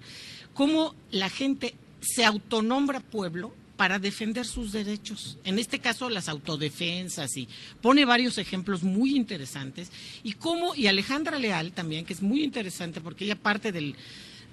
[0.55, 5.39] cómo la gente se autonombra pueblo para defender sus derechos.
[5.45, 7.49] En este caso, las autodefensas y
[7.81, 9.91] pone varios ejemplos muy interesantes.
[10.23, 13.97] Y cómo, y Alejandra Leal también, que es muy interesante porque ella parte del,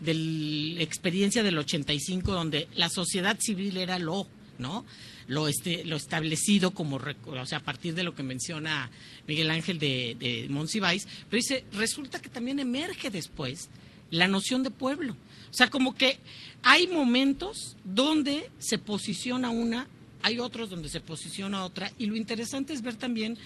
[0.04, 4.28] la experiencia del 85, donde la sociedad civil era lo,
[4.58, 4.86] ¿no?
[5.28, 8.90] Lo, este, lo establecido como, o sea, a partir de lo que menciona
[9.28, 13.70] Miguel Ángel de, de pero dice, resulta que también emerge después
[14.10, 15.16] la noción de pueblo.
[15.52, 16.18] O sea, como que
[16.64, 19.88] hay momentos donde se posiciona una,
[20.24, 23.38] hay otros donde se posiciona otra, y lo interesante es ver también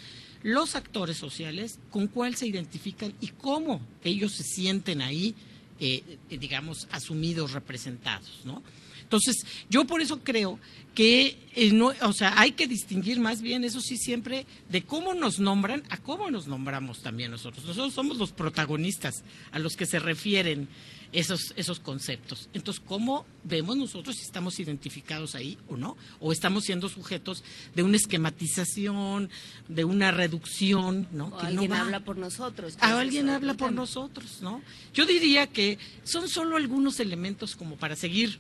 [0.44, 5.34] los actores sociales con cuál se identifican y cómo ellos se sienten ahí,
[5.80, 8.62] eh, eh, digamos, asumidos, representados, ¿no?
[9.02, 10.60] Entonces, yo por eso creo
[10.96, 15.14] que eh, no, o sea, hay que distinguir más bien, eso sí, siempre de cómo
[15.14, 17.66] nos nombran a cómo nos nombramos también nosotros.
[17.66, 20.68] Nosotros somos los protagonistas a los que se refieren
[21.16, 22.50] esos, esos conceptos.
[22.54, 25.96] Entonces, ¿cómo vemos nosotros si estamos identificados ahí o no?
[26.20, 27.44] ¿O estamos siendo sujetos
[27.74, 29.30] de una esquematización,
[29.70, 31.08] de una reducción?
[31.12, 31.28] ¿no?
[31.28, 32.78] O alguien habla por nosotros.
[32.82, 34.62] Ah, alguien habla por nosotros, ¿no?
[34.94, 38.40] Yo diría que son solo algunos elementos como para seguir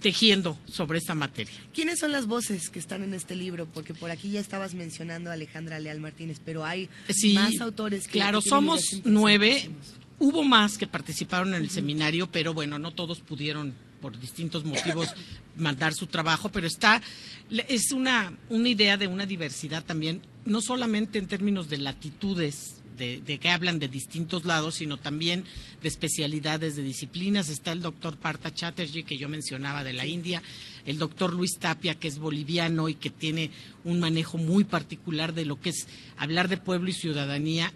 [0.00, 1.54] tejiendo sobre esta materia.
[1.74, 3.66] ¿Quiénes son las voces que están en este libro?
[3.66, 6.88] Porque por aquí ya estabas mencionando a Alejandra Leal Martínez, pero hay
[7.34, 8.12] más autores que...
[8.12, 9.70] Claro, somos nueve.
[10.20, 15.08] Hubo más que participaron en el seminario, pero bueno, no todos pudieron por distintos motivos
[15.56, 17.00] mandar su trabajo, pero está,
[17.68, 23.38] es una, una idea de una diversidad también, no solamente en términos de latitudes de,
[23.38, 25.44] que hablan de distintos lados, sino también
[25.80, 27.48] de especialidades, de disciplinas.
[27.48, 30.42] Está el doctor Partha Chatterjee, que yo mencionaba de la India,
[30.84, 33.52] el doctor Luis Tapia, que es boliviano y que tiene
[33.84, 35.88] un manejo muy particular de lo que es
[36.18, 37.72] hablar de pueblo y ciudadanía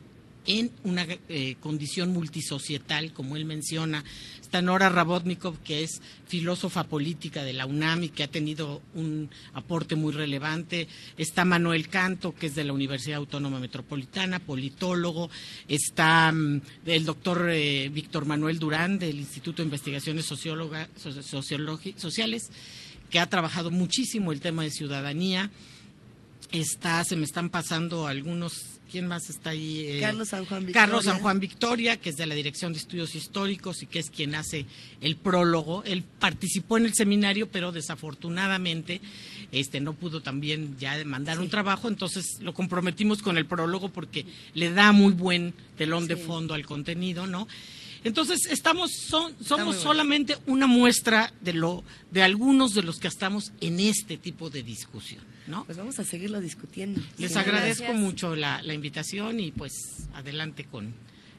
[0.46, 4.04] en una eh, condición multisocietal, como él menciona.
[4.40, 9.30] Está Nora Rabotnikov, que es filósofa política de la UNAM y que ha tenido un
[9.52, 10.86] aporte muy relevante.
[11.16, 15.30] Está Manuel Canto, que es de la Universidad Autónoma Metropolitana, politólogo.
[15.66, 22.50] Está mm, el doctor eh, Víctor Manuel Durán, del Instituto de Investigaciones Sociales,
[23.10, 25.50] que ha trabajado muchísimo el tema de ciudadanía.
[26.52, 29.86] Está, se me están pasando algunos ¿Quién más está ahí?
[29.88, 30.80] Eh, Carlos San Juan Victoria.
[30.80, 34.08] Carlos San Juan Victoria, que es de la Dirección de Estudios Históricos y que es
[34.08, 34.66] quien hace
[35.00, 35.82] el prólogo.
[35.82, 39.00] Él participó en el seminario, pero desafortunadamente
[39.50, 44.26] este no pudo también ya mandar un trabajo, entonces lo comprometimos con el prólogo porque
[44.54, 47.48] le da muy buen telón de fondo al contenido, ¿no?
[48.04, 53.80] Entonces, estamos, somos solamente una muestra de, lo, de algunos de los que estamos en
[53.80, 55.33] este tipo de discusión.
[55.46, 55.64] ¿No?
[55.64, 57.00] Pues vamos a seguirlo discutiendo.
[57.18, 59.72] Les agradezco mucho la, invitación y pues
[60.14, 60.94] adelante con,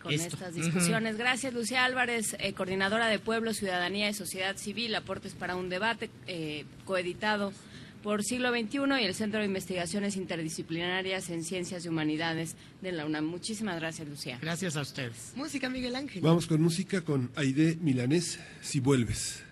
[0.10, 1.18] estas discusiones.
[1.18, 6.12] Gracias, Lucía Álvarez, eh, coordinadora de Pueblo, Ciudadanía y Sociedad Civil, aportes para un debate
[6.28, 7.52] eh, coeditado
[8.04, 13.04] por Siglo XXI y el Centro de Investigaciones Interdisciplinarias en Ciencias y Humanidades de la
[13.04, 13.26] UNAM.
[13.26, 14.38] Muchísimas gracias, Lucía.
[14.40, 15.34] Gracias a ustedes.
[15.36, 16.22] Música, Miguel Ángel.
[16.22, 19.45] Vamos con música con Aide Milanés, Si Vuelves.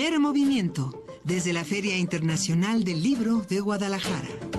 [0.00, 4.49] Primer movimiento, desde la Feria Internacional del Libro de Guadalajara.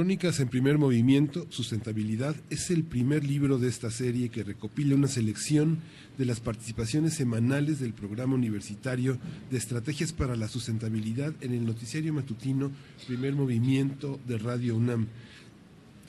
[0.00, 5.08] Crónicas en primer movimiento, Sustentabilidad, es el primer libro de esta serie que recopila una
[5.08, 5.80] selección
[6.16, 9.18] de las participaciones semanales del programa universitario
[9.50, 12.72] de estrategias para la sustentabilidad en el noticiario matutino
[13.06, 15.06] Primer Movimiento de Radio UNAM.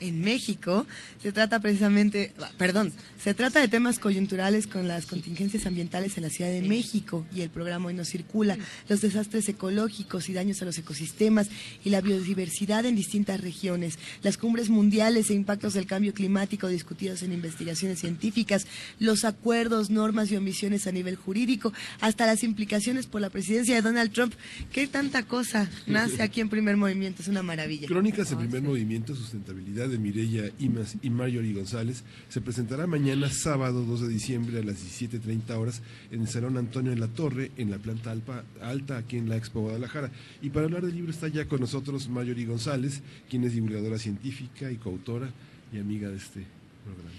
[0.02, 0.86] En México
[1.22, 2.92] se trata precisamente, perdón,
[3.22, 7.42] se trata de temas coyunturales con las contingencias ambientales en la Ciudad de México y
[7.42, 8.58] el programa Hoy no circula,
[8.88, 11.48] los desastres ecológicos y daños a los ecosistemas
[11.84, 17.22] y la biodiversidad en distintas regiones, las cumbres mundiales e impactos del cambio climático discutidos
[17.22, 18.66] en investigaciones científicas,
[18.98, 23.82] los acuerdos, normas y omisiones a nivel jurídico, hasta las implicaciones por la presidencia de
[23.82, 24.34] Donald Trump.
[24.72, 27.22] ¿Qué tanta cosa nace aquí en primer movimiento?
[27.22, 27.86] Es una maravilla.
[27.86, 33.84] Crónicas en primer movimiento, sustentabilidad de Mireya Imas y Marjorie González se presentará mañana sábado
[33.84, 37.70] 2 de diciembre a las 17.30 horas en el Salón Antonio de la Torre, en
[37.70, 40.10] la planta alpa- alta aquí en la Expo Guadalajara.
[40.40, 44.70] Y para hablar del libro está ya con nosotros Marjorie González, quien es divulgadora científica
[44.72, 45.30] y coautora
[45.72, 46.44] y amiga de este
[46.84, 47.10] programa.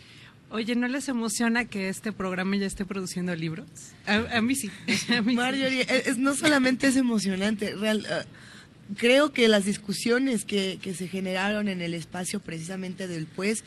[0.51, 3.65] Oye, ¿no les emociona que este programa ya esté produciendo libros?
[4.05, 4.69] A, a mí sí.
[5.15, 5.35] A mí.
[5.35, 8.23] Marjorie, es- no solamente es emocionante, real, eh,
[8.97, 13.63] creo que las discusiones que, que se generaron en el espacio precisamente del pues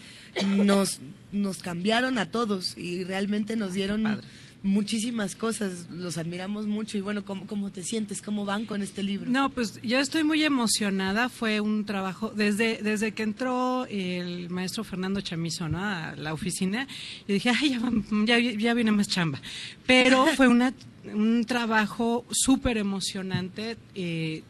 [0.47, 1.01] nos,
[1.33, 4.21] nos cambiaron a todos y realmente nos dieron
[4.63, 8.21] muchísimas cosas, los admiramos mucho y bueno, ¿cómo, cómo te sientes?
[8.21, 9.31] ¿Cómo van con este libro?
[9.31, 11.29] No, pues yo estoy muy emocionada.
[11.29, 15.79] Fue un trabajo desde desde que entró el maestro Fernando Chamizo ¿no?
[15.79, 16.89] a la oficina.
[17.29, 17.93] Yo dije, ay, ya, va-
[18.25, 19.41] ya, ya viene más chamba.
[19.87, 20.75] Pero fue una,
[21.15, 23.77] un trabajo súper emocionante.
[23.95, 24.43] eh,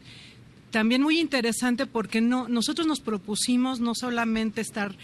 [0.71, 4.95] también muy interesante porque no nosotros nos propusimos no solamente estar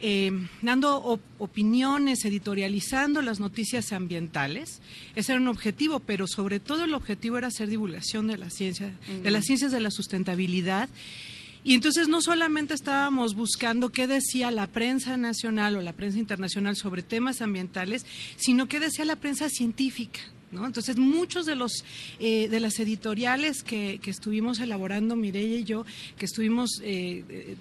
[0.00, 0.30] eh,
[0.62, 4.80] dando op- opiniones, editorializando las noticias ambientales.
[5.16, 8.92] Ese era un objetivo, pero sobre todo el objetivo era hacer divulgación de la ciencia,
[9.22, 10.88] de las ciencias de la sustentabilidad.
[11.64, 16.76] Y entonces no solamente estábamos buscando qué decía la prensa nacional o la prensa internacional
[16.76, 18.06] sobre temas ambientales,
[18.36, 20.20] sino qué decía la prensa científica.
[20.50, 20.66] ¿No?
[20.66, 21.84] Entonces muchos de los
[22.20, 25.84] eh, de las editoriales que, que estuvimos elaborando Mireia y yo,
[26.16, 27.56] que estuvimos, eh, eh,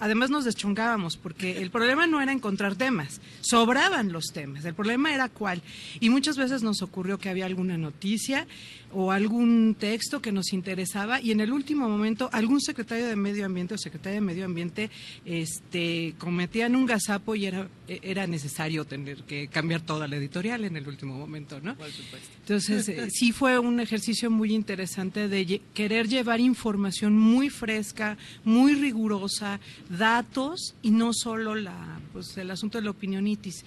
[0.00, 5.14] además nos deschongábamos, porque el problema no era encontrar temas, sobraban los temas, el problema
[5.14, 5.62] era cuál.
[6.00, 8.46] Y muchas veces nos ocurrió que había alguna noticia
[8.94, 13.46] o algún texto que nos interesaba y en el último momento algún secretario de Medio
[13.46, 14.90] Ambiente o secretaria de Medio Ambiente
[15.24, 20.76] este, cometían un gazapo y era, era necesario tener que cambiar toda la editorial en
[20.76, 21.74] el último momento, ¿no?
[21.76, 22.28] Por supuesto.
[22.42, 28.16] Entonces, eh, sí fue un ejercicio muy interesante de lle- querer llevar información muy fresca,
[28.44, 33.64] muy rigurosa, datos y no solo la, pues, el asunto de la opinionitis.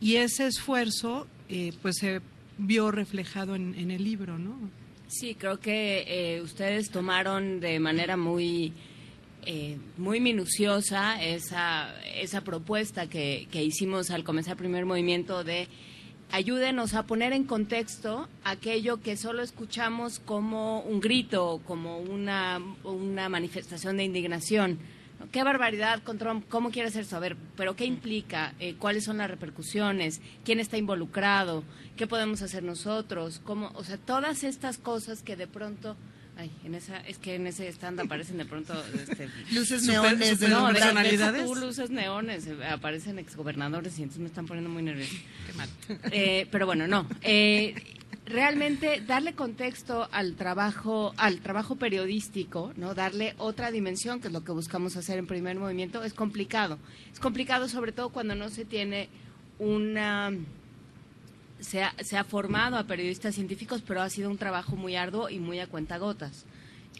[0.00, 2.20] Y ese esfuerzo, eh, pues, se
[2.58, 4.56] vio reflejado en, en el libro, ¿no?
[5.08, 8.72] Sí, creo que eh, ustedes tomaron de manera muy
[9.46, 15.68] eh, muy minuciosa esa, esa propuesta que, que hicimos al comenzar el primer movimiento de
[16.34, 23.28] ayúdenos a poner en contexto aquello que solo escuchamos como un grito, como una, una
[23.28, 24.80] manifestación de indignación.
[25.30, 26.44] ¿Qué barbaridad con Trump?
[26.48, 28.52] ¿Cómo quiere hacer ver, ¿pero qué implica?
[28.58, 30.20] Eh, ¿Cuáles son las repercusiones?
[30.44, 31.62] ¿Quién está involucrado?
[31.96, 33.40] ¿Qué podemos hacer nosotros?
[33.44, 33.70] ¿Cómo?
[33.76, 35.96] O sea, todas estas cosas que de pronto...
[36.36, 40.18] Ay, en esa, es que en ese stand aparecen de pronto este, Luces Super- neones
[40.40, 41.44] de super no, deja personalidades.
[41.46, 45.12] tú luces neones, eh, aparecen exgobernadores y entonces me están poniendo muy nerviosa.
[46.10, 47.06] Eh, pero bueno, no.
[47.22, 47.74] Eh,
[48.26, 54.42] realmente darle contexto al trabajo, al trabajo periodístico, no, darle otra dimensión, que es lo
[54.42, 56.78] que buscamos hacer en primer movimiento, es complicado.
[57.12, 59.08] Es complicado sobre todo cuando no se tiene
[59.60, 60.32] una
[61.64, 61.82] se
[62.16, 65.66] ha, formado a periodistas científicos, pero ha sido un trabajo muy arduo y muy a
[65.66, 66.44] cuentagotas.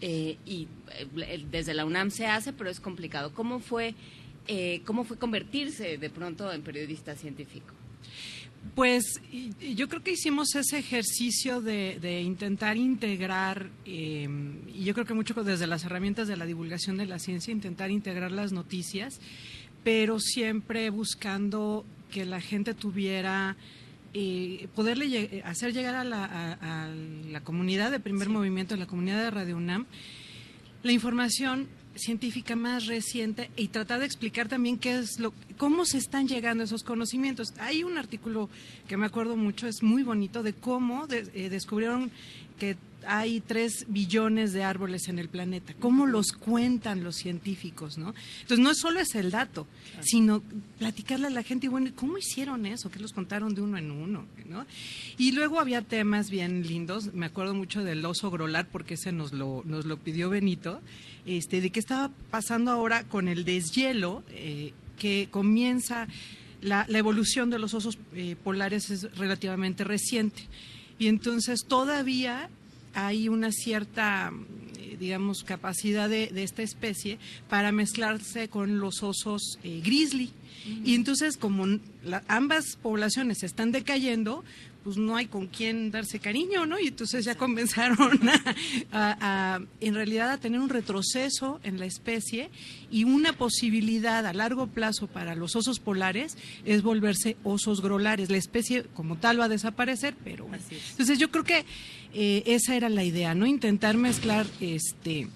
[0.00, 0.66] Eh, y
[0.98, 3.32] eh, desde la UNAM se hace, pero es complicado.
[3.34, 3.94] ¿Cómo fue,
[4.48, 7.74] eh, cómo fue convertirse de pronto en periodista científico?
[8.74, 9.20] Pues
[9.60, 14.26] yo creo que hicimos ese ejercicio de, intentar integrar, y
[14.82, 18.32] yo creo que mucho desde las herramientas de la divulgación de la ciencia, intentar integrar
[18.32, 19.20] las noticias,
[19.84, 23.56] pero siempre buscando que la gente tuviera
[24.14, 29.56] eh, poderle hacer llegar a la, comunidad de primer movimiento, a la comunidad de Radio
[29.56, 29.86] UNAM,
[30.82, 35.98] la información científica más reciente y tratar de explicar también qué es lo, cómo se
[35.98, 37.54] están llegando esos conocimientos.
[37.58, 38.48] Hay un artículo
[38.88, 42.10] que me acuerdo mucho, es muy bonito, de cómo eh, descubrieron
[42.58, 45.74] que hay tres billones de árboles en el planeta.
[45.80, 47.98] ¿Cómo los cuentan los científicos?
[47.98, 48.14] ¿no?
[48.42, 49.66] Entonces, no solo es el dato,
[50.00, 50.42] sino
[50.78, 52.90] platicarle a la gente, bueno, ¿cómo hicieron eso?
[52.90, 54.26] ¿Qué los contaron de uno en uno?
[54.48, 54.66] ¿no?
[55.18, 57.12] Y luego había temas bien lindos.
[57.14, 60.80] Me acuerdo mucho del oso grolar, porque ese nos lo, nos lo pidió Benito,
[61.26, 66.08] este, de qué estaba pasando ahora con el deshielo, eh, que comienza.
[66.60, 70.48] La, evolución de los osos eh, polares es relativamente reciente.
[70.98, 72.48] Y entonces todavía
[72.94, 74.32] hay una cierta,
[74.78, 77.18] eh, digamos, capacidad de, esta especie
[77.48, 80.32] para mezclarse con los osos eh, grizzly.
[80.82, 81.66] Y entonces, como
[82.26, 84.44] ambas poblaciones están decayendo,
[84.84, 86.78] pues no hay con quién darse cariño, ¿no?
[86.78, 88.20] Y entonces ya comenzaron
[88.92, 92.50] a, en realidad a tener un retroceso en la especie
[92.90, 98.30] y una posibilidad a largo plazo para los osos polares es volverse osos grolares.
[98.30, 100.46] La especie como tal va a desaparecer, pero
[100.90, 101.64] entonces yo creo que
[102.14, 103.46] eh, esa era la idea, ¿no?
[103.46, 105.28] Intentar mezclar este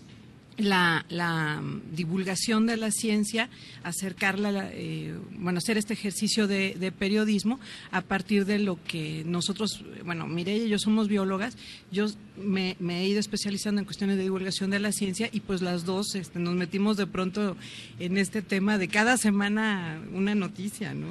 [0.58, 1.62] la, la,
[1.92, 3.48] divulgación de la ciencia,
[3.84, 7.60] acercarla, eh, bueno, hacer este ejercicio de, periodismo
[7.90, 11.56] a partir de lo que nosotros, bueno, Mireia y yo somos biólogas,
[11.92, 12.06] yo
[12.36, 16.14] me, he ido especializando en cuestiones de divulgación de la ciencia y pues las dos
[16.14, 17.56] este, nos metimos de pronto
[17.98, 21.08] en este tema de cada semana una noticia, ¿no?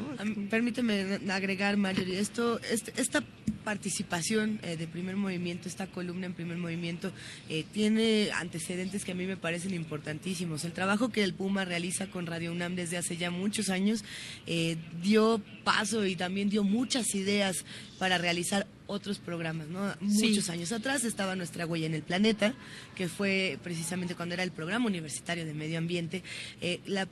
[0.50, 3.24] Permíteme agregar, Marjorie, esto, este, esta
[3.64, 7.12] participación eh, de primer movimiento, esta columna en primer movimiento,
[7.50, 10.66] eh, tiene antecedentes que a mí me parecen importantísimos.
[10.66, 14.04] El trabajo que el Puma realiza con Radio UNAM desde hace ya muchos años
[14.46, 17.66] eh, dio paso y también dio muchas ideas
[17.98, 19.94] para realizar otros programas, ¿no?
[20.00, 22.54] Muchos años atrás estaba nuestra huella en el planeta,
[22.96, 26.24] que fue precisamente cuando era el programa universitario de medio ambiente,
[26.62, 27.08] eh, la,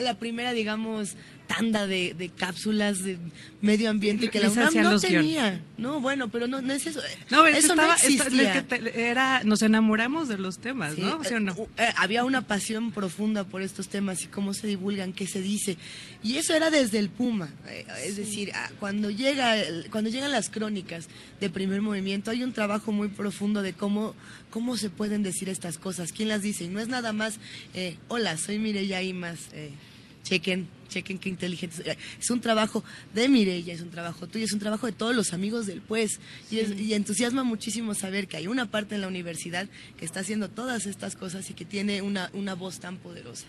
[0.00, 1.16] la, primera, digamos,
[1.46, 3.18] tanda de, cápsulas de
[3.60, 5.60] medio ambiente que la UNAM no tenía.
[5.76, 7.00] No, bueno, pero no, es eso.
[7.30, 8.64] No, eso no existía.
[8.94, 11.20] era, nos enamoramos de los temas, ¿no?
[11.22, 15.42] Eh, eh, había una pasión profunda por estos temas y cómo se divulgan, qué se
[15.42, 15.76] dice.
[16.22, 17.50] Y eso era desde el Puma.
[18.04, 19.56] es decir, cuando, llega,
[19.90, 21.08] cuando llegan las crónicas
[21.40, 24.14] de primer movimiento, hay un trabajo muy profundo de cómo,
[24.50, 26.64] cómo se pueden decir estas cosas, quién las dice.
[26.64, 27.38] Y no es nada más,
[28.08, 29.38] hola, soy Mireya Imas.
[29.52, 29.70] Eh,
[30.22, 31.96] chequen, chequen qué inteligente.
[32.20, 32.84] Es un trabajo
[33.14, 36.20] de Mireya, es un trabajo tuyo, es un trabajo de todos los amigos del pues.
[36.50, 39.68] Y, entusiasma muchísimo saber que hay una parte en la universidad
[39.98, 43.46] que está haciendo todas estas cosas y que tiene una, una voz tan poderosa.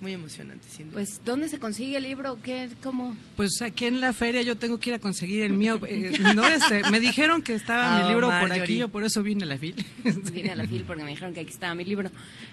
[0.00, 2.38] Muy emocionante, sin Pues, ¿dónde se consigue el libro?
[2.42, 3.16] ¿Qué, cómo?
[3.36, 5.80] Pues aquí en la feria yo tengo que ir a conseguir el mío.
[5.88, 9.24] Eh, no, este, me dijeron que estaba mi ah, libro por aquí, yo por eso
[9.24, 9.74] vine a la fil.
[10.32, 12.10] Vine a la fil porque me dijeron que aquí estaba mi libro.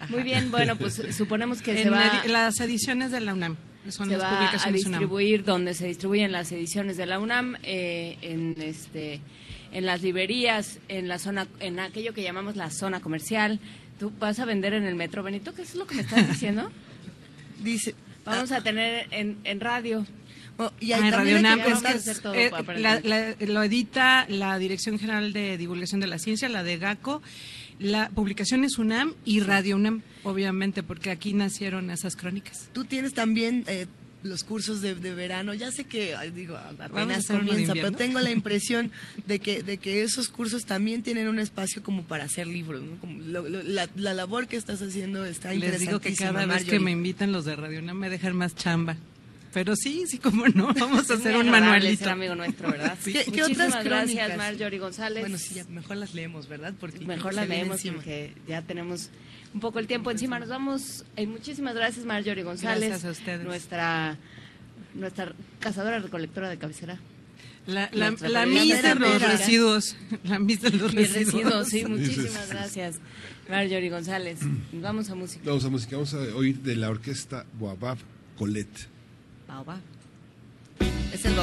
[0.10, 2.24] Muy bien, bueno, pues suponemos que se va...
[2.26, 3.58] las ediciones de la UNAM.
[3.90, 8.18] Son se las va a distribuir donde se distribuyen las ediciones de la UNAM, eh,
[8.22, 9.22] en este
[9.72, 13.60] en las librerías, en la zona, en aquello que llamamos la zona comercial.
[14.00, 15.54] ¿Tú vas a vender en el metro, Benito?
[15.54, 16.72] ¿Qué es lo que me estás diciendo?
[17.66, 17.96] Dice...
[18.26, 20.04] Vamos a tener en, en radio.
[20.58, 21.60] Oh, y ah, Radio NAM,
[22.34, 27.22] eh, lo edita la Dirección General de Divulgación de la Ciencia, la de GACO,
[27.78, 32.70] la publicación es UNAM y Radio UNAM, obviamente, porque aquí nacieron esas crónicas.
[32.72, 33.86] Tú tienes también eh,
[34.26, 35.54] los cursos de, verano.
[35.54, 38.92] Ya sé que, digo, apenas comienza, pero tengo la impresión
[39.26, 42.84] de que, de que esos cursos también tienen un espacio como para hacer libros.
[43.06, 47.46] la, labor que estás haciendo está Les digo que cada vez que me invitan los
[47.46, 48.98] de Radio no me dejan más chamba.
[49.54, 52.10] Pero sí, sí, como no, vamos a hacer un manualito.
[52.10, 52.98] amigo nuestro, ¿verdad?
[53.06, 55.22] ¿Qué, ¿Qué, otras gracias, Marjorie González.
[55.22, 56.74] Bueno, sí, mejor las leemos, ¿verdad?
[56.78, 59.12] Porque mejor las leemos porque ya tenemos
[59.56, 60.38] un poco el tiempo encima.
[60.38, 61.06] Nos vamos.
[61.16, 62.90] Eh, muchísimas gracias, Marjorie González.
[62.90, 63.44] Gracias a ustedes.
[63.44, 64.18] Nuestra,
[64.94, 67.00] nuestra cazadora recolectora de cabecera.
[67.66, 69.96] La, la, la mis de los residuos.
[70.26, 71.70] La mis de los residuos.
[71.70, 72.98] Sí, muchísimas gracias,
[73.50, 74.40] Marjorie González.
[74.74, 75.44] Vamos a música.
[75.46, 75.96] Vamos a música.
[75.96, 77.98] Vamos a oír de la orquesta Boabab
[78.38, 78.88] Colette.
[79.48, 79.80] Baobab.
[81.14, 81.34] Es el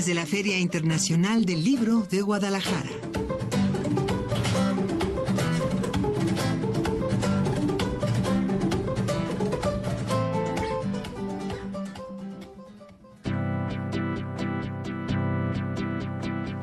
[0.00, 2.88] desde la Feria Internacional del Libro de Guadalajara.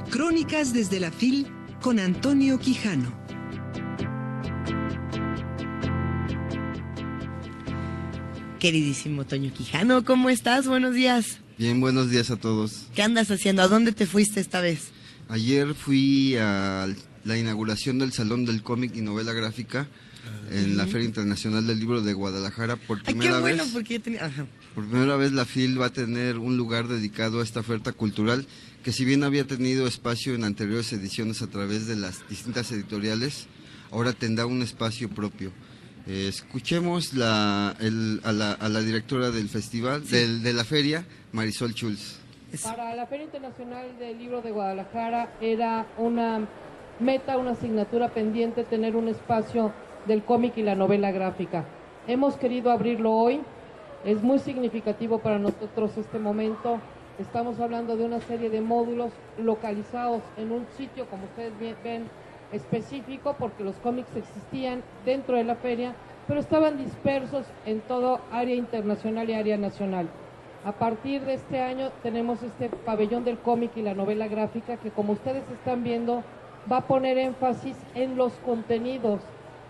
[0.10, 1.46] Crónicas desde la FIL
[1.80, 3.16] con Antonio Quijano.
[8.58, 10.68] Queridísimo Toño Quijano, ¿cómo estás?
[10.68, 11.40] Buenos días.
[11.58, 12.84] Bien, buenos días a todos.
[12.94, 13.62] ¿Qué andas haciendo?
[13.64, 14.90] ¿A dónde te fuiste esta vez?
[15.30, 16.88] Ayer fui a
[17.26, 19.88] la inauguración del Salón del Cómic y Novela Gráfica
[20.52, 20.86] en la.
[20.88, 23.74] Feria Internacional del Libro de Guadalajara por Ay, qué primera bueno, vez.
[23.74, 24.26] porque ya tenía...
[24.26, 24.46] Ajá.
[24.76, 28.46] Por primera vez la FIL va a tener un lugar dedicado a esta oferta cultural
[28.84, 33.48] que si bien había tenido espacio en anteriores ediciones a través de las distintas editoriales,
[33.92, 35.52] ahora tendrá un espacio propio.
[36.06, 41.06] Eh, escuchemos la- el- a, la, a la directora del festival, del- de la feria,
[41.38, 42.20] Marisol Schulz.
[42.64, 46.48] Para la Feria Internacional del Libro de Guadalajara era una
[47.00, 49.72] meta, una asignatura pendiente tener un espacio
[50.08, 51.64] del cómic y la novela gráfica.
[52.08, 53.42] Hemos querido abrirlo hoy.
[54.04, 56.80] Es muy significativo para nosotros este momento.
[57.20, 61.54] Estamos hablando de una serie de módulos localizados en un sitio, como ustedes
[61.84, 62.06] ven,
[62.52, 65.94] específico, porque los cómics existían dentro de la feria,
[66.28, 70.10] pero estaban dispersos en todo área internacional y área nacional.
[70.66, 74.92] A partir de este año tenemos este pabellón del cómic y la novela gráfica que
[74.92, 76.24] como ustedes están viendo
[76.70, 79.22] va a poner énfasis en los contenidos,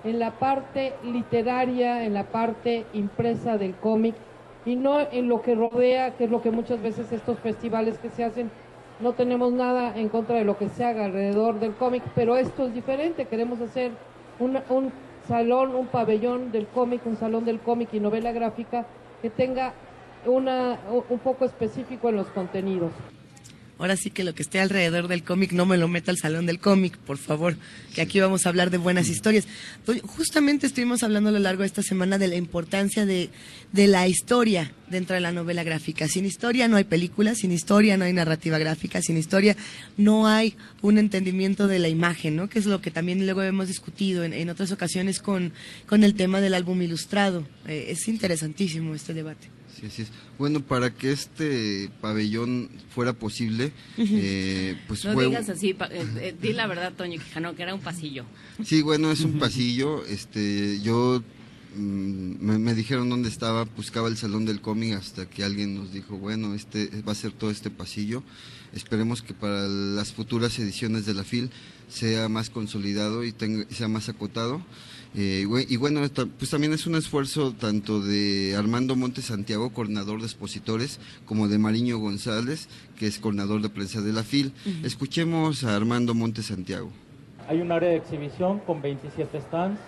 [0.03, 4.15] en la parte literaria, en la parte impresa del cómic
[4.65, 8.09] y no en lo que rodea, que es lo que muchas veces estos festivales que
[8.09, 8.49] se hacen,
[8.99, 12.65] no tenemos nada en contra de lo que se haga alrededor del cómic, pero esto
[12.65, 13.91] es diferente, queremos hacer
[14.39, 14.91] un, un
[15.27, 18.85] salón, un pabellón del cómic, un salón del cómic y novela gráfica
[19.21, 19.73] que tenga
[20.25, 20.79] una,
[21.09, 22.91] un poco específico en los contenidos.
[23.79, 26.47] Ahora sí que lo que esté alrededor del cómic no me lo meta al salón
[26.47, 27.57] del cómic, por favor,
[27.93, 29.45] que aquí vamos a hablar de buenas historias.
[29.85, 33.29] Toño, Justamente estuvimos hablando a lo largo de esta semana de la importancia de,
[33.73, 36.07] la historia dentro de la novela gráfica.
[36.07, 39.55] Sin historia no hay película, sin historia no hay narrativa gráfica, sin historia
[39.95, 42.49] no hay un entendimiento de la imagen, ¿no?
[42.49, 45.53] Que es lo que también luego hemos discutido en, otras ocasiones con,
[45.85, 47.45] con el tema del álbum ilustrado.
[47.67, 49.56] Eh, es interesantísimo este debate.
[49.79, 50.07] Sí, así es.
[50.39, 55.25] Bueno, para que este pabellón fuera posible, eh, pues no fue...
[55.27, 58.25] digas así, pa- eh, eh, di la verdad, Toño Quijano, que era un pasillo.
[58.63, 60.03] Sí, bueno, es un pasillo.
[60.05, 61.21] Este, yo
[61.75, 65.93] mm, me, me dijeron dónde estaba, buscaba el salón del cómic hasta que alguien nos
[65.93, 68.23] dijo, bueno, este va a ser todo este pasillo.
[68.73, 71.49] Esperemos que para las futuras ediciones de la FIL
[71.87, 74.61] sea más consolidado y tenga, sea más acotado.
[75.17, 76.01] Eh, y bueno,
[76.37, 81.57] pues también es un esfuerzo tanto de Armando Montes Santiago, coordinador de expositores, como de
[81.57, 82.69] Mariño González,
[82.99, 84.53] que es coordinador de prensa de la FIL.
[84.65, 84.85] Ujú.
[84.85, 86.91] Escuchemos a Armando Montes Santiago.
[87.49, 89.79] Hay un área de exhibición con 27 stands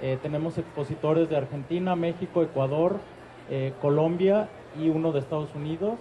[0.00, 3.00] Eh, tenemos expositores de Argentina, México, Ecuador,
[3.50, 4.48] eh, Colombia
[4.80, 5.98] y uno de Estados Unidos.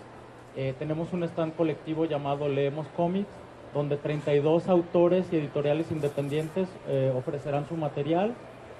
[0.56, 3.30] Eh, tenemos un stand colectivo llamado Leemos Comics,
[3.74, 8.36] donde 32 autores y editoriales independientes eh, ofrecerán su material.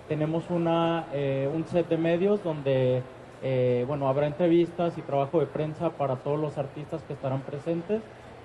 [0.08, 3.02] Tenemos una, eh, un set de medios donde
[3.44, 8.02] eh, bueno, habrá entrevistas y trabajo de prensa para todos los artistas que estarán presentes.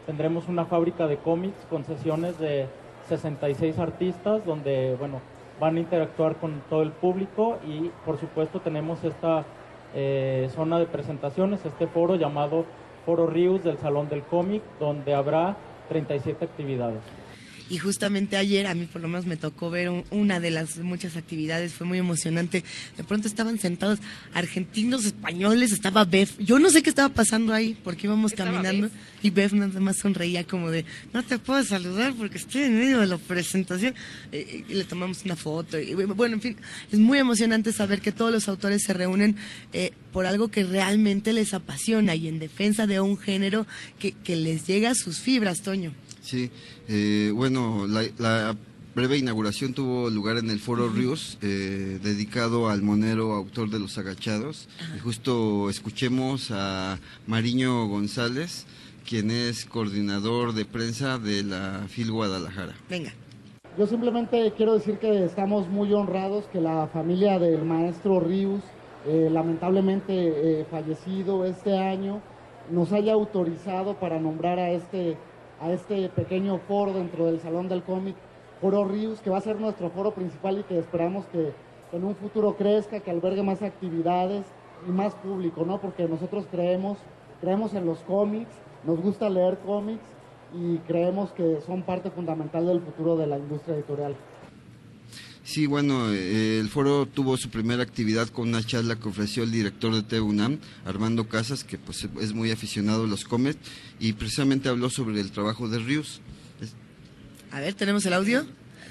[0.07, 2.67] Tendremos una fábrica de cómics con sesiones de
[3.09, 5.21] 66 artistas donde bueno,
[5.61, 9.45] van a interactuar con todo el público y por supuesto tenemos esta
[9.95, 12.65] eh, zona de presentaciones, este foro llamado
[13.07, 15.57] Foro Rius del Salón del Cómic, donde habrá
[15.89, 17.22] 37 actividades.
[17.73, 20.77] Y justamente ayer a mí por lo menos me tocó ver un- una de las
[20.77, 22.62] muchas actividades, fue muy emocionante.
[22.99, 23.99] De pronto estaban sentados
[24.35, 26.39] argentinos, españoles, estaba Bef.
[26.39, 28.90] Yo no sé qué estaba pasando ahí, porque íbamos caminando
[29.23, 30.85] y Bef nada más sonreía como de,
[31.15, 33.94] no te puedo saludar porque estoy en medio de la presentación.
[34.32, 35.78] Eh, y le tomamos una foto.
[35.81, 36.57] Y, bueno, en fin,
[36.93, 39.36] es muy emocionante saber que todos los autores se reúnen
[39.73, 43.66] eh, por algo que realmente les apasiona y en defensa de un género
[43.99, 45.94] que, que les llega a sus fibras, Toño.
[46.33, 46.51] Sí,
[46.89, 48.57] eh, bueno, la, la
[48.95, 53.99] breve inauguración tuvo lugar en el Foro Ríos, eh, dedicado al monero autor de Los
[53.99, 54.67] Agachados.
[54.97, 58.65] Y justo escuchemos a Mariño González,
[59.07, 62.73] quien es coordinador de prensa de la FIL Guadalajara.
[62.89, 63.13] Venga.
[63.77, 68.63] Yo simplemente quiero decir que estamos muy honrados que la familia del maestro Rius,
[69.07, 72.23] eh, lamentablemente eh, fallecido este año,
[72.71, 75.19] nos haya autorizado para nombrar a este,
[75.63, 78.17] a este pequeño foro dentro del Salón del Cómic,
[78.61, 81.53] Foro Rius, que va a ser nuestro foro principal y que esperamos que
[81.93, 84.45] en un futuro crezca, que albergue más actividades
[84.89, 85.81] y más público, ¿no?
[85.81, 86.99] Porque nosotros creemos,
[87.41, 88.51] creemos en los cómics,
[88.85, 90.05] nos gusta leer cómics
[90.53, 94.17] y creemos que son parte fundamental del futuro de la industria editorial.
[95.44, 99.51] Sí, bueno, eh, el foro tuvo su primera actividad con una charla que ofreció el
[99.51, 103.59] director de TV UNAM, Armando Casas, que pues es muy aficionado a los cómics,
[103.98, 106.20] y precisamente habló sobre el trabajo de Rius.
[106.60, 106.74] Es-
[107.51, 108.47] A ver, ¿tenemos el audio?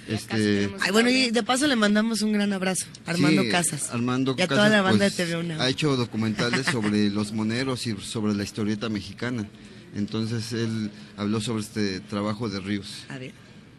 [0.09, 3.89] Este, Ay, bueno, y de paso le mandamos un gran abrazo a Armando Sí, Casas.
[3.91, 5.61] Armando y a Casas, toda la banda pues, de TV UNAM.
[5.61, 9.47] Ha hecho documentales sobre los moneros y sobre la historieta mexicana.
[9.95, 13.03] Entonces él habló sobre este trabajo de Rius.
[13.09, 13.31] A ver.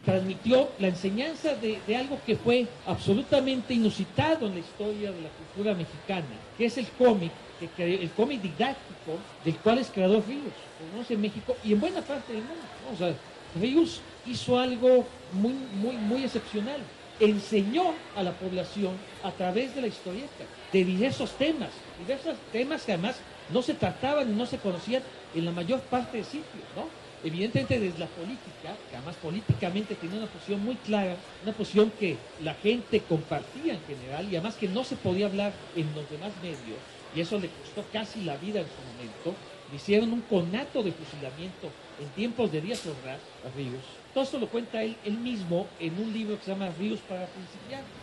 [0.03, 5.73] Transmitió la enseñanza de, algo que fue absolutamente inusitado en la historia de la cultura
[5.73, 6.25] mexicana,
[6.57, 7.31] que es el cómic,
[7.77, 10.53] el cómic didáctico del cual es creador Ríos,
[10.91, 12.63] menos en México y en buena parte del mundo.
[12.85, 12.93] ¿no?
[12.93, 13.15] O sea,
[13.59, 16.81] Ríos hizo algo muy, muy, muy excepcional.
[17.19, 18.93] Enseñó a la población
[19.23, 20.43] a través de la historieta,
[20.73, 21.69] de diversos temas,
[21.99, 23.15] diversos temas que además
[23.53, 25.03] no se trataban y no se conocían
[25.33, 27.02] en la mayor parte de sitios, ¿no?
[27.23, 32.17] Evidentemente desde la política, que además políticamente tenía una posición muy clara, una posición que
[32.41, 36.33] la gente compartía en general y además que no se podía hablar en los demás
[36.41, 36.79] medios,
[37.15, 39.39] y eso le costó casi la vida en su momento,
[39.71, 41.71] le hicieron un conato de fusilamiento
[42.01, 43.83] en tiempos de Díaz Ordaz a Ríos.
[44.13, 47.25] Todo esto lo cuenta él, él mismo en un libro que se llama Ríos para
[47.27, 48.02] principiantes.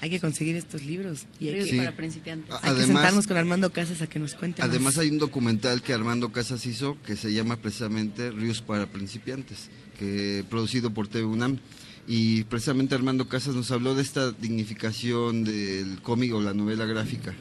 [0.00, 1.26] Hay que conseguir estos libros.
[1.40, 2.54] Y hay Ríos que, para principiantes.
[2.54, 4.70] hay que Además- sentarnos con Armando Casas a que nos cuente más.
[4.70, 9.70] Además hay un documental que Armando Casas hizo que se llama precisamente Ríos para principiantes,
[9.98, 11.58] que producido por TV UNAM.
[12.06, 17.34] Y precisamente Armando Casas nos habló de esta dignificación del cómic o la novela gráfica.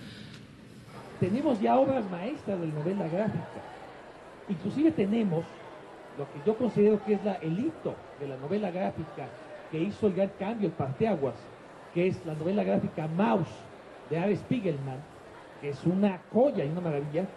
[1.19, 3.47] tenemos ya obras maestras de la novela gráfica.
[4.49, 5.45] Inclusive tenemos
[6.17, 9.29] lo que yo considero que es la, el hito de la novela gráfica
[9.71, 11.35] que hizo el gran cambio, el parteaguas,
[11.97, 13.49] que es la novela gráfica Mouse
[14.07, 15.03] de Ari Spiegelman,
[15.59, 17.27] que es una joya y una maravilla,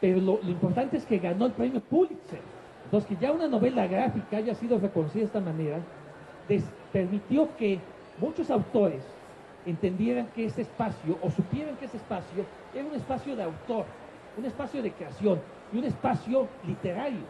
[0.00, 2.42] pero lo, lo importante es que ganó el premio Pulitzer.
[2.84, 5.80] Entonces, que ya una novela gráfica haya sido reconocida de esta manera,
[6.48, 7.84] des- permitió que
[8.16, 9.04] muchos autores
[9.64, 13.86] entendieran que ese espacio, o supieran que ese espacio, era un espacio de autor,
[14.34, 17.28] un espacio de creación y un espacio literario.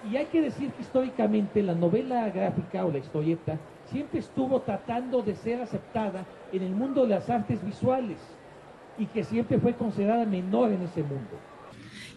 [0.00, 3.58] Y hay que decir que históricamente la novela gráfica o la historieta
[3.92, 8.16] siempre estuvo tratando de ser aceptada en el mundo de las artes visuales
[8.98, 11.38] y que siempre fue considerada menor en ese mundo.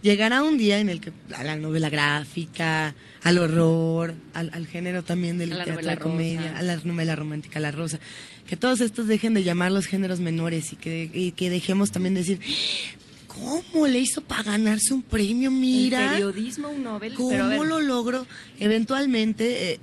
[0.01, 2.93] Llegará un día en el que a la novela gráfica,
[3.23, 6.57] al horror, al, al género también del la teatro de comedia, rosa.
[6.59, 7.99] a la novela romántica, a la rosa,
[8.47, 12.13] que todos estos dejen de llamar los géneros menores y que, y que dejemos también
[12.13, 12.39] decir,
[13.27, 15.49] ¿cómo le hizo para ganarse un premio?
[15.49, 16.03] Mira.
[16.03, 17.15] El periodismo, un Nobel.
[17.15, 18.27] ¿Cómo pero a ver, lo logro?
[18.59, 19.79] Eventualmente, eh,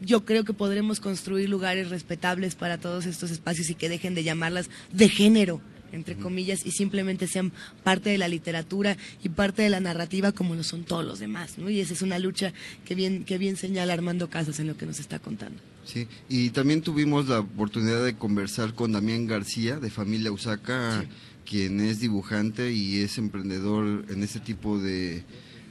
[0.00, 4.24] yo creo que podremos construir lugares respetables para todos estos espacios y que dejen de
[4.24, 5.60] llamarlas de género
[5.92, 7.52] entre comillas, y simplemente sean
[7.82, 11.58] parte de la literatura y parte de la narrativa como lo son todos los demás,
[11.58, 11.70] ¿no?
[11.70, 12.52] Y esa es una lucha
[12.84, 15.60] que bien, que bien señala Armando Casas en lo que nos está contando.
[15.84, 21.04] Sí, y también tuvimos la oportunidad de conversar con Damián García de Familia Usaca,
[21.48, 25.24] quien es dibujante y es emprendedor en este tipo de,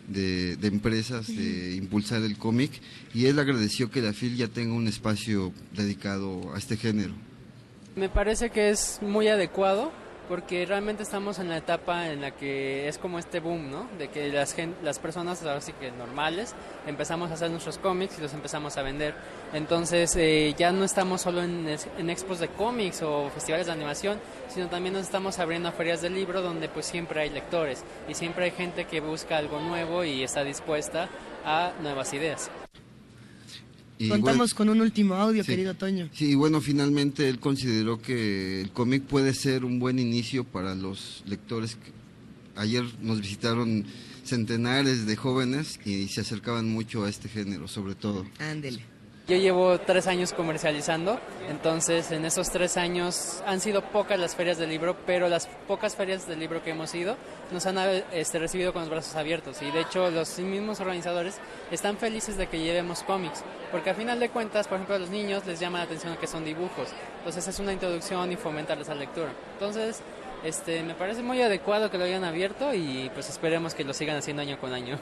[0.07, 2.71] de, de empresas, de impulsar el cómic,
[3.13, 7.13] y él agradeció que la FIL ya tenga un espacio dedicado a este género.
[7.95, 9.91] Me parece que es muy adecuado
[10.27, 13.87] porque realmente estamos en la etapa en la que es como este boom, ¿no?
[13.97, 16.55] De que las, las personas, ahora sí que normales,
[16.87, 19.15] empezamos a hacer nuestros cómics y los empezamos a vender.
[19.53, 24.19] Entonces eh, ya no estamos solo en, en expos de cómics o festivales de animación,
[24.47, 28.13] sino también nos estamos abriendo a ferias del libro donde pues siempre hay lectores y
[28.13, 31.09] siempre hay gente que busca algo nuevo y está dispuesta
[31.45, 32.49] a nuevas ideas.
[33.97, 35.51] Y Contamos bueno- con un último audio, Sí.
[35.51, 36.09] querido Toño.
[36.13, 41.23] Sí, bueno, finalmente él consideró que el cómic puede ser un buen inicio para los
[41.25, 41.77] lectores.
[42.57, 43.85] Ayer nos visitaron
[44.23, 48.25] centenares de jóvenes y se acercaban mucho a este género, sobre todo.
[48.39, 48.81] Ándele.
[49.27, 51.19] Yo llevo tres años comercializando,
[51.49, 55.95] entonces en esos tres años han sido pocas las ferias del libro, pero las pocas
[55.95, 57.17] ferias del libro que hemos ido
[57.51, 57.75] nos han
[58.11, 61.39] este, recibido con los brazos abiertos y de hecho los mismos organizadores
[61.71, 65.09] están felices de que llevemos cómics, porque a final de cuentas, por ejemplo, a los
[65.09, 68.95] niños les llama la atención que son dibujos, entonces es una introducción y fomentarles la
[68.95, 69.33] lectura.
[69.53, 70.01] Entonces,
[70.43, 74.17] este, me parece muy adecuado que lo hayan abierto y pues esperemos que lo sigan
[74.17, 74.99] haciendo año con año.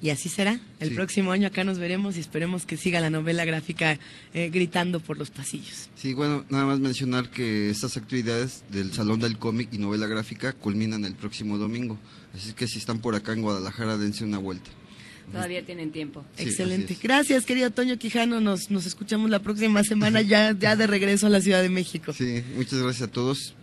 [0.00, 0.60] Y así será.
[0.78, 0.94] El Sí.
[0.94, 3.98] próximo año acá nos veremos y esperemos que siga la novela gráfica
[4.32, 5.88] eh, gritando por los pasillos.
[5.96, 10.52] Sí, bueno, nada más mencionar que estas actividades del Salón del Cómic y Novela Gráfica
[10.52, 11.98] culminan el próximo domingo.
[12.32, 14.70] Así que si están por acá en Guadalajara, dense una vuelta.
[15.32, 16.24] Todavía tienen tiempo.
[16.36, 16.96] Sí, Excelente.
[17.02, 18.40] Gracias, querido Toño Quijano.
[18.40, 22.12] Nos, nos escuchamos la próxima semana ya, ya de regreso a la Ciudad de México.
[22.14, 23.54] Sí, muchas gracias a todos.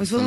[0.00, 0.22] Pues fue,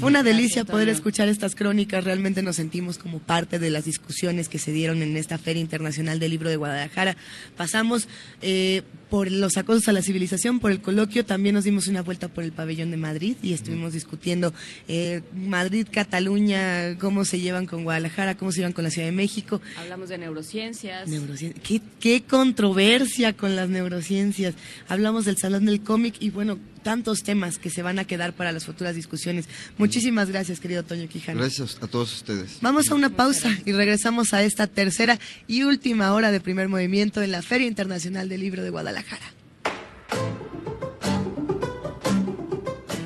[0.00, 2.02] una delicia poder escuchar estas crónicas.
[2.02, 6.18] Realmente nos sentimos como parte de las discusiones que se dieron en esta Feria Internacional
[6.18, 7.16] del Libro de Guadalajara.
[7.56, 8.08] Pasamos
[8.40, 8.82] eh,
[9.12, 11.22] por los acosos a la civilización, por el coloquio.
[11.26, 14.54] También nos dimos una vuelta por el pabellón de Madrid y estuvimos discutiendo
[14.88, 19.12] eh, Madrid, Cataluña, cómo se llevan con Guadalajara, cómo se llevan con la Ciudad de
[19.12, 19.60] México.
[19.76, 21.10] Hablamos de neurociencias.
[21.10, 24.54] Neurocien- ¿Qué, qué controversia con las neurociencias.
[24.88, 28.50] Hablamos del Salón del Cómic y bueno, tantos temas que se van a quedar para
[28.50, 29.44] las futuras discusiones.
[29.76, 31.38] Muchísimas gracias, querido Toño Quijano.
[31.38, 32.58] Gracias a todos ustedes.
[32.62, 37.20] Vamos a una pausa y regresamos a esta tercera y última hora de primer movimiento
[37.22, 39.01] en la Feria Internacional del Libro de Guadalajara.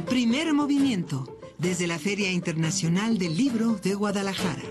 [0.09, 4.63] Primer movimiento desde la Feria Internacional del Libro de Guadalajara.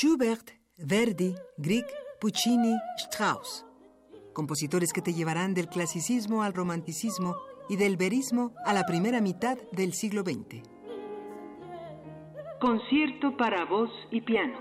[0.00, 1.84] Schubert, Verdi, Grieg,
[2.22, 3.66] Puccini, Strauss.
[4.32, 7.36] Compositores que te llevarán del clasicismo al romanticismo
[7.68, 10.62] y del verismo a la primera mitad del siglo XX.
[12.62, 14.58] Concierto para voz y piano.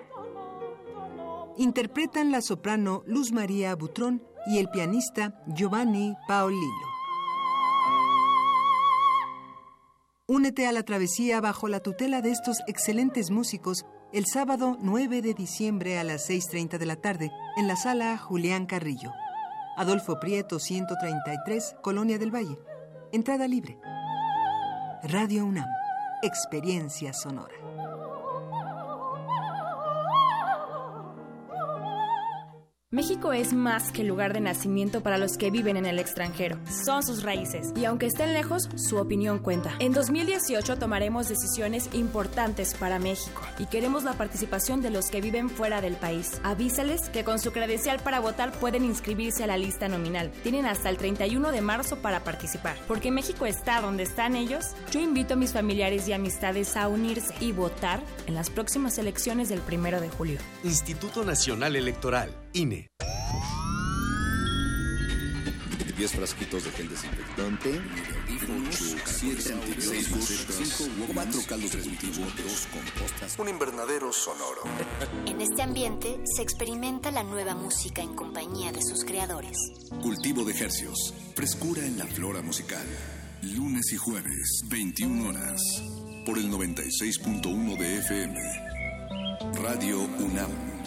[1.55, 6.89] Interpretan la soprano Luz María Butrón y el pianista Giovanni Paolillo.
[10.27, 15.33] Únete a la travesía bajo la tutela de estos excelentes músicos el sábado 9 de
[15.33, 19.13] diciembre a las 6.30 de la tarde en la sala Julián Carrillo.
[19.77, 22.57] Adolfo Prieto 133, Colonia del Valle.
[23.11, 23.77] Entrada libre.
[25.03, 25.69] Radio UNAM.
[26.23, 27.68] Experiencia sonora.
[32.91, 36.57] México es más que lugar de nacimiento para los que viven en el extranjero.
[36.67, 37.71] Son sus raíces.
[37.75, 39.75] Y aunque estén lejos, su opinión cuenta.
[39.77, 43.43] En 2018 tomaremos decisiones importantes para México.
[43.59, 46.41] Y queremos la participación de los que viven fuera del país.
[46.43, 50.31] Avísales que con su credencial para votar pueden inscribirse a la lista nominal.
[50.41, 52.75] Tienen hasta el 31 de marzo para participar.
[52.87, 57.35] Porque México está donde están ellos, yo invito a mis familiares y amistades a unirse
[57.39, 60.39] y votar en las próximas elecciones del 1 de julio.
[60.63, 62.89] Instituto Nacional Electoral, INE.
[65.99, 67.81] 10 frasquitos de gel desinfectante,
[68.69, 73.37] 8, 7 antibióticos, 4 caldos de cultivo, 2 compostas.
[73.37, 74.61] Un invernadero sonoro.
[75.25, 79.57] En este ambiente se experimenta la nueva música en compañía de sus creadores.
[80.01, 82.87] Cultivo de hercios, frescura en la flora musical.
[83.41, 85.61] Lunes y jueves, 21 horas,
[86.25, 88.39] por el 96.1 de FM.
[89.61, 90.78] Radio UNAM.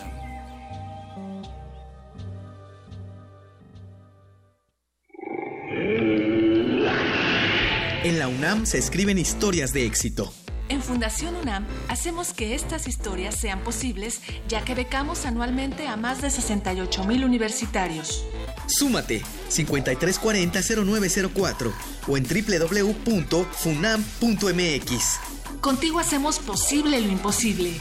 [8.05, 10.33] En la UNAM se escriben historias de éxito.
[10.69, 16.23] En Fundación UNAM hacemos que estas historias sean posibles, ya que becamos anualmente a más
[16.23, 18.25] de 68 mil universitarios.
[18.67, 21.73] Súmate 5340-0904
[22.09, 23.21] o en www.funam.mx.
[25.61, 27.75] Contigo hacemos posible lo imposible.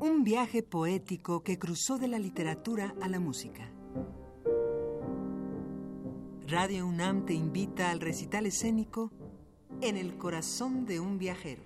[0.00, 3.72] Un viaje poético que cruzó de la literatura a la música.
[6.46, 9.10] Radio UNAM te invita al recital escénico
[9.80, 11.62] En el corazón de un viajero.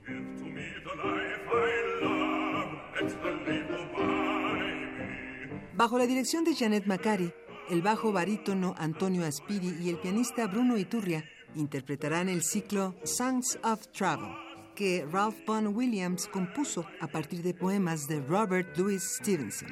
[5.75, 7.33] Bajo la dirección de Janet Macari,
[7.71, 13.87] el bajo barítono Antonio Aspiri y el pianista Bruno Iturria interpretarán el ciclo Songs of
[13.89, 14.35] Travel,
[14.75, 19.69] que Ralph Vaughan Williams compuso a partir de poemas de Robert Louis Stevenson.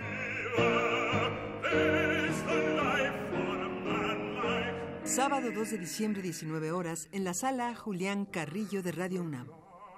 [5.05, 9.49] Sábado 2 de diciembre, 19 horas, en la sala Julián Carrillo de Radio UNAM.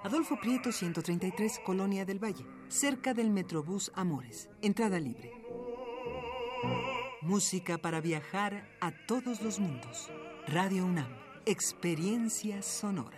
[0.03, 4.49] Adolfo Prieto, 133, Colonia del Valle, cerca del Metrobús Amores.
[4.61, 5.31] Entrada libre.
[7.21, 10.09] Música para viajar a todos los mundos.
[10.47, 11.07] Radio UNAM.
[11.45, 13.17] Experiencia sonora.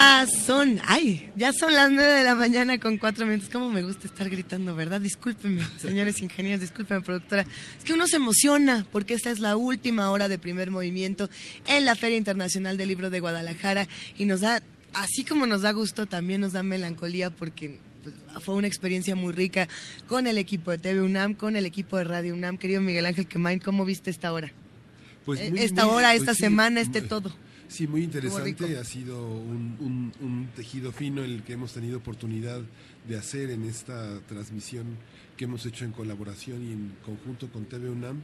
[0.00, 3.48] Ah, son, ay, ya son las nueve de la mañana con cuatro minutos.
[3.52, 5.00] ¿Cómo me gusta estar gritando, verdad?
[5.00, 7.42] Discúlpenme, señores ingenieros, discúlpenme, productora.
[7.78, 11.28] Es que uno se emociona porque esta es la última hora de primer movimiento
[11.66, 14.62] en la Feria Internacional del Libro de Guadalajara y nos da,
[14.94, 18.14] así como nos da gusto, también nos da melancolía porque pues,
[18.44, 19.66] fue una experiencia muy rica
[20.06, 22.56] con el equipo de TV UNAM, con el equipo de Radio UNAM.
[22.56, 24.52] Querido Miguel Ángel Quemain, ¿cómo viste esta hora?
[25.24, 27.34] Pues Eh, muy- esta muy- hora, pues esta sí, semana, este todo.
[27.68, 28.78] Sí, muy interesante.
[28.78, 32.62] Ha sido un, un- un tejido fino el que hemos tenido oportunidad
[33.06, 34.86] de hacer en esta transmisión
[35.36, 38.22] que hemos hecho en colaboración y en conjunto con TV UNAM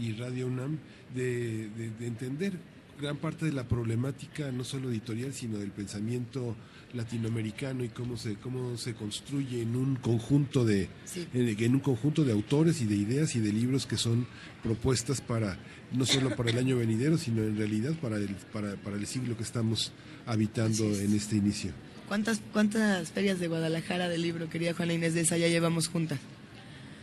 [0.00, 0.78] y Radio UNAM,
[1.14, 2.52] de, de- de entender
[3.00, 6.54] gran parte de la problemática, no solo editorial, sino del pensamiento
[6.94, 11.26] latinoamericano y cómo se, cómo se construye en un conjunto de, Sí.
[11.34, 14.26] en, en un conjunto de autores y de ideas y de libros que son
[14.62, 15.58] propuestas para
[15.92, 19.36] no solo para el año venidero, sino en realidad para el, para, para el siglo
[19.36, 19.92] que estamos
[20.26, 21.00] habitando es.
[21.00, 21.72] en este inicio.
[22.08, 26.18] ¿Cuántas, ¿Cuántas ferias de Guadalajara de libro, querida Juana Inés de esa, ya llevamos juntas?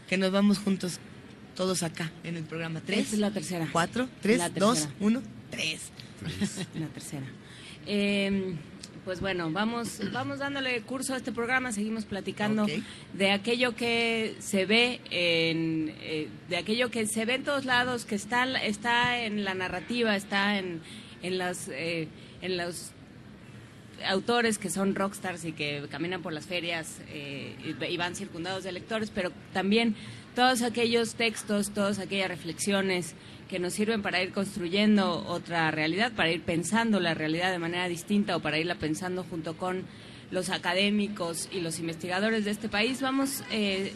[0.09, 0.99] Que nos vamos juntos
[1.55, 2.81] todos acá en el programa.
[2.81, 2.99] ¿Tres?
[2.99, 3.67] Esta es la tercera.
[3.71, 4.07] ¿Cuatro?
[4.21, 4.37] ¿Tres?
[4.39, 4.87] La ¿Dos?
[4.99, 5.21] ¿Uno?
[5.49, 5.91] Tres.
[6.79, 7.25] la tercera.
[7.87, 8.55] Eh,
[9.05, 12.67] pues bueno, vamos, vamos dándole curso a este programa, seguimos platicando
[13.13, 18.05] de aquello que se ve en, eh, de aquello que se ve en todos lados,
[18.05, 20.81] que está, está en la narrativa, está en,
[21.23, 22.07] en las, eh,
[22.41, 22.91] en los
[24.07, 27.55] autores que son rockstars y que caminan por las ferias eh,
[27.89, 29.95] y van circundados de lectores, pero también
[30.35, 33.15] todos aquellos textos, todas aquellas reflexiones
[33.51, 37.89] que nos sirven para ir construyendo otra realidad, para ir pensando la realidad de manera
[37.89, 39.83] distinta o para irla pensando junto con
[40.31, 43.01] los académicos y los investigadores de este país.
[43.01, 43.91] Vamos, eh,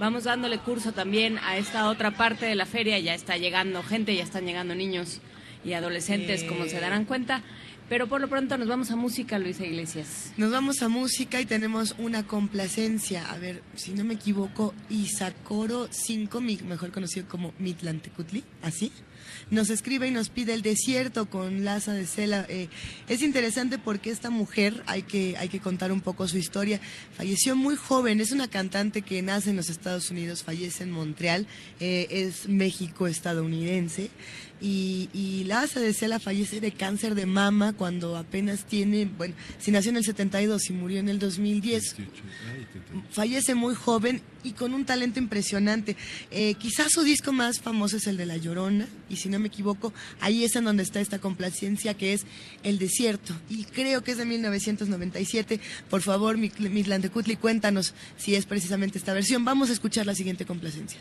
[0.00, 2.98] vamos dándole curso también a esta otra parte de la feria.
[2.98, 5.20] Ya está llegando gente, ya están llegando niños
[5.64, 7.42] y adolescentes, como se darán cuenta.
[7.88, 10.32] Pero por lo pronto nos vamos a música, Luisa Iglesias.
[10.36, 13.30] Nos vamos a música y tenemos una complacencia.
[13.30, 18.90] A ver, si no me equivoco, Isacoro 5, mi- mejor conocido como Mitlantecutli, así.
[19.50, 22.44] Nos escribe y nos pide el desierto con Laza de Cela.
[22.48, 22.68] Eh,
[23.08, 26.80] es interesante porque esta mujer, hay que, hay que contar un poco su historia,
[27.16, 28.20] falleció muy joven.
[28.20, 31.46] Es una cantante que nace en los Estados Unidos, fallece en Montreal,
[31.78, 34.10] eh, es México-estadounidense.
[34.60, 39.90] Y, y de Cela fallece de cáncer de mama cuando apenas tiene, bueno, si nació
[39.90, 41.96] en el 72 y murió en el 2010
[43.10, 45.96] fallece muy joven y con un talento impresionante.
[46.30, 49.48] Eh, quizás su disco más famoso es el de La Llorona, y si no me
[49.48, 52.24] equivoco, ahí es en donde está esta complacencia que es
[52.62, 55.60] El Desierto, y creo que es de 1997.
[55.90, 59.44] Por favor, mi- Mitlantecutli, cuéntanos si es precisamente esta versión.
[59.44, 60.98] Vamos a escuchar la siguiente complacencia.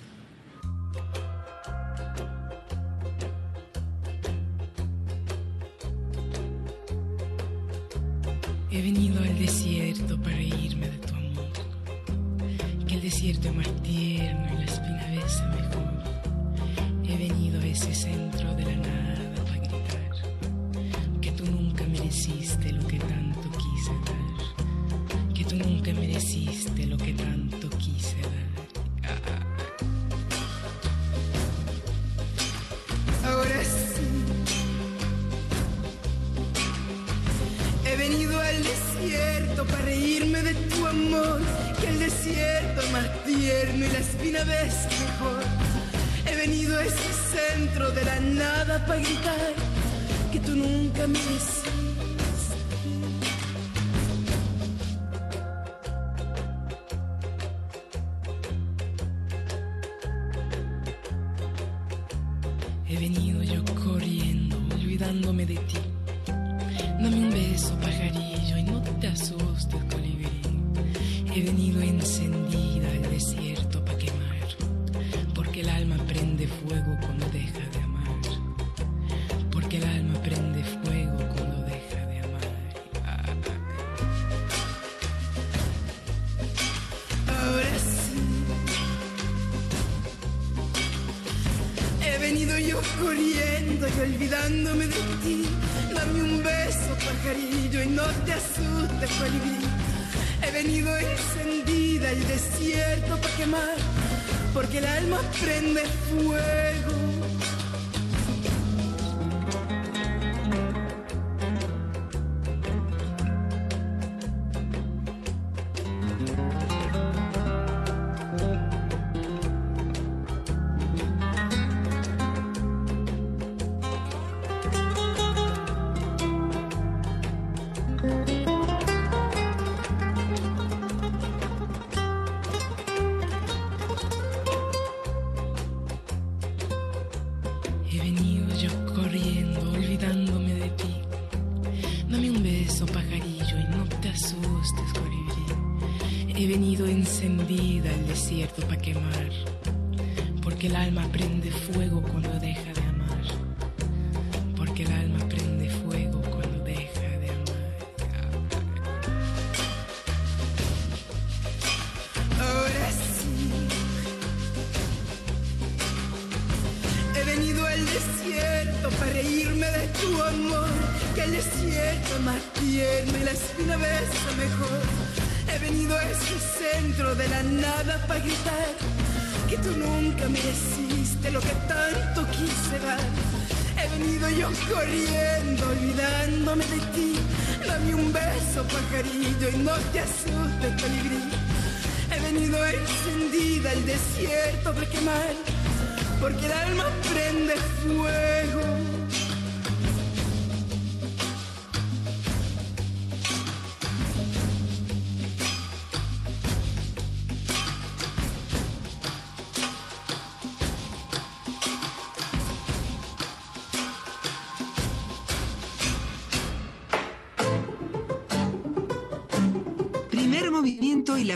[8.75, 11.49] He venido al desierto para irme de tu amor.
[12.85, 16.03] Que el desierto es más tierno y la espina besa mejor.
[17.07, 21.21] He venido a ese centro de la nada para gritar.
[21.21, 25.33] Que tú nunca mereciste lo que tanto quise dar.
[25.33, 28.35] Que tú nunca mereciste lo que tanto quise dar.
[29.03, 29.54] venido
[38.55, 41.41] al desierto para reírme de tu amor,
[41.79, 45.43] que el desierto es más tierno y la espina ves mejor.
[46.25, 49.53] He venido a ese centro de la nada para gritar
[50.31, 51.74] que tú nunca me decís.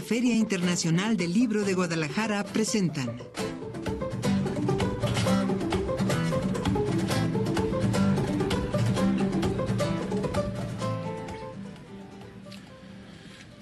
[0.09, 3.15] Feria Internacional del Libro de Guadalajara presentan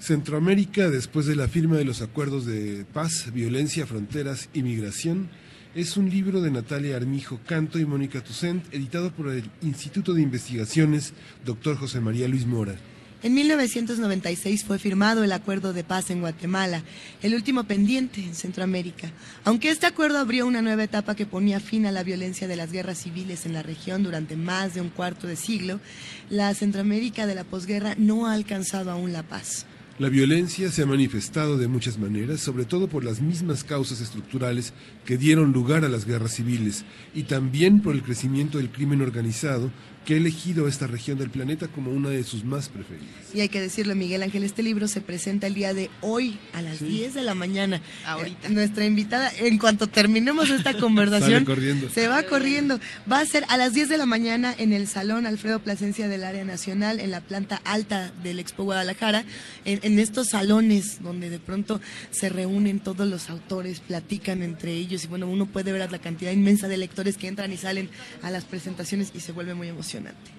[0.00, 5.28] Centroamérica, después de la firma de los acuerdos de paz, violencia, fronteras y migración,
[5.74, 10.22] es un libro de Natalia Armijo Canto y Mónica Tucent, editado por el Instituto de
[10.22, 11.12] Investigaciones
[11.44, 11.76] Dr.
[11.76, 12.76] José María Luis Mora.
[13.20, 16.84] En 1996 fue firmado el acuerdo de paz en Guatemala,
[17.20, 19.10] el último pendiente en Centroamérica.
[19.44, 22.70] Aunque este acuerdo abrió una nueva etapa que ponía fin a la violencia de las
[22.70, 25.80] guerras civiles en la región durante más de un cuarto de siglo,
[26.30, 29.66] la Centroamérica de la posguerra no ha alcanzado aún la paz.
[29.98, 34.72] La violencia se ha manifestado de muchas maneras, sobre todo por las mismas causas estructurales
[35.04, 36.84] que dieron lugar a las guerras civiles
[37.16, 39.72] y también por el crecimiento del crimen organizado
[40.08, 43.12] que ha elegido esta región del planeta como una de sus más preferidas.
[43.34, 46.62] Y hay que decirlo, Miguel Ángel, este libro se presenta el día de hoy a
[46.62, 47.82] las 10 de la mañana.
[48.06, 48.48] Ahorita.
[48.48, 51.44] nuestra invitada, en cuanto terminemos esta conversación,
[51.92, 52.80] se va corriendo.
[53.10, 56.24] Va a ser a las 10 de la mañana en el Salón Alfredo Plasencia del
[56.24, 59.26] Área Nacional, en la planta alta del Expo Guadalajara,
[59.66, 65.04] en, en estos salones donde de pronto se reúnen todos los autores, platican entre ellos
[65.04, 67.88] y bueno, uno puede ver la cantidad inmensa de lectores que entran y salen
[68.22, 70.30] a las presentaciones y se vuelve muy emocionante.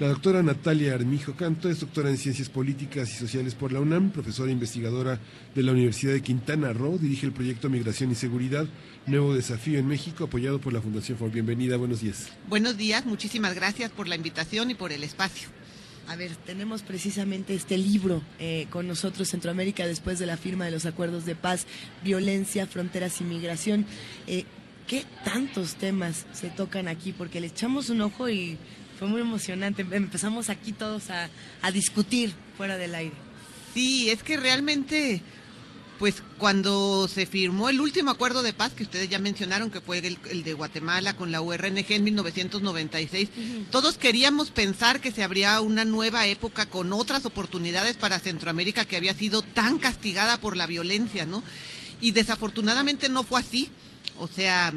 [0.00, 4.10] La doctora Natalia Armijo Canto es doctora en Ciencias Políticas y Sociales por la UNAM,
[4.10, 5.20] profesora e investigadora
[5.54, 8.66] de la Universidad de Quintana Roo, dirige el proyecto Migración y Seguridad,
[9.06, 11.30] Nuevo Desafío en México, apoyado por la Fundación For.
[11.30, 12.28] Bienvenida, buenos días.
[12.48, 15.48] Buenos días, muchísimas gracias por la invitación y por el espacio.
[16.08, 20.70] A ver, tenemos precisamente este libro eh, con nosotros, Centroamérica, después de la firma de
[20.70, 21.66] los acuerdos de paz,
[22.02, 23.84] violencia, fronteras y migración.
[24.26, 24.44] Eh,
[24.86, 27.12] ¿Qué tantos temas se tocan aquí?
[27.12, 28.56] Porque le echamos un ojo y
[28.98, 29.86] Fue muy emocionante.
[29.92, 31.28] Empezamos aquí todos a,
[31.62, 33.14] a discutir fuera del aire.
[33.74, 35.22] Sí, es que realmente
[35.98, 39.98] pues cuando se firmó el último acuerdo de paz que ustedes ya mencionaron, que fue
[39.98, 43.28] el, de Guatemala con la URNG en 1996,
[43.70, 48.96] todos queríamos pensar que se abría una nueva época con otras oportunidades para Centroamérica que
[48.96, 51.42] había sido tan castigada por la violencia, ¿no?
[52.00, 53.70] Y desafortunadamente no fue así.
[54.18, 54.72] O sea,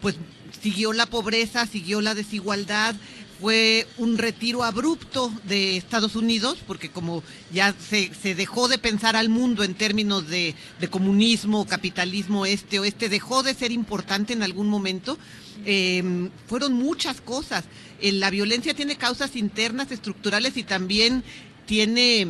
[0.00, 0.16] pues
[0.60, 2.96] siguió la pobreza, siguió la desigualdad,
[3.42, 9.16] fue un retiro abrupto de Estados Unidos, porque como ya se, se dejó de pensar
[9.16, 10.54] al mundo en términos de,
[10.90, 15.18] comunismo, capitalismo este oeste, dejó de ser importante en algún momento.
[15.64, 17.64] Em, fueron muchas cosas.
[18.00, 21.24] Eh, la violencia tiene causas internas, estructurales y también
[21.66, 22.28] tiene,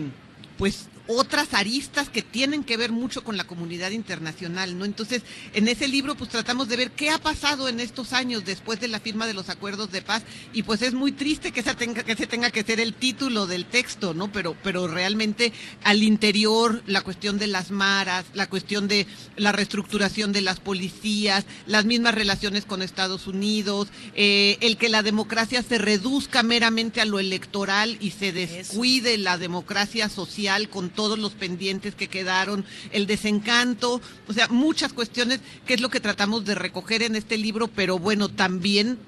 [0.56, 4.84] pues, otras aristas que tienen que ver mucho con la comunidad internacional, ¿no?
[4.84, 5.22] Entonces,
[5.52, 8.88] en ese libro pues tratamos de ver qué ha pasado en estos años después de
[8.88, 10.22] la firma de los acuerdos de paz
[10.52, 13.46] y pues es muy triste que esa tenga que se tenga que ser el título
[13.46, 14.30] del texto, ¿no?
[14.30, 15.52] Pero pero realmente
[15.84, 19.06] al interior la cuestión de las maras, la cuestión de
[19.36, 25.02] la reestructuración de las policías, las mismas relaciones con Estados Unidos, eh, el que la
[25.02, 31.18] democracia se reduzca meramente a lo electoral y se descuide la democracia social con todos
[31.18, 36.44] los pendientes que quedaron, el desencanto, o sea, muchas cuestiones que es lo que tratamos
[36.44, 38.98] de recoger en este libro, pero bueno, también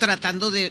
[0.00, 0.70] tratando de,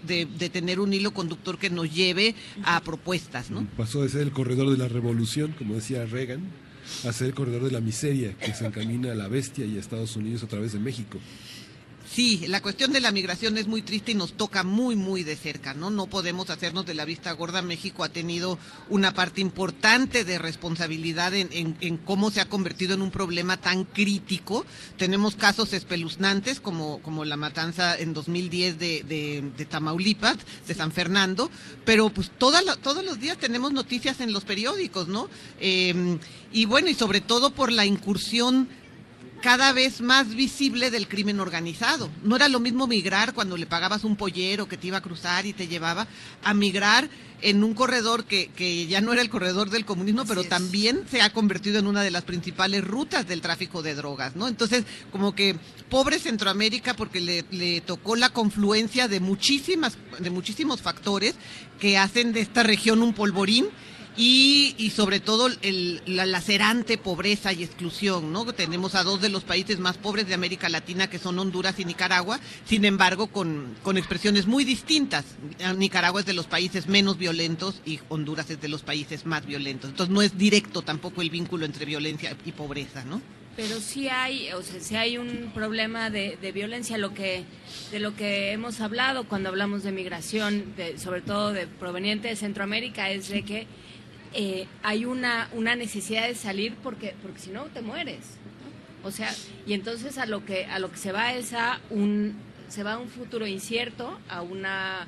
[0.52, 2.36] tener un hilo conductor que nos lleve
[2.66, 3.66] a propuestas, ¿no?
[3.78, 6.52] Pasó de ser el corredor de la revolución, como decía Reagan,
[7.06, 9.80] a ser el corredor de la miseria que se encamina a la bestia y a
[9.80, 11.18] Estados Unidos a través de México.
[12.18, 15.36] Sí, la cuestión de la migración es muy triste y nos toca muy, muy de
[15.36, 15.92] cerca, ¿no?
[15.92, 17.62] No podemos hacernos de la vista gorda.
[17.62, 18.58] México ha tenido
[18.90, 24.66] una parte importante de responsabilidad en, cómo se ha convertido en un problema tan crítico.
[24.98, 29.04] Tenemos casos espeluznantes como, la matanza en 2010 de,
[29.56, 30.38] de, Tamaulipas,
[30.68, 31.52] de San Fernando,
[31.86, 35.30] pero pues todos los días tenemos noticias en los periódicos, ¿no?
[35.60, 36.18] Eh,
[36.52, 38.68] y bueno, y sobre todo por la incursión
[39.42, 42.10] cada vez más visible del crimen organizado.
[42.24, 45.46] No era lo mismo migrar cuando le pagabas un pollero que te iba a cruzar
[45.46, 46.08] y te llevaba,
[46.44, 47.10] a migrar
[47.42, 51.22] en un corredor que, que ya no era el corredor del comunismo, pero también se
[51.22, 54.48] ha convertido en una de las principales rutas del tráfico de drogas, ¿no?
[54.48, 55.56] Entonces, como que
[55.90, 61.36] pobre Centroamérica porque le, le tocó la confluencia de muchísimas, de muchísimos factores
[61.80, 63.68] que hacen de esta región un polvorín
[64.18, 65.48] y, sobre todo
[66.08, 68.52] la lacerante pobreza y exclusión, ¿no?
[68.52, 71.86] Tenemos a dos de los países más pobres de América Latina, que son Honduras y
[71.86, 75.26] Nicaragua, sin embargo, con, expresiones muy distintas.
[75.78, 79.92] Nicaragua es de los países menos violentos y Honduras es de los países más violentos.
[79.92, 83.22] Entonces no es directo tampoco el vínculo entre violencia y pobreza, ¿no?
[83.56, 87.44] Pero sí hay, o sea, sí hay un problema de, violencia, lo que,
[87.92, 93.10] de lo que hemos hablado cuando hablamos de migración, sobre todo de proveniente de Centroamérica,
[93.10, 93.66] es de que
[94.40, 98.20] eh, hay una, una necesidad de salir porque, porque si no te mueres.
[99.04, 99.34] O sea,
[99.66, 102.36] y entonces a lo que a lo que se va es a un
[102.68, 105.08] se va a un futuro incierto, a una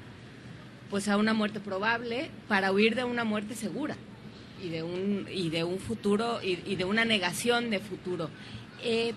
[0.89, 3.97] pues a una muerte probable para huir de una muerte segura
[4.63, 8.31] y de un y de un futuro y, de una negación de futuro.
[8.83, 9.13] Eh,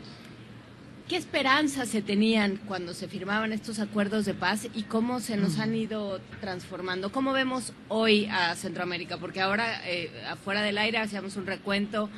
[1.09, 5.59] ¿Qué esperanzas se tenían cuando se firmaban estos acuerdos de paz y cómo se nos
[5.59, 7.13] han ido transformando?
[7.13, 9.19] ¿Cómo vemos hoy a Centroamérica?
[9.19, 12.09] Porque ahora, eh, afuera del aire, hacíamos un recuento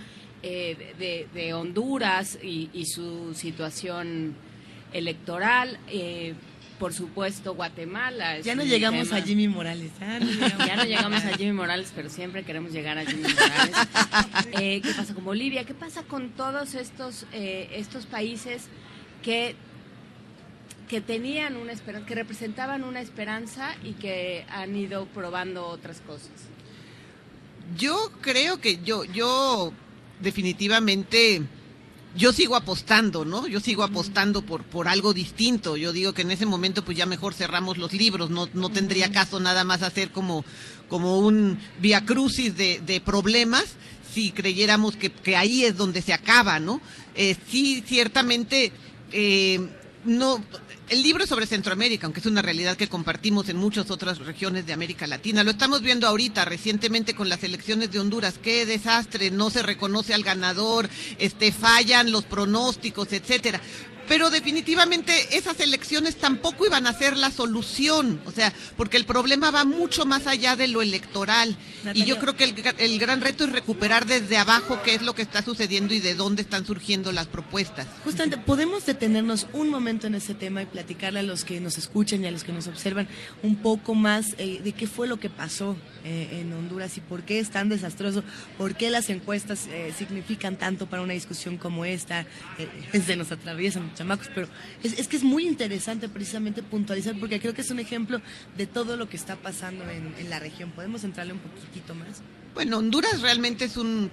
[0.43, 4.37] eh, de, Honduras y, su situación
[4.93, 5.79] electoral.
[5.89, 6.35] Eh,
[6.79, 8.41] por supuesto, Guatemala.
[8.41, 9.91] Ya no llegamos a Jimmy Morales.
[10.01, 13.77] Ya no, llegamos, a Jimmy Morales, pero siempre queremos llegar a Jimmy Morales.
[14.61, 15.65] Eh, ¿Qué pasa con Bolivia?
[15.65, 18.65] ¿Qué pasa con todos estos, eh, estos países
[19.23, 19.57] que,
[20.89, 26.31] que tenían una esperanza, que representaban una esperanza y que han ido probando otras cosas?
[27.77, 29.73] Yo creo que yo, yo
[30.21, 31.43] definitivamente
[32.17, 33.47] yo sigo apostando, ¿no?
[33.47, 35.77] Yo sigo apostando por, por algo distinto.
[35.77, 39.11] Yo digo que en ese momento pues ya mejor cerramos los libros, no, no tendría
[39.11, 40.45] caso nada más hacer como,
[40.89, 43.65] como un via crucis de, de problemas
[44.15, 46.81] si creyéramos que, que, ahí es donde se acaba, ¿no?
[47.17, 48.71] Eh, sí, ciertamente,
[49.11, 49.69] eh,
[50.05, 50.43] no,
[50.89, 54.73] el libro sobre Centroamérica, aunque es una realidad que compartimos en muchas otras regiones de
[54.73, 55.43] América Latina.
[55.43, 58.39] Lo estamos viendo ahorita, recientemente con las elecciones de Honduras.
[58.43, 63.61] Qué desastre, no se reconoce al ganador, este, fallan los pronósticos, etcétera.
[64.09, 69.51] Pero definitivamente esas elecciones tampoco iban a ser la solución, o sea, porque el problema
[69.51, 71.57] va mucho más allá de lo electoral.
[71.95, 75.15] Y yo creo que el, el gran reto es recuperar desde abajo qué es lo
[75.15, 77.87] que está sucediendo y de dónde están surgiendo las propuestas.
[78.05, 82.25] Justamente, podemos detenernos un momento en ese tema y platicarle a los que nos escuchan
[82.25, 83.09] y a los que nos observan
[83.43, 87.23] un poco más eh, de qué fue lo que pasó eh, en Honduras y por
[87.23, 88.23] qué es tan desastroso,
[88.59, 92.27] por qué las encuestas eh, significan tanto para una discusión como esta.
[92.59, 94.47] Eh, se nos atraviesan los chamacos, pero
[94.83, 98.21] es, es que es muy interesante precisamente puntualizar porque creo que es un ejemplo
[98.57, 100.71] de todo lo que está pasando en, en la región.
[100.71, 102.23] ¿Podemos entrarle un poquitito más?
[102.55, 104.11] Bueno, Honduras realmente es un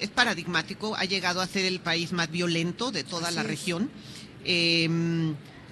[0.00, 3.46] es paradigmático, ha llegado a ser el país más violento de toda Así la es.
[3.46, 3.90] región.
[4.44, 4.88] Eh,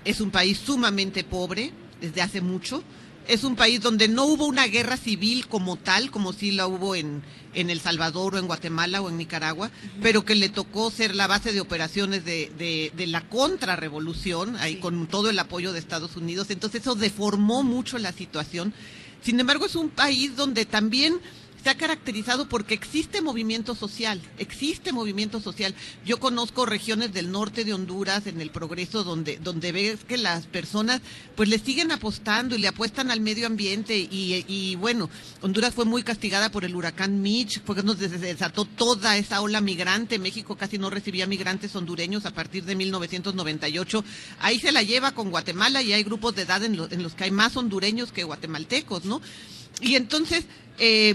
[0.04, 2.82] es un país sumamente pobre desde hace mucho.
[3.28, 6.96] Es un país donde no hubo una guerra civil como tal, como sí la hubo
[6.96, 7.22] en,
[7.54, 9.70] en El Salvador o en Guatemala o en Nicaragua,
[10.02, 14.76] pero que le tocó ser la base de operaciones de, de- de la contrarrevolución, ahí
[14.76, 16.50] con todo el apoyo de Estados Unidos.
[16.50, 18.74] Entonces eso deformó mucho la situación.
[19.22, 21.20] Sin embargo, es un país donde también
[21.62, 25.74] se ha caracterizado porque existe movimiento social, existe movimiento social.
[26.04, 30.46] Yo conozco regiones del norte de Honduras, en el progreso, donde, donde ves que las
[30.46, 31.00] personas
[31.36, 35.08] pues le siguen apostando y le apuestan al medio ambiente y, y, bueno,
[35.40, 39.60] Honduras fue muy castigada por el huracán Mitch, porque nos des- desató toda esa ola
[39.60, 40.18] migrante.
[40.18, 44.04] México casi no recibía migrantes hondureños a partir de 1998.
[44.40, 47.14] Ahí se la lleva con Guatemala y hay grupos de edad en, lo- en los
[47.14, 49.20] que hay más hondureños que guatemaltecos, ¿no?
[49.80, 50.44] Y entonces...
[50.78, 51.14] eh,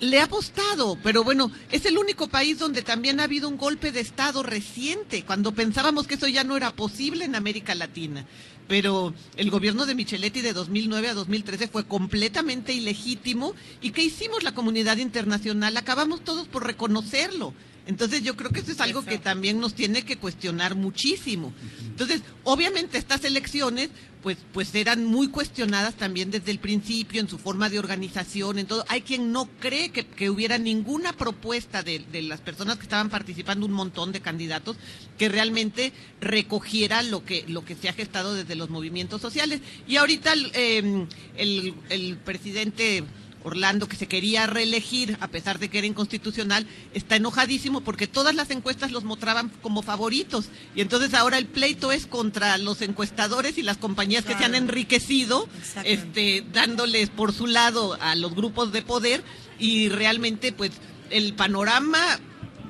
[0.00, 3.92] le ha apostado, pero bueno, es el único país donde también ha habido un golpe
[3.92, 8.26] de Estado reciente, cuando pensábamos que eso ya no era posible en América Latina.
[8.66, 13.54] Pero el gobierno de Micheletti de 2009 a 2013 fue completamente ilegítimo.
[13.82, 15.76] ¿Y qué hicimos la comunidad internacional?
[15.76, 17.52] Acabamos todos por reconocerlo.
[17.86, 21.52] Entonces yo creo que eso es algo que también nos tiene que cuestionar muchísimo.
[21.82, 23.90] Entonces, obviamente estas elecciones
[24.24, 28.66] pues pues eran muy cuestionadas también desde el principio en su forma de organización, en
[28.66, 28.82] todo.
[28.88, 33.10] Hay quien no cree que, que hubiera ninguna propuesta de, de las personas que estaban
[33.10, 34.78] participando, un montón de candidatos,
[35.18, 39.60] que realmente recogiera lo que lo que se ha gestado desde los movimientos sociales.
[39.86, 41.06] Y ahorita el, eh,
[41.36, 43.04] el, el presidente
[43.44, 48.34] Orlando, que se quería reelegir a pesar de que era inconstitucional, está enojadísimo porque todas
[48.34, 50.46] las encuestas los mostraban como favoritos.
[50.74, 54.54] Y entonces ahora el pleito es contra los encuestadores y las compañías que se han
[54.54, 55.46] enriquecido,
[55.84, 59.22] este, dándoles por su lado a los grupos de poder
[59.58, 60.72] y realmente pues
[61.10, 62.00] el panorama,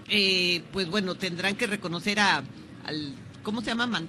[0.09, 2.43] eh, pues bueno, tendrán que reconocer a,
[2.85, 3.86] al, ¿cómo se llama?
[3.86, 4.09] Man-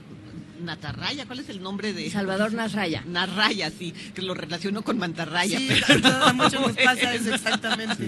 [0.65, 3.03] Natarraya, ¿cuál es el nombre de Salvador Nasraya.
[3.05, 5.57] Nasraya, sí, que lo relaciono con Mantarraya.
[5.57, 8.07] Sí, pero a no, muchos nos pasa eso exactamente.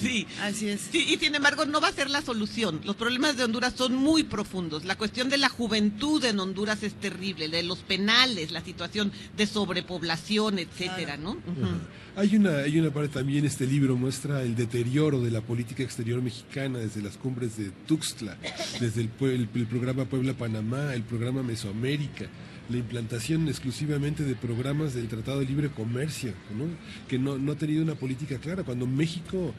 [0.00, 0.26] Sí.
[0.42, 0.88] Así es.
[0.92, 2.80] Sí, y sin embargo no va a ser la solución.
[2.84, 4.84] Los problemas de Honduras son muy profundos.
[4.84, 9.46] La cuestión de la juventud en Honduras es terrible, de los penales, la situación de
[9.46, 11.32] sobrepoblación, etcétera, ¿no?
[11.32, 11.80] Ujú.
[12.16, 16.22] Hay una, hay una parte también, este libro muestra el deterioro de la política exterior
[16.22, 18.36] mexicana desde las cumbres de Tuxtla,
[18.80, 22.26] desde el, el programa Puebla-Panamá, el programa Mesoamérica,
[22.70, 26.64] la implantación exclusivamente de programas del Tratado de Libre Comercio, ¿no?
[27.08, 28.62] que no, no ha tenido una política clara.
[28.62, 29.52] Cuando México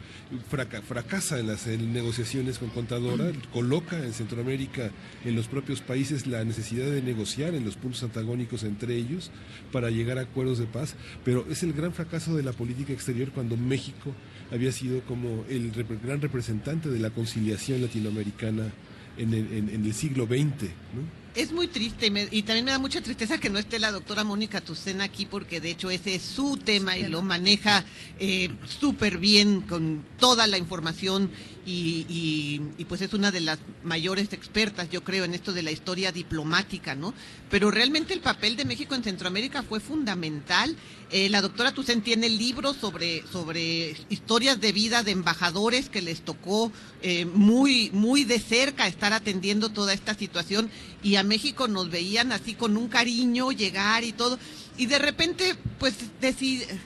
[0.50, 4.90] fraca- fracasa en las en negociaciones con Contadora, coloca en Centroamérica,
[5.24, 9.30] en los propios países, la necesidad de negociar en los puntos antagónicos entre ellos
[9.72, 13.30] para llegar a acuerdos de paz, pero es el gran fracaso de la política exterior
[13.32, 14.14] cuando México
[14.51, 18.72] había sido como el rep- gran representante de la conciliación latinoamericana
[19.17, 20.69] en el, en- en el siglo XX.
[20.93, 21.25] ¿no?
[21.35, 23.91] Es muy triste y, me- y también me da mucha tristeza que no esté la
[23.91, 27.83] doctora Mónica Tucena aquí porque de hecho ese es su tema y lo maneja
[28.19, 31.29] eh, súper bien con toda la información
[31.65, 35.63] y, y- y, pues es una de las mayores expertas yo creo en esto de
[35.63, 37.13] la historia diplomática, ¿no?
[37.49, 40.75] Pero realmente el papel de México en Centroamérica fue fundamental.
[41.11, 46.21] Eh, la doctora Tucen tiene libros sobre, sobre historias de vida de embajadores que les
[46.21, 46.71] tocó
[47.01, 50.69] eh, muy, muy de cerca estar atendiendo toda esta situación
[51.03, 54.37] y a México nos veían así con un cariño llegar y todo.
[54.77, 55.93] Y de repente, pues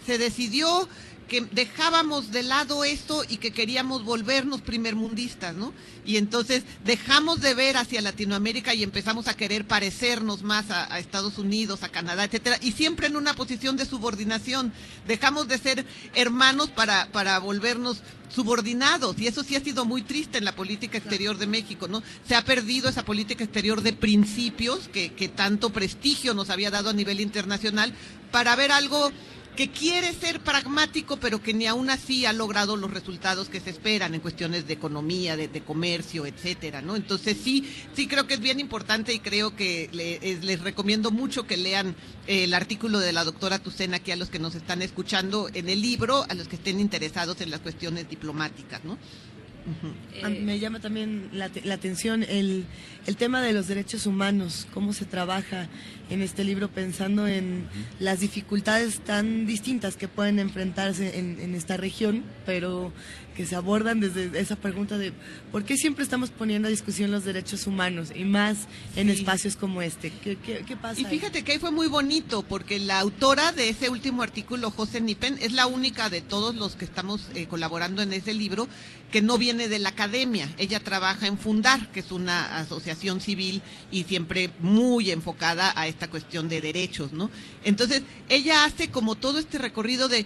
[0.05, 0.87] se decidió
[1.29, 5.73] que dejábamos de lado esto y que queríamos volvernos primermundistas, ¿no?
[6.05, 10.99] Y entonces dejamos de ver hacia Latinoamérica y empezamos a querer parecernos más a, a
[10.99, 14.73] Estados Unidos, a Canadá, etcétera, y siempre en una posición de subordinación.
[15.07, 15.85] Dejamos de ser
[16.15, 20.97] hermanos para, para volvernos subordinados, y eso sí ha sido muy triste en la política
[20.97, 22.03] exterior de México, ¿no?
[22.27, 26.89] Se ha perdido esa política exterior de principios que, que tanto prestigio nos había dado
[26.89, 27.93] a nivel internacional
[28.31, 29.11] para ver algo
[29.59, 33.71] que quiere ser pragmático, pero que ni aún así ha logrado los resultados que se
[33.71, 36.95] esperan en cuestiones de economía, de, comercio, etcétera, ¿no?
[36.95, 41.11] Entonces sí, sí creo que es bien importante y creo que le- es- les recomiendo
[41.11, 41.93] mucho que lean
[42.25, 45.67] eh, el artículo de la doctora Tucena aquí a los que nos están escuchando en
[45.67, 48.97] el libro, a los que estén interesados en las cuestiones diplomáticas, ¿no?
[50.45, 52.65] Me llama también la, te- la atención el,
[53.05, 55.67] el tema de los derechos humanos, cómo se trabaja
[56.09, 57.67] en este libro pensando en
[57.99, 62.91] las dificultades tan distintas que pueden enfrentarse en, en esta región, pero
[63.39, 65.13] que se abordan desde esa pregunta de
[65.49, 69.13] por qué siempre estamos poniendo a discusión los derechos humanos y más en Sí.
[69.13, 70.11] espacios como este.
[70.11, 70.99] ¿Qué, qué- qué pasa?
[70.99, 71.09] Y ahí?
[71.09, 75.37] fíjate que ahí fue muy bonito, porque la autora de ese último artículo, José Nipen,
[75.39, 78.67] es la única de todos los que estamos eh, colaborando en ese libro
[79.09, 80.53] que no viene de la academia.
[80.57, 86.09] Ella trabaja en Fundar, que es una asociación civil y siempre muy enfocada a esta
[86.09, 87.31] cuestión de derechos, ¿no?
[87.63, 90.25] Entonces, ella hace como todo este recorrido de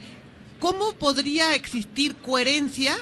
[0.63, 2.95] cómo podría existir coherencia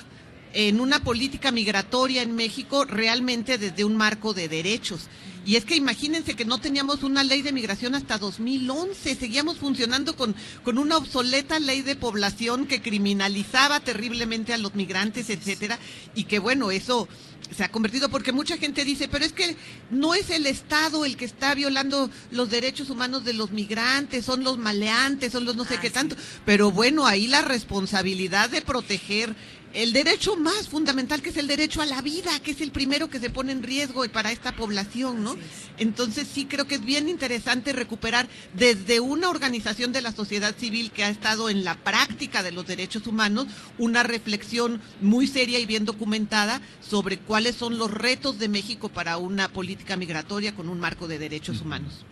[0.51, 5.09] en una política migratoria en México realmente desde un marco de derechos.
[5.45, 10.15] Y es que imagínense que no teníamos una ley de migración hasta 2011, seguíamos funcionando
[10.15, 15.79] con, con una obsoleta ley de población que criminalizaba terriblemente a los migrantes, etcétera,
[16.13, 17.07] y que bueno, eso
[17.55, 19.55] se ha convertido porque mucha gente dice, pero es que
[19.89, 24.43] no es el Estado el que está violando los derechos humanos de los migrantes, son
[24.43, 29.35] los maleantes, son los no sé qué tanto, pero bueno, ahí la responsabilidad de proteger
[29.73, 33.09] el derecho más fundamental que es el derecho a la vida, que es el primero
[33.09, 35.35] que se pone en riesgo para esta población, ¿no?
[35.77, 40.91] Entonces sí creo que es bien interesante recuperar desde una organización de la sociedad civil
[40.91, 45.65] que ha estado en la práctica de los derechos humanos una reflexión muy seria y
[45.65, 50.79] bien documentada sobre cuáles son los retos de México para una política migratoria con un
[50.79, 52.05] marco de derechos humanos.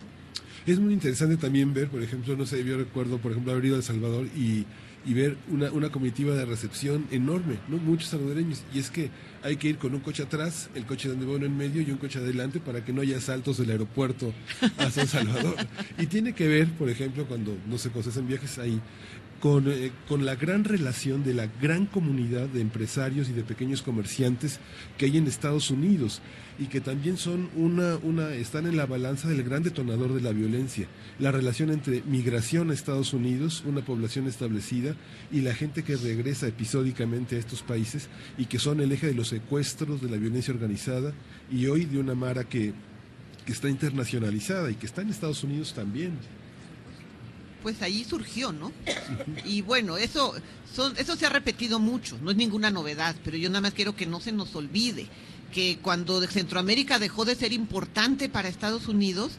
[0.66, 3.74] Es muy interesante también ver, por ejemplo, no sé, yo recuerdo, por ejemplo, haber ido
[3.76, 4.66] a El Salvador y,
[5.06, 7.78] y ver una, una comitiva de recepción enorme, ¿no?
[7.78, 8.62] Muchos salvadoreños.
[8.74, 9.10] Y es que
[9.42, 11.96] hay que ir con un coche atrás, el coche donde uno en medio y un
[11.96, 14.32] coche adelante para que no haya saltos del aeropuerto
[14.76, 15.56] a San Salvador.
[15.98, 18.80] y tiene que ver, por ejemplo, cuando, no sé, cuando se hacen viajes ahí,
[19.40, 23.82] con, eh, con la gran relación de la gran comunidad de empresarios y de pequeños
[23.82, 24.60] comerciantes
[24.98, 26.20] que hay en Estados Unidos
[26.58, 30.32] y que también son una, una, están en la balanza del gran detonador de la
[30.32, 30.88] violencia.
[31.18, 34.94] La relación entre migración a Estados Unidos, una población establecida,
[35.32, 39.14] y la gente que regresa episódicamente a estos países y que son el eje de
[39.14, 41.14] los secuestros, de la violencia organizada
[41.50, 42.74] y hoy de una Mara que,
[43.46, 46.12] que está internacionalizada y que está en Estados Unidos también.
[47.62, 48.72] Pues ahí surgió, ¿no?
[49.44, 50.34] Y bueno, eso,
[50.74, 53.94] son, eso se ha repetido mucho, no es ninguna novedad, pero yo nada más quiero
[53.96, 55.06] que no se nos olvide
[55.52, 59.32] que cuando Centroamérica dejó de ser importante para Estados Unidos,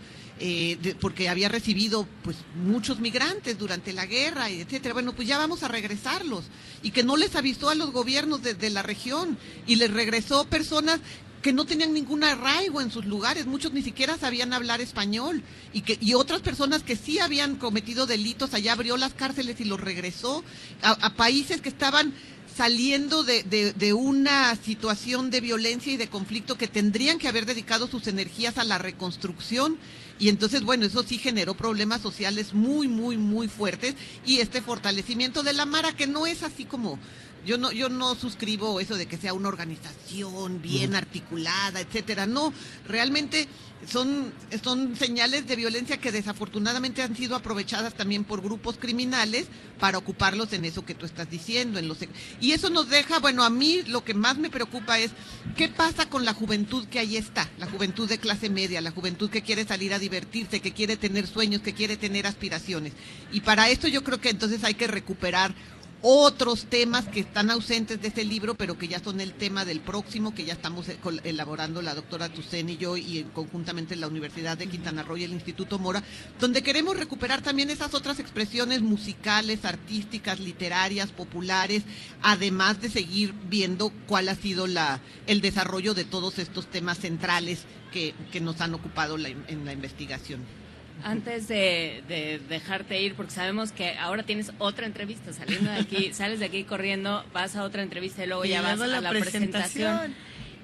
[0.44, 2.36] eh, de- porque había recibido pues
[2.66, 4.94] muchos migrantes durante la guerra, y etcétera.
[4.94, 6.46] Bueno, pues ya vamos a regresarlos
[6.84, 10.46] y que no les avisó a los gobiernos de, de la región y les regresó
[10.46, 11.00] personas
[11.42, 15.42] que no tenían ningún arraigo en sus lugares, muchos ni siquiera sabían hablar español
[15.74, 19.66] y que y otras personas que sí habían cometido delitos allá abrió las cárceles y
[19.66, 20.44] los regresó
[20.84, 22.14] a, países que estaban
[22.56, 27.46] saliendo de, de- de una situación de violencia y de conflicto que tendrían que haber
[27.46, 29.78] dedicado sus energías a la reconstrucción.
[30.20, 33.96] Y entonces, bueno, eso sí generó problemas sociales muy, muy, muy fuertes.
[34.26, 37.00] Y este fortalecimiento de la Mara, que no es así como,
[37.46, 42.26] yo no, yo no suscribo eso de que sea una organización bien articulada, etcétera.
[42.26, 42.54] No,
[42.88, 43.48] realmente
[43.88, 44.32] son,
[44.64, 49.48] son señales de violencia que desafortunadamente han sido aprovechadas también por grupos criminales
[49.80, 51.80] para ocuparlos en eso que tú estás diciendo.
[51.80, 51.98] En los,
[52.40, 55.12] y eso nos deja, bueno, a mí lo que más me preocupa es
[55.58, 59.30] qué pasa con la juventud que ahí está, la juventud de clase media, la juventud
[59.30, 62.94] que quiere salir a divertirse, que quiere tener sueños, que quiere tener aspiraciones.
[63.32, 65.56] Y para esto yo creo que entonces hay que recuperar
[66.02, 69.80] otros temas que están ausentes de este libro, pero que ya son el tema del
[69.80, 74.58] próximo, que ya estamos eh, elaborando la doctora Tucen y yo, y conjuntamente la Universidad
[74.58, 76.04] de Quintana Roo y el Instituto Mora,
[76.40, 81.84] donde queremos recuperar también esas otras expresiones musicales, artísticas, literarias, populares,
[82.22, 87.66] además de seguir viendo cuál ha sido la, el desarrollo de todos estos temas centrales
[87.92, 90.61] que, que nos han ocupado la en la investigación.
[91.04, 96.14] Antes de, de dejarte ir, porque sabemos que ahora tienes otra entrevista, saliendo de aquí,
[96.14, 99.02] sales de aquí corriendo, vas a otra entrevista y luego Y ya vas a la
[99.02, 99.98] la presentación.
[99.98, 100.16] presentación.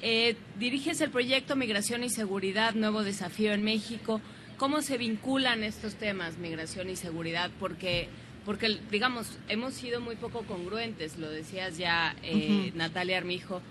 [0.01, 4.21] Eh, diriges el proyecto Migración y Seguridad, Nuevo Desafío en México.
[4.57, 7.49] ¿Cómo se vinculan estos temas, migración y seguridad?
[7.59, 8.07] Porque,
[8.45, 12.71] porque digamos, hemos sido muy poco congruentes, lo decías ya, eh.
[12.75, 13.61] Natalia Armijo,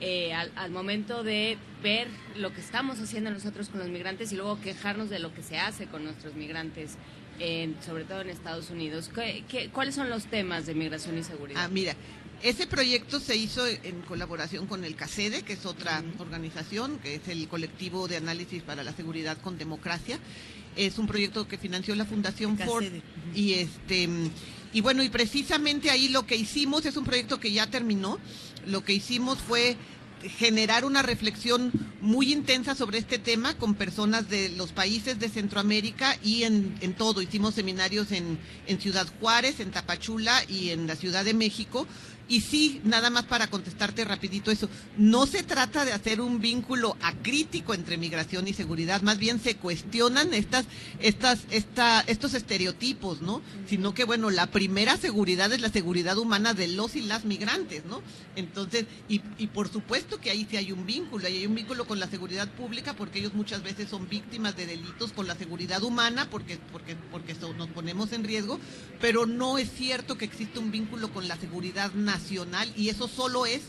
[0.00, 4.36] eh, al, al momento de ver lo que estamos haciendo nosotros con los migrantes y
[4.36, 6.92] luego quejarnos de lo que se hace con nuestros migrantes
[7.40, 9.10] en- sobre todo en Estados Unidos.
[9.14, 11.62] ¿Qué, qué- cuáles son los temas de migración y seguridad?
[11.64, 11.94] Ah, mira,
[12.42, 17.26] ese proyecto se hizo en colaboración con el CACEDE, que es otra organización, que es
[17.28, 20.18] el Colectivo de Análisis para la Seguridad con Democracia.
[20.76, 22.84] Es un proyecto que financió la Fundación Ford.
[23.34, 24.08] Y este
[24.72, 28.18] y bueno, y precisamente ahí lo que hicimos es un proyecto que ya terminó.
[28.66, 29.76] Lo que hicimos fue
[30.38, 31.70] generar una reflexión
[32.00, 37.22] muy intensa sobre este tema con personas de los países de Centroamérica y en, todo.
[37.22, 38.38] Hicimos seminarios en
[38.80, 41.86] Ciudad Juárez, en Tapachula y en la Ciudad de México.
[42.28, 46.94] Y sí, nada más para contestarte rapidito eso, no se trata de hacer un vínculo
[47.00, 50.66] acrítico entre migración y seguridad, más bien se cuestionan estas,
[51.00, 53.40] estas, esta, estos estereotipos, ¿no?
[53.66, 57.86] Sino que, bueno, la primera seguridad es la seguridad humana de los y las migrantes,
[57.86, 58.02] ¿no?
[58.36, 61.86] Entonces, y, y por supuesto que ahí sí hay un vínculo, y hay un vínculo
[61.86, 65.82] con la seguridad pública porque ellos muchas veces son víctimas de delitos con la seguridad
[65.82, 68.60] humana porque, porque, porque nos ponemos en riesgo,
[69.00, 72.17] pero no es cierto que existe un vínculo con la seguridad nacional
[72.76, 73.62] y eso solo es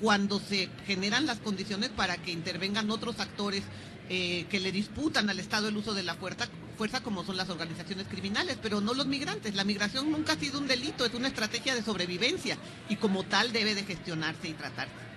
[0.00, 3.62] cuando se generan las condiciones para que intervengan otros actores
[4.08, 7.48] eh, que le disputan al Estado el uso de la fuerza, fuerza como son las
[7.48, 9.54] organizaciones criminales, pero no los migrantes.
[9.54, 12.58] La migración nunca ha sido un delito, es una estrategia de sobrevivencia
[12.88, 15.13] y como tal debe de gestionarse y tratarse.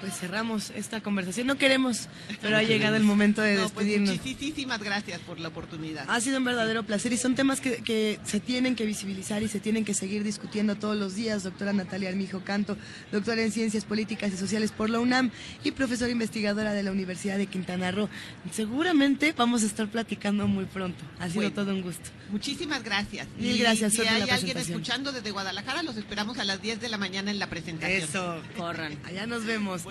[0.00, 1.46] Pues cerramos esta conversación.
[1.46, 2.08] No queremos,
[2.40, 4.16] pero ha llegado el momento de No, pues despedirnos.
[4.24, 6.06] muchísimas gracias por la oportunidad.
[6.08, 9.48] Ha sido un verdadero placer y son temas que, que se tienen que visibilizar y
[9.48, 11.42] se tienen que seguir discutiendo todos los días.
[11.42, 12.78] Doctora Natalia Armijo Canto,
[13.12, 15.30] doctora en Ciencias Políticas y Sociales por la UNAM
[15.64, 18.08] y profesora investigadora de la Universidad de Quintana Roo.
[18.52, 21.02] Seguramente vamos a estar platicando muy pronto.
[21.18, 21.54] Ha sido Bueno.
[21.54, 22.08] todo un gusto.
[22.30, 23.26] Muchísimas gracias.
[23.38, 26.44] Mil Y gracias, Si suerte en hay la alguien escuchando desde Guadalajara, los esperamos a
[26.44, 28.02] las 10 de la mañana en la presentación.
[28.02, 28.40] Eso.
[28.56, 28.98] Corran.
[29.04, 29.82] Allá nos vemos.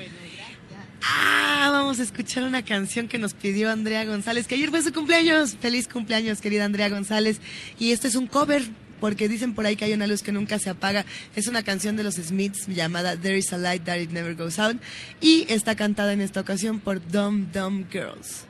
[1.03, 4.94] Ah, vamos a escuchar una canción que nos pidió Andrea González, que ayer fue su
[4.94, 5.56] cumpleaños.
[5.60, 7.40] Feliz cumpleaños, querida Andrea González.
[7.80, 8.64] Y este es un cover,
[9.00, 11.06] porque dicen por ahí que hay una luz que nunca se apaga.
[11.36, 14.60] Es una canción de los Smiths llamada There is a light that it never goes
[14.60, 14.78] out.
[15.22, 18.45] Y está cantada en esta ocasión por Dumb Dumb Girls.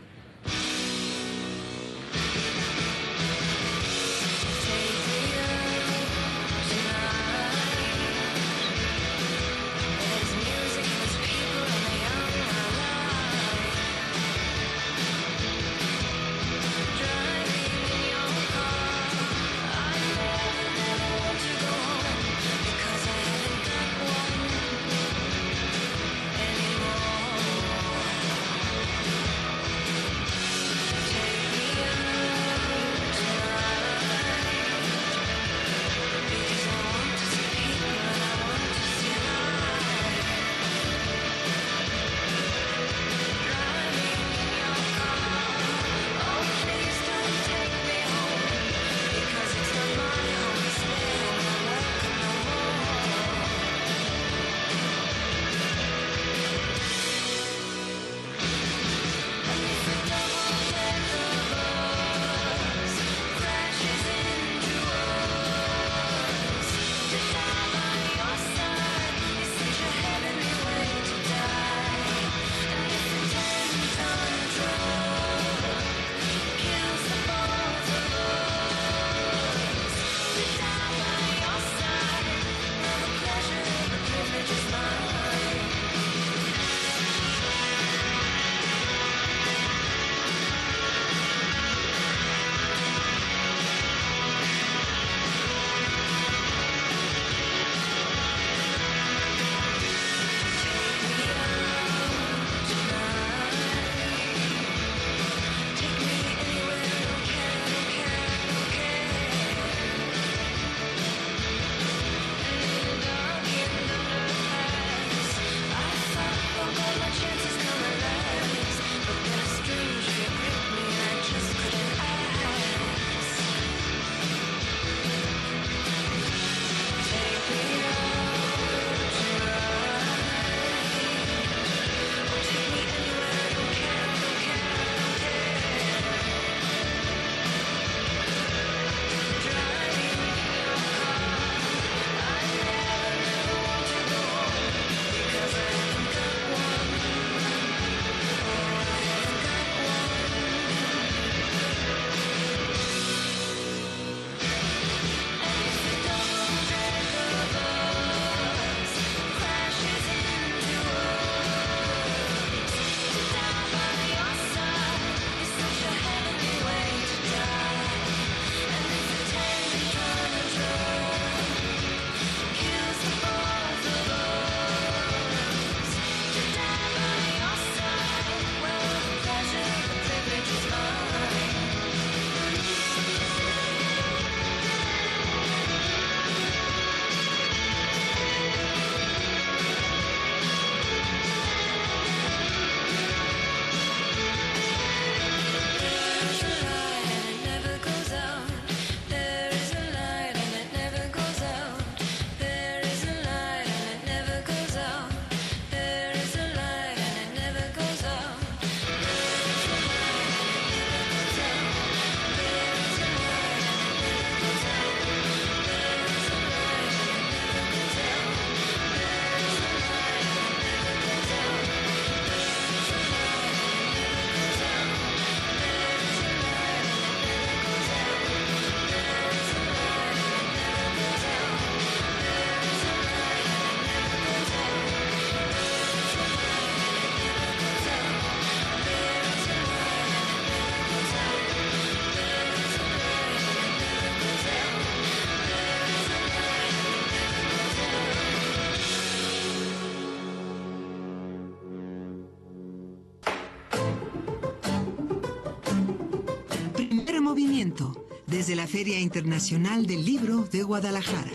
[258.72, 261.32] Feria Internacional del Libro de Guadalajara.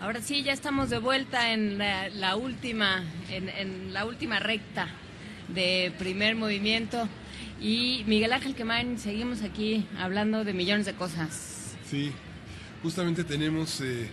[0.00, 4.88] Ahora sí, ya estamos de vuelta en la, la última, en, en la última recta
[5.48, 7.06] de primer movimiento.
[7.60, 11.76] Y Miguel Ángel Quemain, seguimos aquí hablando de millones de cosas.
[11.90, 12.12] Sí,
[12.82, 14.08] justamente tenemos eh,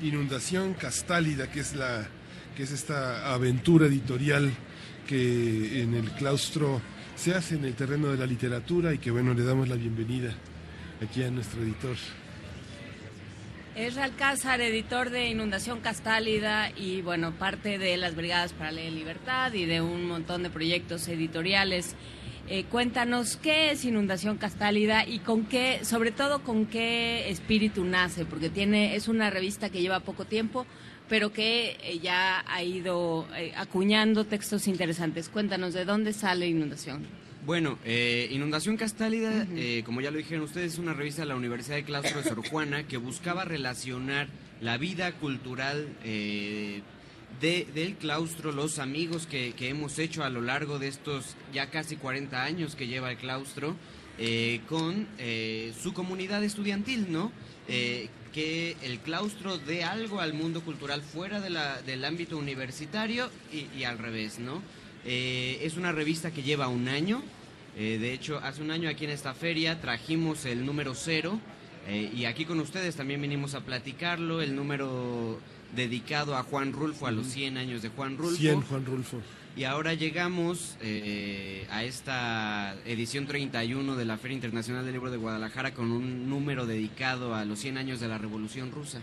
[0.00, 2.08] Inundación Castálida, que es la
[2.56, 4.50] que es esta aventura editorial
[5.06, 6.80] que en el claustro
[7.14, 10.34] se hace en el terreno de la literatura y que bueno, le damos la bienvenida
[11.00, 11.96] aquí a nuestro editor.
[13.76, 19.52] Es Alcázar, editor de Inundación Castálida y bueno, parte de las Brigadas para la Libertad
[19.52, 21.94] y de un montón de proyectos editoriales.
[22.50, 28.24] Eh, cuéntanos qué es Inundación Castálida y con qué, sobre todo con qué espíritu nace,
[28.24, 30.64] porque tiene, es una revista que lleva poco tiempo,
[31.10, 35.28] pero que eh, ya ha ido eh, acuñando textos interesantes.
[35.28, 37.06] Cuéntanos de dónde sale Inundación.
[37.44, 37.78] Bueno,
[38.30, 39.46] Inundación Castálida,
[39.86, 42.46] como ya lo dijeron ustedes, es una revista de la Universidad de Claustro de Sor
[42.46, 44.28] Juana que buscaba relacionar
[44.60, 45.88] la vida cultural
[47.40, 51.96] de, del claustro, los amigos que, hemos hecho a lo largo de estos ya casi
[51.96, 53.76] 40 años que lleva el claustro,
[54.18, 57.30] eh, con eh, su comunidad estudiantil, ¿no?
[57.68, 63.84] Eh, que el claustro dé algo al mundo cultural fuera del ámbito universitario y, y
[63.84, 64.62] al revés, ¿no?
[65.04, 67.22] Es una revista que lleva un año.
[67.74, 71.40] de hecho, hace un año aquí en esta feria trajimos el número cero.
[71.88, 74.42] y aquí con ustedes también vinimos a platicarlo.
[74.42, 75.40] El número
[75.74, 78.36] dedicado a Juan Rulfo, a los 100 años de Juan Rulfo.
[78.36, 79.20] 100 Juan Rulfo.
[79.56, 85.16] Y ahora llegamos eh, a esta edición 31 de la Feria Internacional del Libro de
[85.16, 89.00] Guadalajara con un número dedicado a los 100 años de la Revolución Rusa.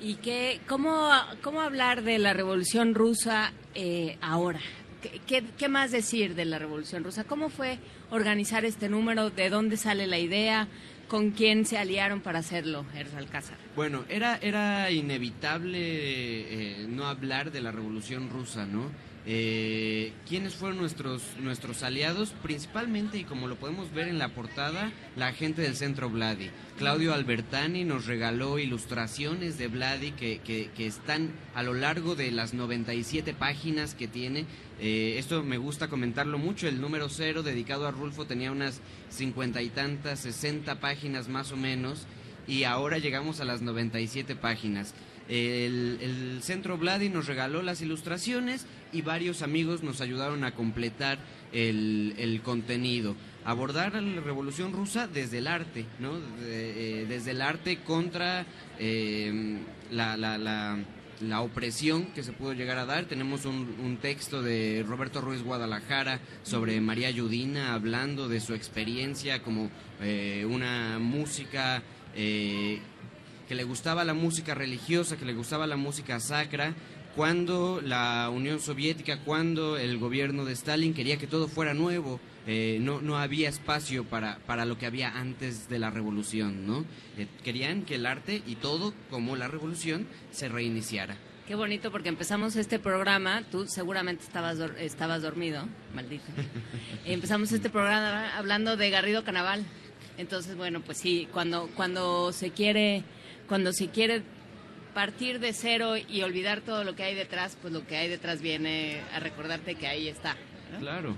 [0.00, 1.10] ¿Y qué, cómo,
[1.42, 4.60] cómo hablar de la Revolución Rusa eh, ahora?
[5.00, 7.24] ¿Qué, qué, qué más decir de la Revolución Rusa?
[7.24, 7.78] ¿Cómo fue
[8.10, 9.30] organizar este número?
[9.30, 10.68] ¿De dónde sale la idea?
[11.12, 13.58] ¿Con quién se aliaron para hacerlo, Ernst Alcázar?
[13.76, 18.90] Bueno, era, era inevitable eh, no hablar de la Revolución Rusa, ¿no?
[19.24, 22.30] Eh, ¿Quiénes fueron nuestros, nuestros aliados?
[22.42, 26.50] Principalmente, y como lo podemos ver en la portada, la gente del Centro Vladi.
[26.76, 32.52] Claudio Albertani nos regaló ilustraciones de Vladi que, que, están a lo largo de las
[32.52, 34.44] 97 páginas que tiene.
[34.80, 36.66] Eh, esto me gusta comentarlo mucho.
[36.66, 41.56] El número cero dedicado a Rulfo tenía unas cincuenta y tantas, 60 páginas más o
[41.56, 42.06] menos.
[42.48, 44.94] Y ahora llegamos a las 97 páginas.
[45.28, 51.18] El, el Centro Vladi nos regaló las ilustraciones y varios amigos nos ayudaron a completar
[51.52, 53.16] el, el contenido.
[53.44, 56.12] Abordar la revolución rusa desde el arte, ¿no?
[56.42, 58.46] Eh, desde el arte contra
[58.78, 59.58] eh,
[59.90, 60.78] la, la- la-
[61.20, 63.04] la opresión que se pudo llegar a dar.
[63.04, 69.40] Tenemos un, un texto de Roberto Ruiz Guadalajara sobre María Yudina hablando de su experiencia
[69.40, 71.80] como eh, una música
[72.16, 72.80] eh,
[73.48, 76.74] que le gustaba la música religiosa, que le gustaba la música sacra,
[77.16, 82.78] cuando la Unión Soviética, cuando el gobierno de Stalin quería que todo fuera nuevo, eh,
[82.80, 86.84] no, no había espacio para, para lo que había antes de la revolución, ¿no?
[87.18, 91.16] Eh, querían que el arte y todo, como la revolución, se reiniciara.
[91.46, 96.24] Qué bonito porque empezamos este programa, tú seguramente estabas, dor- estabas dormido, maldito.
[97.04, 99.64] empezamos este programa hablando de Garrido Canaval.
[100.18, 103.02] Entonces, bueno, pues sí, cuando, cuando se quiere,
[103.48, 104.22] cuando se quiere
[104.94, 108.40] partir de cero y olvidar todo lo que hay detrás, pues lo que hay detrás
[108.42, 110.36] viene a recordarte que ahí está.
[110.72, 110.78] ¿no?
[110.80, 111.16] Claro.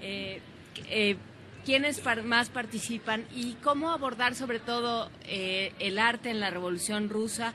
[0.00, 0.40] Eh,
[0.88, 1.16] eh,
[1.64, 7.08] ¿Quiénes par- más participan y cómo abordar sobre todo eh, el arte en la Revolución
[7.10, 7.52] Rusa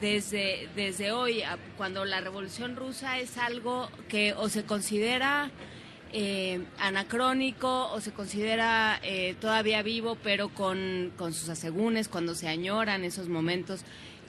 [0.00, 1.42] desde, desde hoy,
[1.76, 5.50] cuando la Revolución Rusa es algo que o se considera
[6.12, 12.48] eh, anacrónico o se considera eh, todavía vivo, pero con, con sus asegúnes, cuando se
[12.48, 13.82] añoran esos momentos?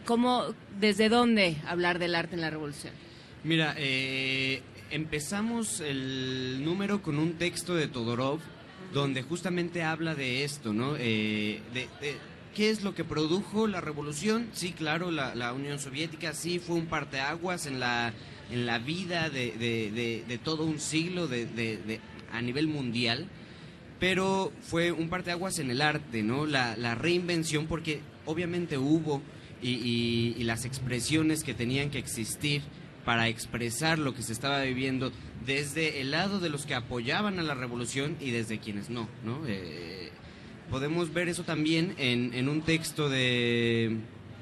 [0.06, 0.46] ¿Cómo,
[0.80, 2.94] ¿Desde dónde hablar del arte en la Revolución?
[3.44, 8.40] Mira, eh, empezamos el número con un texto de Todorov
[8.94, 10.96] donde justamente habla de esto, ¿no?
[10.98, 11.62] Eh,
[12.56, 14.50] qué es lo que produjo la revolución.
[14.54, 18.14] Sí, claro, la, la Unión Soviética sí fue un parteaguas en la,
[18.52, 21.30] en la vida de, de- de- todo un siglo
[22.34, 23.28] a nivel mundial
[24.00, 26.48] pero fue un parteaguas en el arte, ¿no?
[26.48, 29.22] La, la reinvención, porque obviamente hubo
[29.62, 32.62] y, y- las expresiones que tenían que existir
[33.06, 35.12] para expresar lo que se estaba viviendo
[35.46, 39.42] desde el lado de los que apoyaban a la revolución y desde quienes no, ¿no?
[39.48, 40.10] Eh,
[40.70, 43.98] podemos ver eso también en, en un texto de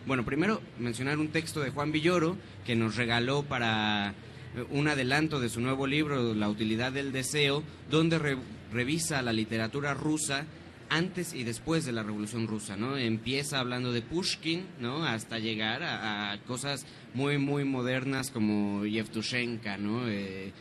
[0.05, 4.09] Bueno, primero mencionar un texto de Juan Villoro que nos regaló para
[4.55, 8.37] eh, un adelanto de su nuevo libro, La utilidad del deseo, donde re-
[8.73, 10.45] revisa la literatura rusa
[10.89, 12.97] antes y después de la Revolución Rusa, ¿no?
[12.97, 15.05] Empieza hablando de Pushkin, ¿no?
[15.05, 20.07] Hasta llegar a, cosas muy, muy modernas como Yevtushenka, ¿no?
[20.07, 20.51] Eh, eh,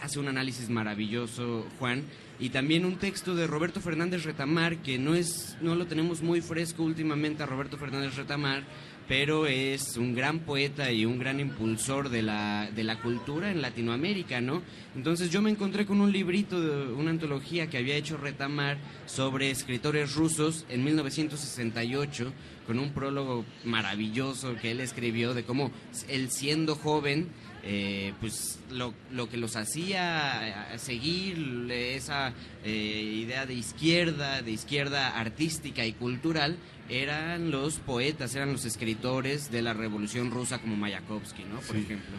[0.00, 2.04] hace un análisis maravilloso, Juan.
[2.40, 6.40] Y también un texto de Roberto Fernández Retamar, que no, es, no lo tenemos muy
[6.40, 8.64] fresco últimamente a Roberto Fernández Retamar,
[9.08, 13.62] pero es un gran poeta y un gran impulsor de la, de la cultura en
[13.62, 14.62] Latinoamérica, ¿no?
[14.94, 16.56] Entonces yo me encontré con un librito,
[16.94, 22.32] una antología que había hecho Retamar sobre escritores rusos en 1968,
[22.66, 25.70] con un prólogo maravilloso que él escribió de cómo
[26.08, 27.28] él siendo joven,
[27.64, 34.52] eh, pues lo, lo que los hacía eh, seguir esa eh, idea de izquierda, de
[34.52, 36.56] izquierda artística y cultural,
[36.88, 41.60] eran los poetas, eran los escritores de la Revolución Rusa como Mayakovsky, ¿no?
[41.60, 41.82] Por Sí.
[41.82, 42.16] ejemplo.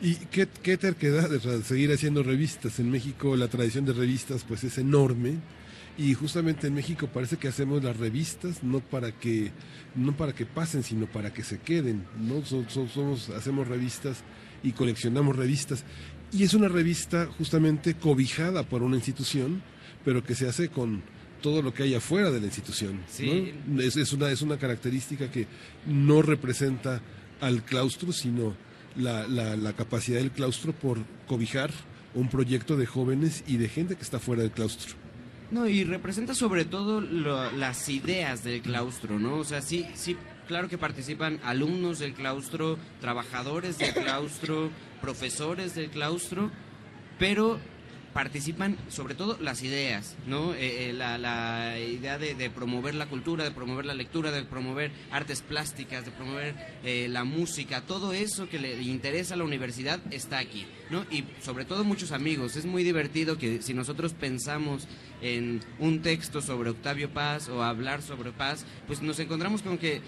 [0.00, 2.78] Y qué, qué terquedad de seguir haciendo revistas.
[2.78, 5.36] En México la tradición de revistas pues es enorme
[5.96, 9.52] y justamente en México parece que hacemos las revistas no para que
[9.94, 12.04] no para que pasen sino para que se queden.
[12.18, 14.24] No So- so- somos hacemos revistas
[14.62, 15.84] y coleccionamos revistas
[16.32, 19.62] y es una revista justamente cobijada por una institución
[20.04, 21.02] pero que se hace con
[21.44, 23.00] todo lo que hay afuera de la institución.
[23.06, 23.52] Sí.
[23.66, 23.82] ¿no?
[23.82, 25.46] Es, es una, es una característica que
[25.86, 27.02] no representa
[27.42, 28.54] al claustro, sino
[28.96, 31.70] la, la, la capacidad del claustro por cobijar
[32.14, 34.94] un proyecto de jóvenes y de gente que está fuera del claustro.
[35.50, 39.36] No, y representa sobre todo lo- las ideas del claustro, ¿no?
[39.36, 40.16] O sea, sí, sí,
[40.48, 44.70] claro que participan alumnos del claustro, trabajadores del claustro,
[45.02, 46.50] profesores del claustro,
[47.18, 47.58] pero
[48.14, 50.54] participan sobre todo las ideas, ¿no?
[50.54, 54.92] Eh, eh, la, idea de, de promover la cultura, de promover la lectura, de promover
[55.10, 60.00] artes plásticas, de promover eh, la música, todo eso que le interesa a la universidad
[60.12, 61.04] está aquí, ¿no?
[61.10, 62.56] Y sobre todo muchos amigos.
[62.56, 64.86] Es muy divertido que si nosotros pensamos
[65.20, 70.00] en un texto sobre Octavio Paz o hablar sobre Paz, pues nos encontramos con que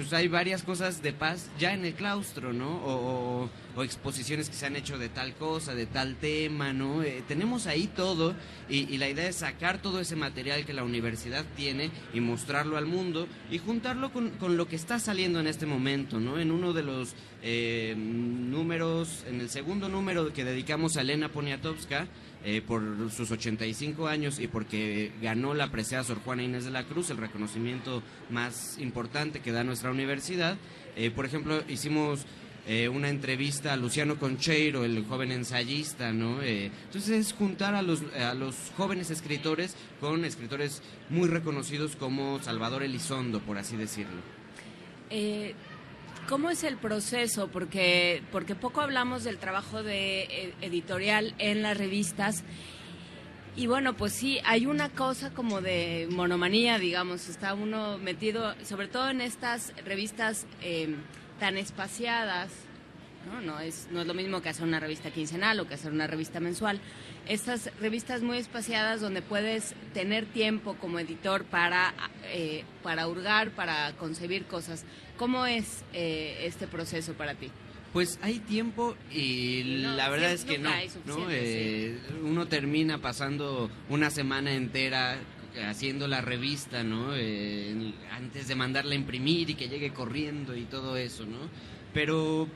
[0.00, 2.80] pues hay varias cosas de paz ya en el claustro, ¿no?
[2.84, 3.50] O,
[3.82, 7.02] exposiciones que se han hecho de tal cosa, de tal tema, ¿no?
[7.02, 8.34] Eh, tenemos ahí todo
[8.68, 12.76] y, y la idea es sacar todo ese material que la universidad tiene y mostrarlo
[12.76, 16.38] al mundo y juntarlo con, con lo que está saliendo en este momento, ¿no?
[16.38, 22.06] En uno de los eh, números, en el segundo número que dedicamos a Elena Poniatowska,
[22.42, 26.84] eh, por sus 85 años y porque ganó la presea Sor Juana Inés de la
[26.84, 30.56] Cruz, el reconocimiento más importante que da nuestra universidad.
[30.96, 32.24] Eh, por ejemplo, hicimos
[32.66, 36.42] eh, una entrevista a Luciano Concheiro, el joven ensayista, ¿no?
[36.42, 42.82] Entonces es juntar a los, a los jóvenes escritores con escritores muy reconocidos como Salvador
[42.82, 44.22] Elizondo, por así decirlo.
[46.30, 47.48] ¿Cómo es el proceso?
[47.48, 52.44] Porque, porque poco hablamos del trabajo de eh, editorial en las revistas.
[53.56, 58.86] Y bueno, pues sí, hay una cosa como de monomanía, digamos, está uno metido, sobre
[58.86, 60.94] todo en estas revistas eh,
[61.40, 62.52] tan espaciadas,
[63.26, 63.40] ¿no?
[63.40, 66.06] No es, no es lo mismo que hacer una revista quincenal o que hacer una
[66.06, 66.80] revista mensual.
[67.28, 71.94] Estas revistas muy espaciadas donde puedes tener tiempo como editor para,
[72.32, 74.84] eh, para hurgar, para concebir cosas.
[75.16, 77.50] ¿Cómo es eh, este proceso para ti?
[77.92, 80.70] Pues hay tiempo y No, la verdad es que no.
[81.06, 81.26] ¿no?
[81.28, 85.18] Eh, Uno termina pasando una semana entera
[85.68, 87.16] haciendo la revista, ¿no?
[87.16, 91.38] Eh, antes de mandarla a imprimir y que llegue corriendo y todo eso, ¿no?
[91.92, 92.48] Pero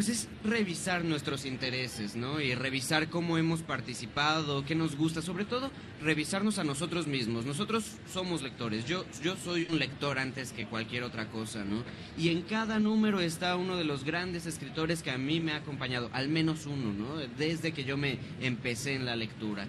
[0.00, 2.40] pues es revisar nuestros intereses, ¿no?
[2.40, 5.70] Y revisar cómo hemos participado, qué nos gusta, sobre todo
[6.00, 7.44] revisarnos a nosotros mismos.
[7.44, 8.86] Nosotros somos lectores.
[8.86, 11.84] Yo yo soy un lector antes que cualquier otra cosa, ¿no?
[12.16, 15.56] Y en cada número está uno de los grandes escritores que a mí me ha
[15.56, 17.16] acompañado, al menos uno, ¿no?
[17.36, 19.66] Desde que yo me empecé en la lectura.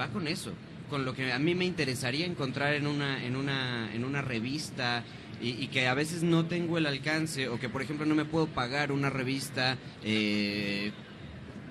[0.00, 0.54] Va con eso,
[0.88, 5.04] con lo que a mí me interesaría encontrar en una en una en una revista
[5.40, 8.46] y, que a veces no tengo el alcance o que por ejemplo no me puedo
[8.46, 10.92] pagar una revista eh,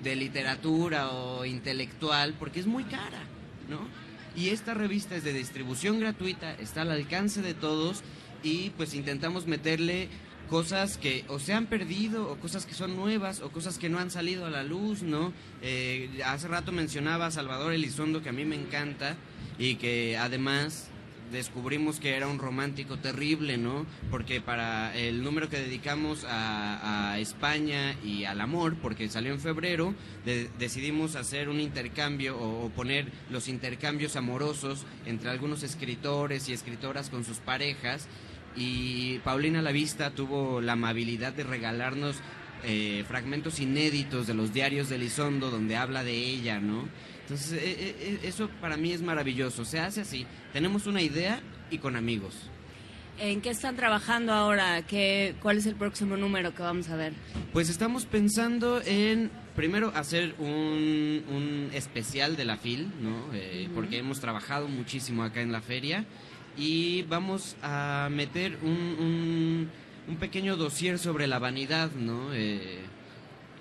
[0.02, 3.22] de literatura o intelectual porque es muy cara,
[3.68, 3.78] ¿no?
[4.36, 8.02] Y esta revista es de distribución gratuita, está al alcance de todos
[8.42, 10.08] y pues intentamos meterle
[10.48, 13.98] cosas que o se han perdido o cosas que son nuevas o cosas que no
[13.98, 15.32] han salido a la luz, ¿no?
[15.62, 19.16] Eh, hace rato mencionaba a Salvador Elizondo que a mí me encanta
[19.58, 20.89] y que además
[21.30, 23.86] descubrimos que era un romántico terrible, ¿no?
[24.10, 29.94] Porque para el número que dedicamos a, España y al amor, porque salió en febrero,
[30.24, 36.52] de- decidimos hacer un intercambio o, o poner los intercambios amorosos entre algunos escritores y
[36.52, 38.08] escritoras con sus parejas.
[38.56, 42.16] y Paulina Lavista tuvo la amabilidad de regalarnos
[42.64, 46.88] eh, fragmentos inéditos de los diarios de Elizondo donde habla de ella, ¿no?
[47.30, 49.64] Entonces, eh, eso para mí es maravilloso.
[49.64, 50.26] Se hace así.
[50.52, 52.34] Tenemos una idea y con amigos.
[53.20, 54.82] ¿En qué están trabajando ahora?
[54.82, 57.12] ¿Qué, ¿Cuál es el próximo número que vamos a ver?
[57.52, 63.32] Pues estamos pensando en primero hacer un, un especial de la FIL, ¿no?
[63.32, 63.68] Eh.
[63.74, 66.06] Porque hemos trabajado muchísimo acá en la feria
[66.56, 69.70] y vamos a meter un, un,
[70.08, 72.34] un pequeño dossier sobre la vanidad, ¿no?
[72.34, 72.80] Eh,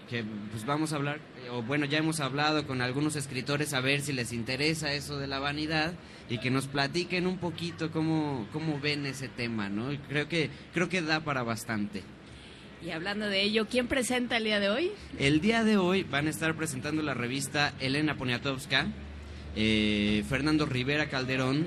[0.09, 3.79] que pues vamos a hablar, eh, o bueno, ya hemos hablado con algunos escritores a
[3.79, 5.93] ver si les interesa eso de la vanidad
[6.29, 9.93] y que nos platiquen un poquito cómo, cómo ven ese tema, ¿no?
[9.93, 12.01] Y Creo que, creo que da para bastante.
[12.83, 14.91] Y hablando de ello, ¿quién presenta el día de hoy?
[15.19, 18.87] El día de hoy van a estar presentando la revista Elena Poniatowska,
[19.55, 21.65] eh, Fernando Rivera Calderón,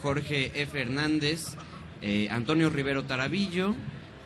[0.00, 0.80] Jorge F.
[0.80, 1.56] Hernández,
[2.02, 3.74] eh, Antonio Rivero Tarabillo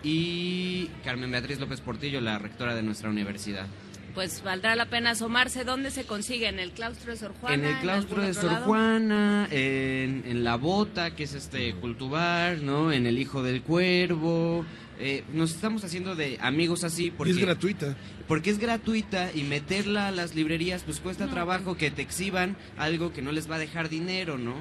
[0.03, 3.67] y Carmen Beatriz López Portillo, la rectora de nuestra universidad.
[4.15, 5.65] Pues valdrá la pena asomarse.
[5.65, 6.49] ¿Dónde se consigue?
[6.49, 7.55] ¿En el claustro de Sor Juana?
[7.55, 8.53] en el claustro de Sor?
[8.65, 12.91] Juana, en, en La Bota, que es este cultubar, ¿no?
[12.91, 14.65] En El Hijo del Cuervo.
[15.01, 17.33] Eh, nos estamos haciendo de amigos así porque...
[17.33, 17.97] Y es gratuita.
[18.27, 22.57] Porque es gratuita y meterla a las librerías pues cuesta No, trabajo que te exhiban
[22.77, 24.55] algo que no les va a dejar dinero, ¿no?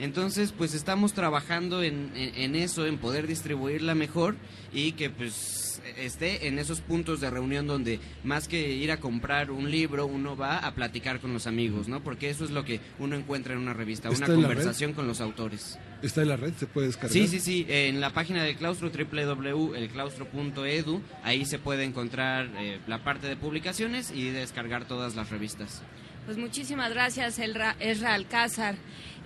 [0.00, 4.34] Entonces pues estamos trabajando en, en- en eso, en poder distribuirla mejor
[4.72, 9.50] y que pues esté en esos puntos de reunión donde más que ir a comprar
[9.50, 12.02] un libro uno va a platicar con los amigos, ¿no?
[12.02, 15.78] Porque eso es lo que uno encuentra en una revista, una conversación con los autores.
[16.02, 16.52] ¿Está en la red?
[16.58, 17.12] ¿Se puede descargar?
[17.12, 17.64] Sí, sí, sí.
[17.68, 24.10] En la página del claustro www.elclaustro.edu, ahí se puede encontrar eh, la parte de publicaciones
[24.10, 25.82] y descargar todas las revistas.
[26.24, 28.76] Pues muchísimas gracias, Ezra Alcázar,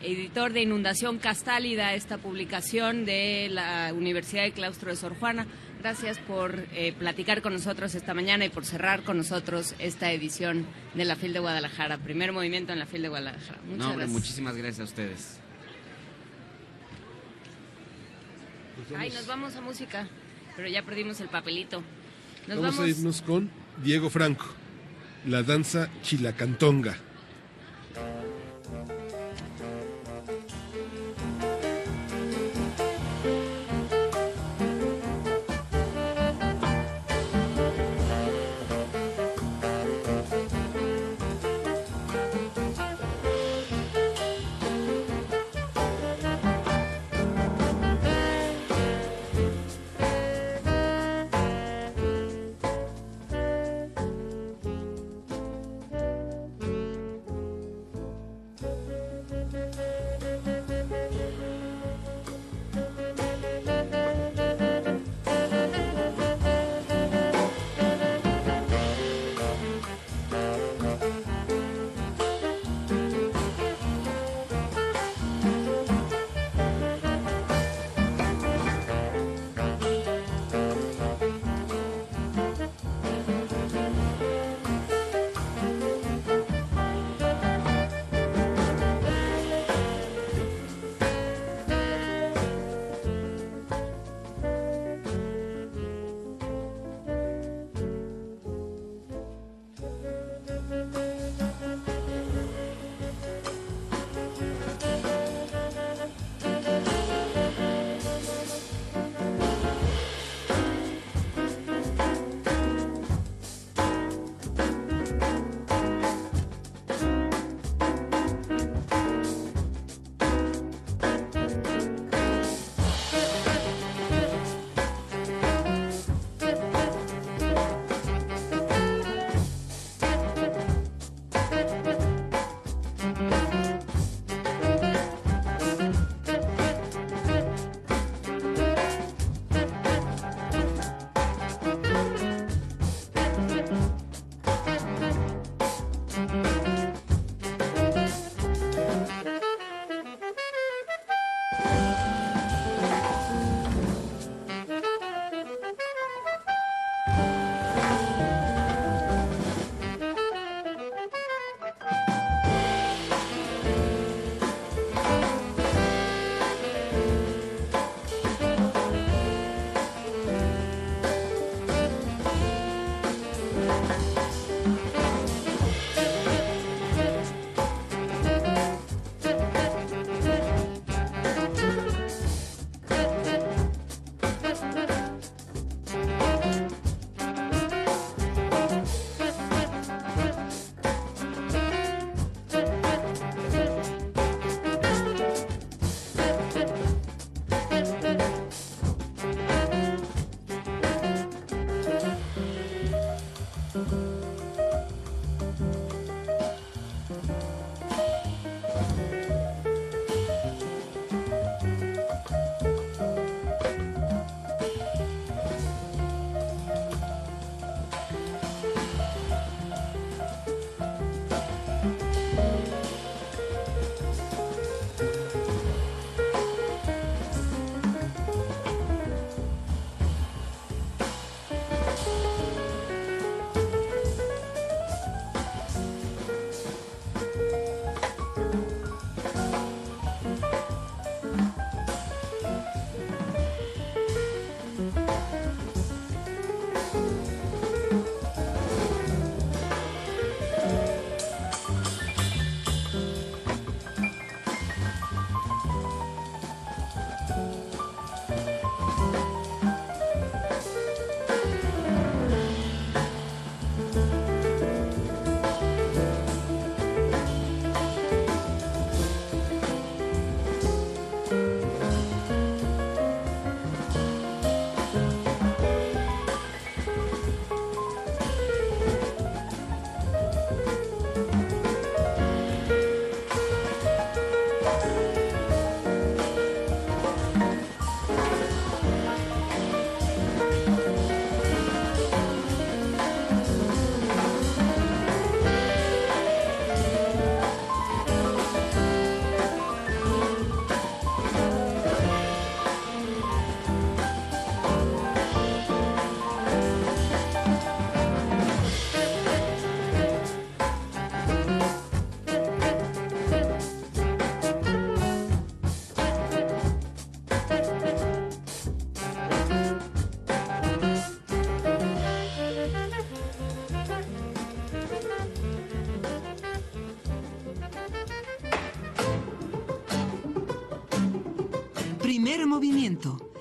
[0.02, 5.47] editor de Inundación Castálida, esta publicación de la Universidad de Claustro de Sor Juana.
[5.81, 10.67] Gracias por eh, platicar con nosotros esta mañana y por cerrar con nosotros esta edición
[10.95, 13.61] de la FIL de Guadalajara, primer movimiento en la FIL de Guadalajara.
[13.63, 14.11] Muchas no, hombre, gracias.
[14.11, 15.39] muchísimas gracias a ustedes.
[18.97, 20.09] Ay, nos vamos a música,
[20.57, 21.83] pero ya perdimos el papelito.
[22.47, 23.51] Nos vamos, vamos, a irnos con
[23.83, 24.47] Diego Franco,
[25.27, 26.97] la danza chilacantonga.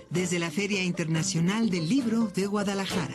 [0.09, 3.13] Desde la Feria Internacional del Libro de Guadalajara.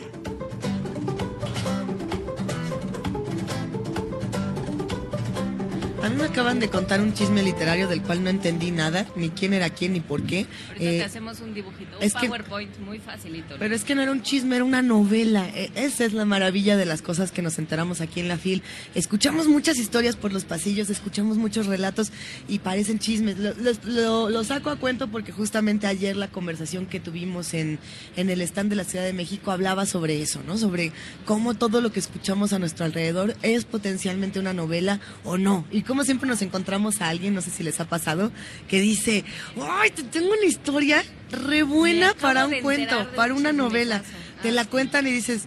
[6.21, 9.69] Me acaban de contar un chisme literario del cual no entendí nada, ni quién era
[9.71, 10.45] quién, ni por qué.
[10.69, 13.55] Ahorita Eh, te hacemos un dibujito, un es que- PowerPoint muy facilito.
[13.57, 15.49] Pero es que no era un chisme, era una novela.
[15.49, 18.61] E- Esa es la maravilla de las cosas que nos enteramos aquí en la FIL.
[18.93, 22.11] Escuchamos muchas historias por los pasillos, escuchamos muchos relatos
[22.47, 23.37] y parecen chismes.
[23.39, 27.79] Lo, los- lo- lo saco a cuento porque justamente ayer la conversación que tuvimos en,
[28.15, 30.57] en el stand de la Ciudad de México hablaba sobre eso, ¿no?
[30.57, 30.91] Sobre
[31.25, 35.65] cómo todo lo que escuchamos a nuestro alrededor es potencialmente una novela o no.
[35.71, 38.33] Y cómo siempre nos encontramos a alguien, no sé si les ha pasado,
[38.67, 39.23] que dice,
[39.61, 43.53] ¡ay, te tengo una historia re buena para un de cuento, de para un una
[43.53, 44.03] novela.
[44.41, 45.43] Te la cuentan y dices,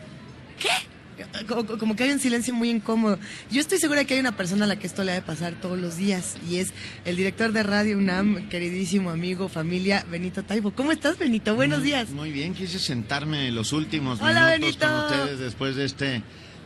[0.58, 0.70] ¿qué?
[1.46, 3.18] Como, que hay un silencio muy incómodo.
[3.50, 5.52] Yo estoy segura que hay una persona a la que esto le ha de pasar
[5.60, 6.72] todos los días y es
[7.04, 10.70] el director de Radio UNAM, queridísimo amigo, familia, Benito Taibo.
[10.70, 11.54] ¿Cómo estás, Benito?
[11.54, 12.08] Buenos días.
[12.08, 14.86] Muy bien, quise sentarme los últimos Hola, minutos Benito.
[14.86, 16.22] con ustedes después de este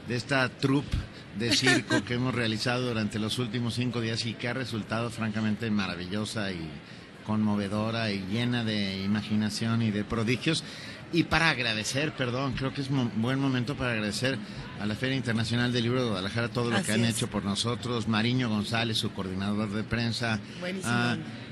[0.06, 0.96] de esta troupe
[1.38, 5.70] de circo que hemos realizado durante los últimos cinco días y que ha resultado francamente
[5.70, 6.68] maravillosa y
[7.26, 10.64] conmovedora y llena de imaginación y de prodigios.
[11.10, 14.38] Y para agradecer, perdón, creo que es un buen momento para agradecer
[14.78, 17.16] a la Feria Internacional del Libro de Guadalajara todo lo Así que han es.
[17.16, 18.08] hecho por nosotros.
[18.08, 20.38] Mariño González, su coordinador de prensa.
[20.60, 20.92] Buenísimo.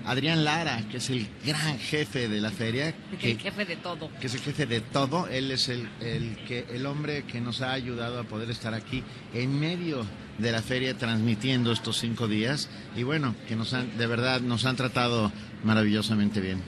[0.07, 2.95] Adrián Lara, que es el gran jefe de la feria.
[3.21, 4.11] que- el jefe de todo.
[4.21, 5.27] que es el jefe de todo.
[5.29, 9.03] Él es el, el, que, el hombre que nos ha ayudado a poder estar aquí
[9.35, 10.07] en medio
[10.39, 12.69] de la feria transmitiendo estos cinco días.
[12.97, 15.33] Y bueno, que nos han, de verdad nos han tratado
[15.65, 16.63] maravillosamente bien.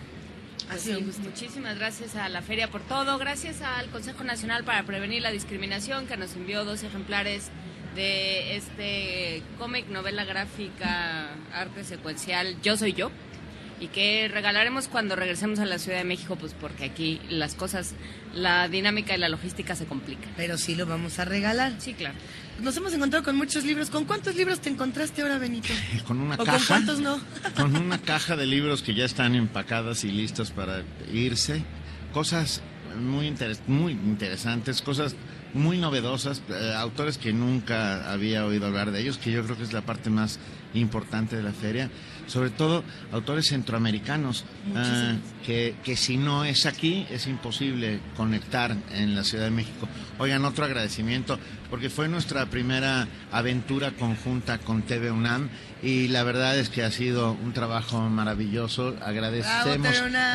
[0.71, 5.23] Así, pues, muchísimas gracias a la feria por todo, gracias al Consejo Nacional para Prevenir
[5.23, 7.51] la Discriminación que nos envió dos ejemplares
[7.95, 13.11] de este cómic, novela gráfica, arte secuencial Yo Soy Yo
[13.81, 17.95] y que regalaremos cuando regresemos a la Ciudad de México, pues porque aquí las cosas,
[18.35, 20.31] la dinámica y la logística se complican.
[20.37, 21.73] Pero sí lo vamos a regalar.
[21.79, 22.15] Sí, claro.
[22.61, 23.89] Nos hemos encontrado con muchos libros.
[23.91, 25.69] ¿Con cuántos libros te encontraste ahora, Benito?
[26.09, 26.65] Con una ¿O con caja.
[26.67, 27.21] cuántos no?
[27.57, 30.83] con una caja de libros que ya están empacadas y listas para
[31.13, 31.63] irse.
[32.13, 32.63] Cosas
[32.99, 35.15] muy, interes- muy interesantes, cosas
[35.55, 39.63] muy novedosas, eh, autores que nunca había oído hablar de ellos, que yo creo que
[39.63, 40.39] es la parte más
[40.75, 41.91] importante de la feria.
[42.29, 44.45] Sobre todo autores centroamericanos,
[44.77, 49.89] ah, que, que si no es aquí es imposible conectar en la Ciudad de México.
[50.19, 51.39] Oigan, otro agradecimiento,
[51.71, 55.49] porque fue nuestra primera aventura conjunta con TV UNAM
[55.83, 58.97] y la verdad es que ha sido un trabajo maravilloso.
[59.05, 59.87] Agradecemos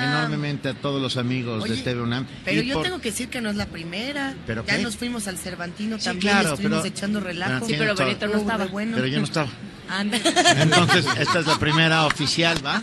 [0.02, 2.26] enormemente a todos los amigos de TV UNAM.
[2.46, 4.36] Pero y yo por- tengo que decir que no es la primera.
[4.46, 4.84] ¿Pero ya qué?
[4.84, 7.66] nos fuimos al Cervantino Sí, también, claro, estuvimos pero- echando relajo.
[7.66, 8.66] Ah, Sí, pero Benito no estaba.
[8.68, 8.92] bueno.
[8.96, 9.50] Pero yo no estaba.
[9.90, 10.18] Anda.
[10.58, 12.82] Entonces, esta es la primera oficial, ¿va?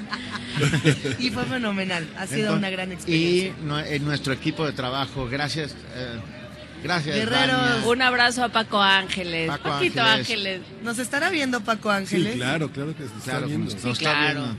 [1.18, 2.06] y fue fenomenal.
[2.18, 3.54] Ha sido Entonces, una gran experiencia.
[3.88, 5.74] Y en nuestro equipo de trabajo, gracias.
[5.94, 6.20] eh,
[6.82, 7.84] gracias, Guerreros.
[7.86, 10.60] Un abrazo a Paco Ángeles, Paco Paquito Ángeles.
[10.60, 10.82] Ángeles.
[10.82, 12.32] ¿Nos estará viendo Paco Ángeles?
[12.34, 13.74] Sí, claro, claro que se está Claro, que viendo.
[13.74, 14.56] nos- nos está viendo.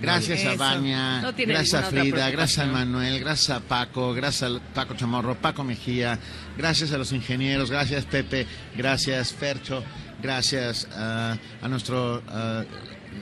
[0.00, 0.56] Gracias a.
[0.56, 2.70] Vania, No gracias a Frida, gracias a.
[2.70, 6.18] Manuel, gracias a Paco, gracias a Paco Chamorro, Paco Mejía,
[6.58, 9.82] gracias a los ingenieros, gracias Pepe, gracias Fercho,
[10.20, 12.64] gracias a, a nuestro ah,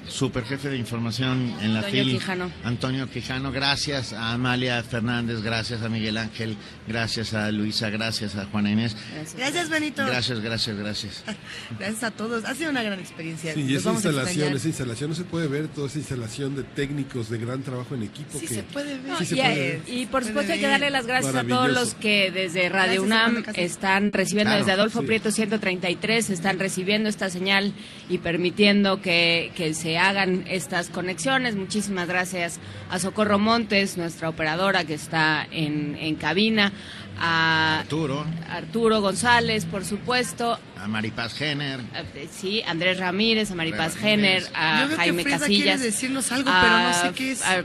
[0.09, 2.51] super jefe de información en la Antonio FIL, Quijano.
[2.65, 6.57] Antonio Quijano, gracias a Amalia Fernández, gracias a Miguel Ángel,
[6.87, 8.97] gracias a Luisa, gracias a Juana Inés.
[9.37, 10.05] Gracias, Benito.
[10.05, 11.25] Gracias, gracias, gracias.
[11.79, 12.45] Gracias a todos.
[12.45, 13.55] Ha sido una gran experiencia.
[13.55, 17.29] Sí, y esa instalación, esa instalación no se puede ver, toda esa instalación de técnicos
[17.29, 18.39] de gran trabajo en equipo.
[18.39, 19.17] Sí que, se puede ver.
[19.19, 19.83] Sí se y, puede ver.
[19.87, 23.33] y por supuesto hay que darle las gracias a todos los que desde Radio Gracias,
[23.35, 25.07] UNAM están recibiendo Claro, desde Adolfo sí.
[25.07, 27.73] Prieto 133, están recibiendo esta señal
[28.09, 31.55] y permitiendo que, que se hagan estas conexiones.
[31.57, 32.59] Muchísimas gracias
[32.91, 36.73] a Socorro Montes, nuestra operadora que está en, en cabina,
[37.19, 43.97] a Arturo, Arturo González, por supuesto, a Maripaz Jenner, a- sí, Andrés Ramírez, a Maripaz.
[43.97, 45.63] Jenner, a Yo veo que Jaime Frida Casillas.
[45.63, 47.43] quiere decirnos algo, a- pero no sé qué es.
[47.45, 47.63] A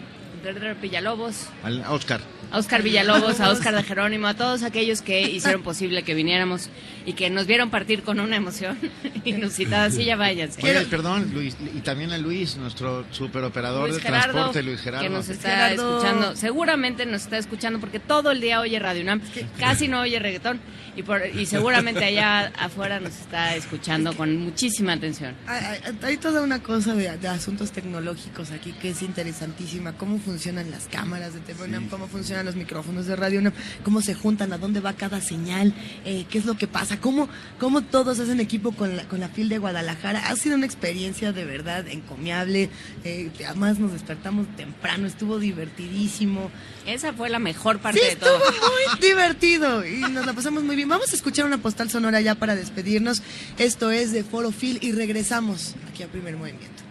[0.82, 1.48] Villalobos.
[1.64, 2.22] al Oscar.
[2.52, 6.70] A Oscar Villalobos, a Oscar de Jerónimo, a todos aquellos que hicieron posible que viniéramos
[7.06, 8.78] y que nos vieron partir con una emoción
[9.26, 9.90] inusitada.
[9.90, 10.62] Sí, ya váyanse.
[10.64, 15.04] Oye, perdón, Luis, y también a Luis, nuestro superoperador Luis de Gerardo, transporte, Luis Gerardo.
[15.04, 15.98] que nos está Gerardo.
[15.98, 19.22] escuchando, seguramente nos está escuchando porque todo el día oye Radio UNAM,
[19.60, 20.60] casi no oye reggaetón
[20.98, 25.36] y, por, y seguramente allá afuera nos está escuchando con muchísima atención.
[25.46, 29.94] Hay, toda una cosa de, de asuntos tecnológicos aquí que es interesantísima.
[29.94, 33.54] Cómo funcionan las cámaras de TV UNAM, cómo funcionan los micrófonos de Radio UNAM,
[33.84, 35.72] cómo se juntan, a dónde va cada señal,
[36.04, 39.30] eh, qué es lo que pasa, cómo, cómo todos hacen equipo con la, con la
[39.30, 40.28] FIL de Guadalajara.
[40.30, 42.72] Ha sido una experiencia de verdad encomiable.
[43.04, 46.50] eh, además nos despertamos temprano, estuvo divertidísimo.
[46.88, 48.38] Esa fue la mejor parte Sí, de todo.
[48.38, 50.88] estuvo muy divertido y nos la pasamos muy bien.
[50.90, 53.22] Vamos a escuchar una postal sonora ya para despedirnos.
[53.58, 56.84] Esto es de Foro Phil y regresamos aquí a Primer Movimiento.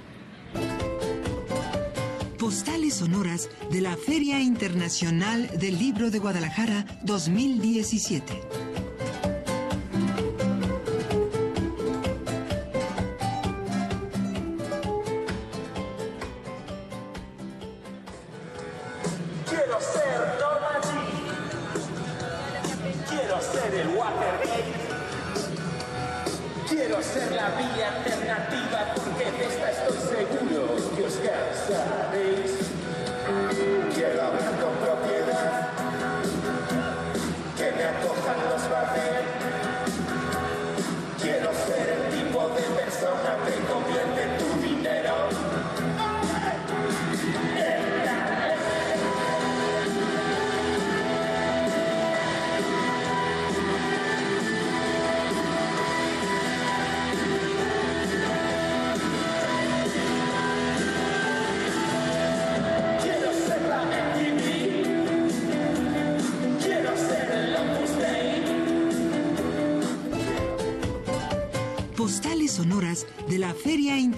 [2.39, 8.41] Postales sonoras de la Feria Internacional del Libro de Guadalajara 2017.
[27.47, 28.66] La vía alternativa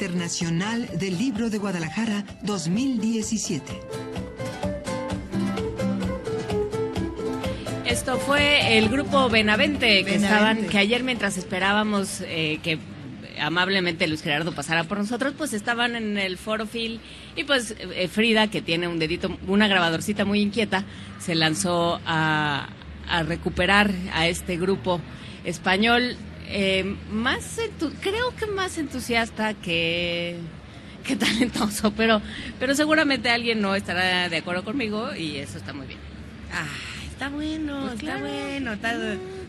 [0.08, 3.62] Internacional del Libro de Guadalajara 2017.
[7.84, 10.24] Esto fue el grupo Benavente, que Benavente.
[10.26, 12.78] estaban, que ayer mientras esperábamos eh, que
[13.38, 17.00] amablemente Luis Gerardo pasara por nosotros, pues estaban en el Foro Phil
[17.36, 20.84] y pues eh, Frida, que tiene un dedito, una grabadorcita muy inquieta,
[21.18, 22.70] se lanzó a,
[23.10, 25.02] a recuperar a este grupo
[25.44, 26.16] español
[26.50, 27.60] eh, más,
[28.00, 30.36] creo que más entusiasta que
[31.04, 32.20] que talentoso, pero
[32.58, 35.98] pero seguramente alguien no estará de acuerdo conmigo y eso está muy bien.
[36.52, 36.66] Ah,
[37.10, 38.20] está bueno, Pues está claro.
[38.26, 38.94] bueno, está,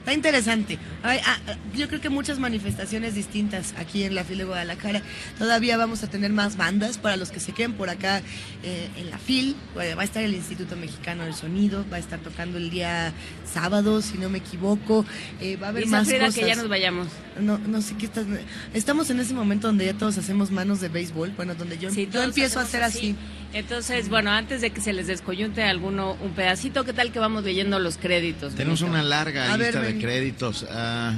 [0.10, 0.80] está interesante.
[1.04, 5.02] Ay, ah, ah, yo creo que muchas manifestaciones distintas aquí en la FIL de Guadalajara.
[5.38, 8.22] Todavía vamos a tener más bandas para los que se queden por acá
[8.64, 9.56] eh, en la FIL.
[9.76, 13.14] Bueno, va a estar el Instituto Mexicano del Sonido, va a estar tocando el día
[13.52, 15.06] sábado, si no me equivoco.
[15.40, 16.36] Eh, va a haber Dice más cosas.
[16.36, 17.08] que ya nos vayamos.
[17.40, 18.26] No, no sé qué estás.
[18.74, 21.32] Estamos en ese momento donde ya todos hacemos manos de béisbol.
[21.38, 23.16] Bueno, donde yo, Sí, yo empiezo a hacer así.
[23.52, 27.44] Entonces, bueno, antes de que se les descoyunte alguno un pedacito, ¿qué tal que vamos
[27.44, 28.54] leyendo los créditos?
[28.54, 29.00] Tenemos Benito?
[29.00, 29.99] una larga A ver, lista de ven.
[30.00, 30.66] Créditos.
[30.70, 31.14] Ah,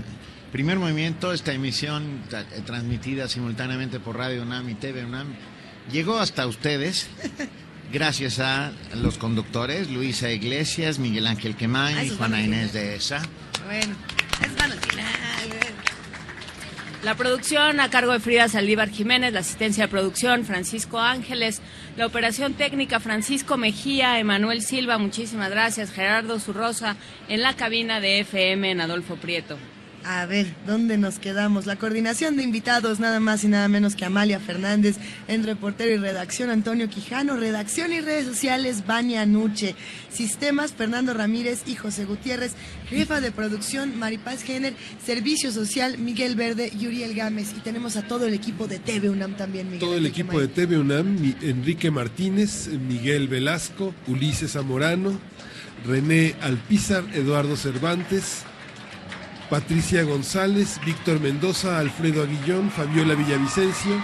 [0.51, 5.33] primer movimiento, esta emisión eh, transmitida simultáneamente por Radio UNAM y TV UNAM,
[5.91, 7.07] llegó hasta ustedes
[7.93, 13.21] gracias a los conductores Luisa Iglesias, Miguel Ángel Quemain Ah, y Juana Inés de ESA.
[13.65, 13.95] Bueno,
[14.41, 15.70] es
[17.03, 21.59] La producción a cargo de Frida Saldívar Jiménez, la asistencia de producción Francisco Ángeles,
[21.97, 26.97] la operación técnica Francisco Mejía, Emanuel Silva, muchísimas gracias, Gerardo Zurrosa
[27.27, 29.57] en la cabina de FM en Adolfo Prieto.
[30.03, 31.67] A ver, ¿dónde nos quedamos?
[31.67, 34.95] La coordinación de invitados, nada más y nada menos que Amalia Fernández,
[35.27, 39.75] en reportero y redacción Antonio Quijano, redacción y redes sociales Vania Nuche,
[40.11, 42.53] sistemas Fernando Ramírez y José Gutiérrez,
[42.89, 44.73] jefa de producción Maripaz Jenner,
[45.05, 47.53] servicio social Miguel Verde y Uriel Gámez.
[47.55, 49.81] Y tenemos a todo el equipo de TV UNAM también, Miguel.
[49.81, 50.47] Todo el Enrique equipo de.
[50.47, 55.19] TV UNAM, Enrique Martínez, Miguel Velasco, Ulises Zamorano,
[55.85, 58.45] René Alpizar, Eduardo Cervantes,
[59.51, 64.01] Patricia González, Víctor Mendoza, Alfredo Aguillón, Fabiola Villavicencio,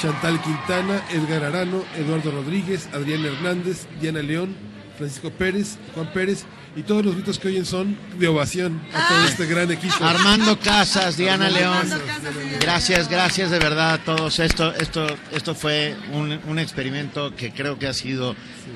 [0.00, 4.54] Chantal Quintana, Edgar Arano, Eduardo Rodríguez, Adrián Hernández, Diana León,
[4.96, 6.44] Francisco Pérez, Juan Pérez
[6.76, 9.94] Y todos los gritos que oyen son de ovación a todo este gran equipo.
[10.04, 12.00] Armando Casas, Diana Armando León.
[12.06, 14.38] Casas, Gracias, gracias de verdad a todos.
[14.40, 18.34] Esto, esto, esto fue un, un experimento que creo que ha sido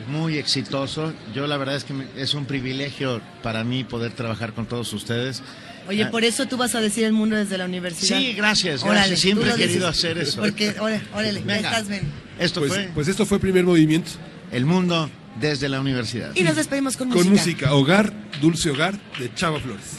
[0.09, 1.13] muy exitoso.
[1.35, 4.93] Yo la verdad es que me- es un privilegio para mí poder trabajar con todos
[4.93, 5.43] ustedes.
[5.89, 8.19] Oye, Ah, por eso tú vas a decir el mundo desde la universidad.
[8.19, 9.21] Sí, gracias, Órale, gracias.
[9.21, 10.05] Siempre he querido dices.
[10.05, 10.41] hacer eso.
[10.41, 11.71] Porque, órale, órale, ya Venga.
[11.71, 12.03] estás, ven.
[12.39, 14.11] Esto Pues, fue pues esto fue primer movimiento.
[14.53, 15.11] El mundo
[15.41, 16.33] desde la universidad.
[16.35, 19.99] Y nos despedimos con, Con música, Hogar, Dulce Hogar, de Chava Flores.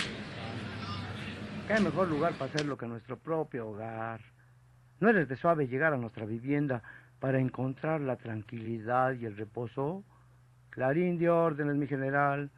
[1.67, 4.21] ¿Qué mejor lugar para hacerlo que nuestro propio hogar?
[4.99, 6.81] ¿No eres de suave llegar a nuestra vivienda
[7.19, 10.03] para encontrar la tranquilidad y el reposo?
[10.71, 12.49] Clarín de órdenes, mi general.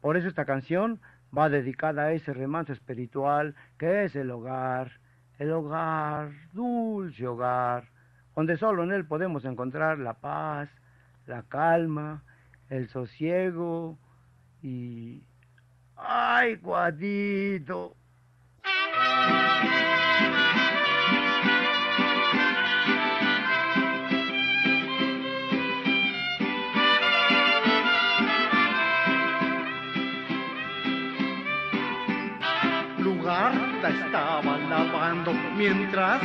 [0.00, 1.00] Por eso esta canción
[1.36, 4.92] va dedicada a ese remanso espiritual que es el hogar.
[5.38, 7.88] El hogar, dulce hogar,
[8.36, 10.68] donde solo en él podemos encontrar la paz,
[11.26, 12.22] la calma,
[12.70, 13.98] el sosiego
[14.62, 15.24] y...
[15.96, 17.96] ¡Ay, guadito!
[33.24, 36.20] Lugar la estaban lavando mientras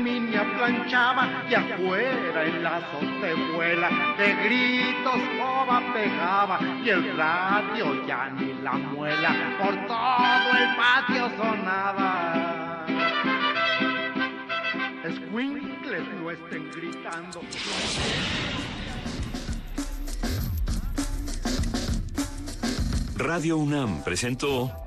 [0.00, 8.30] niña planchaba y afuera en la azotehuela de gritos joba pegaba y el radio ya
[8.30, 12.86] ni la muela por todo el patio sonaba.
[15.04, 17.40] Escuincles no estén gritando.
[23.16, 24.86] Radio UNAM presentó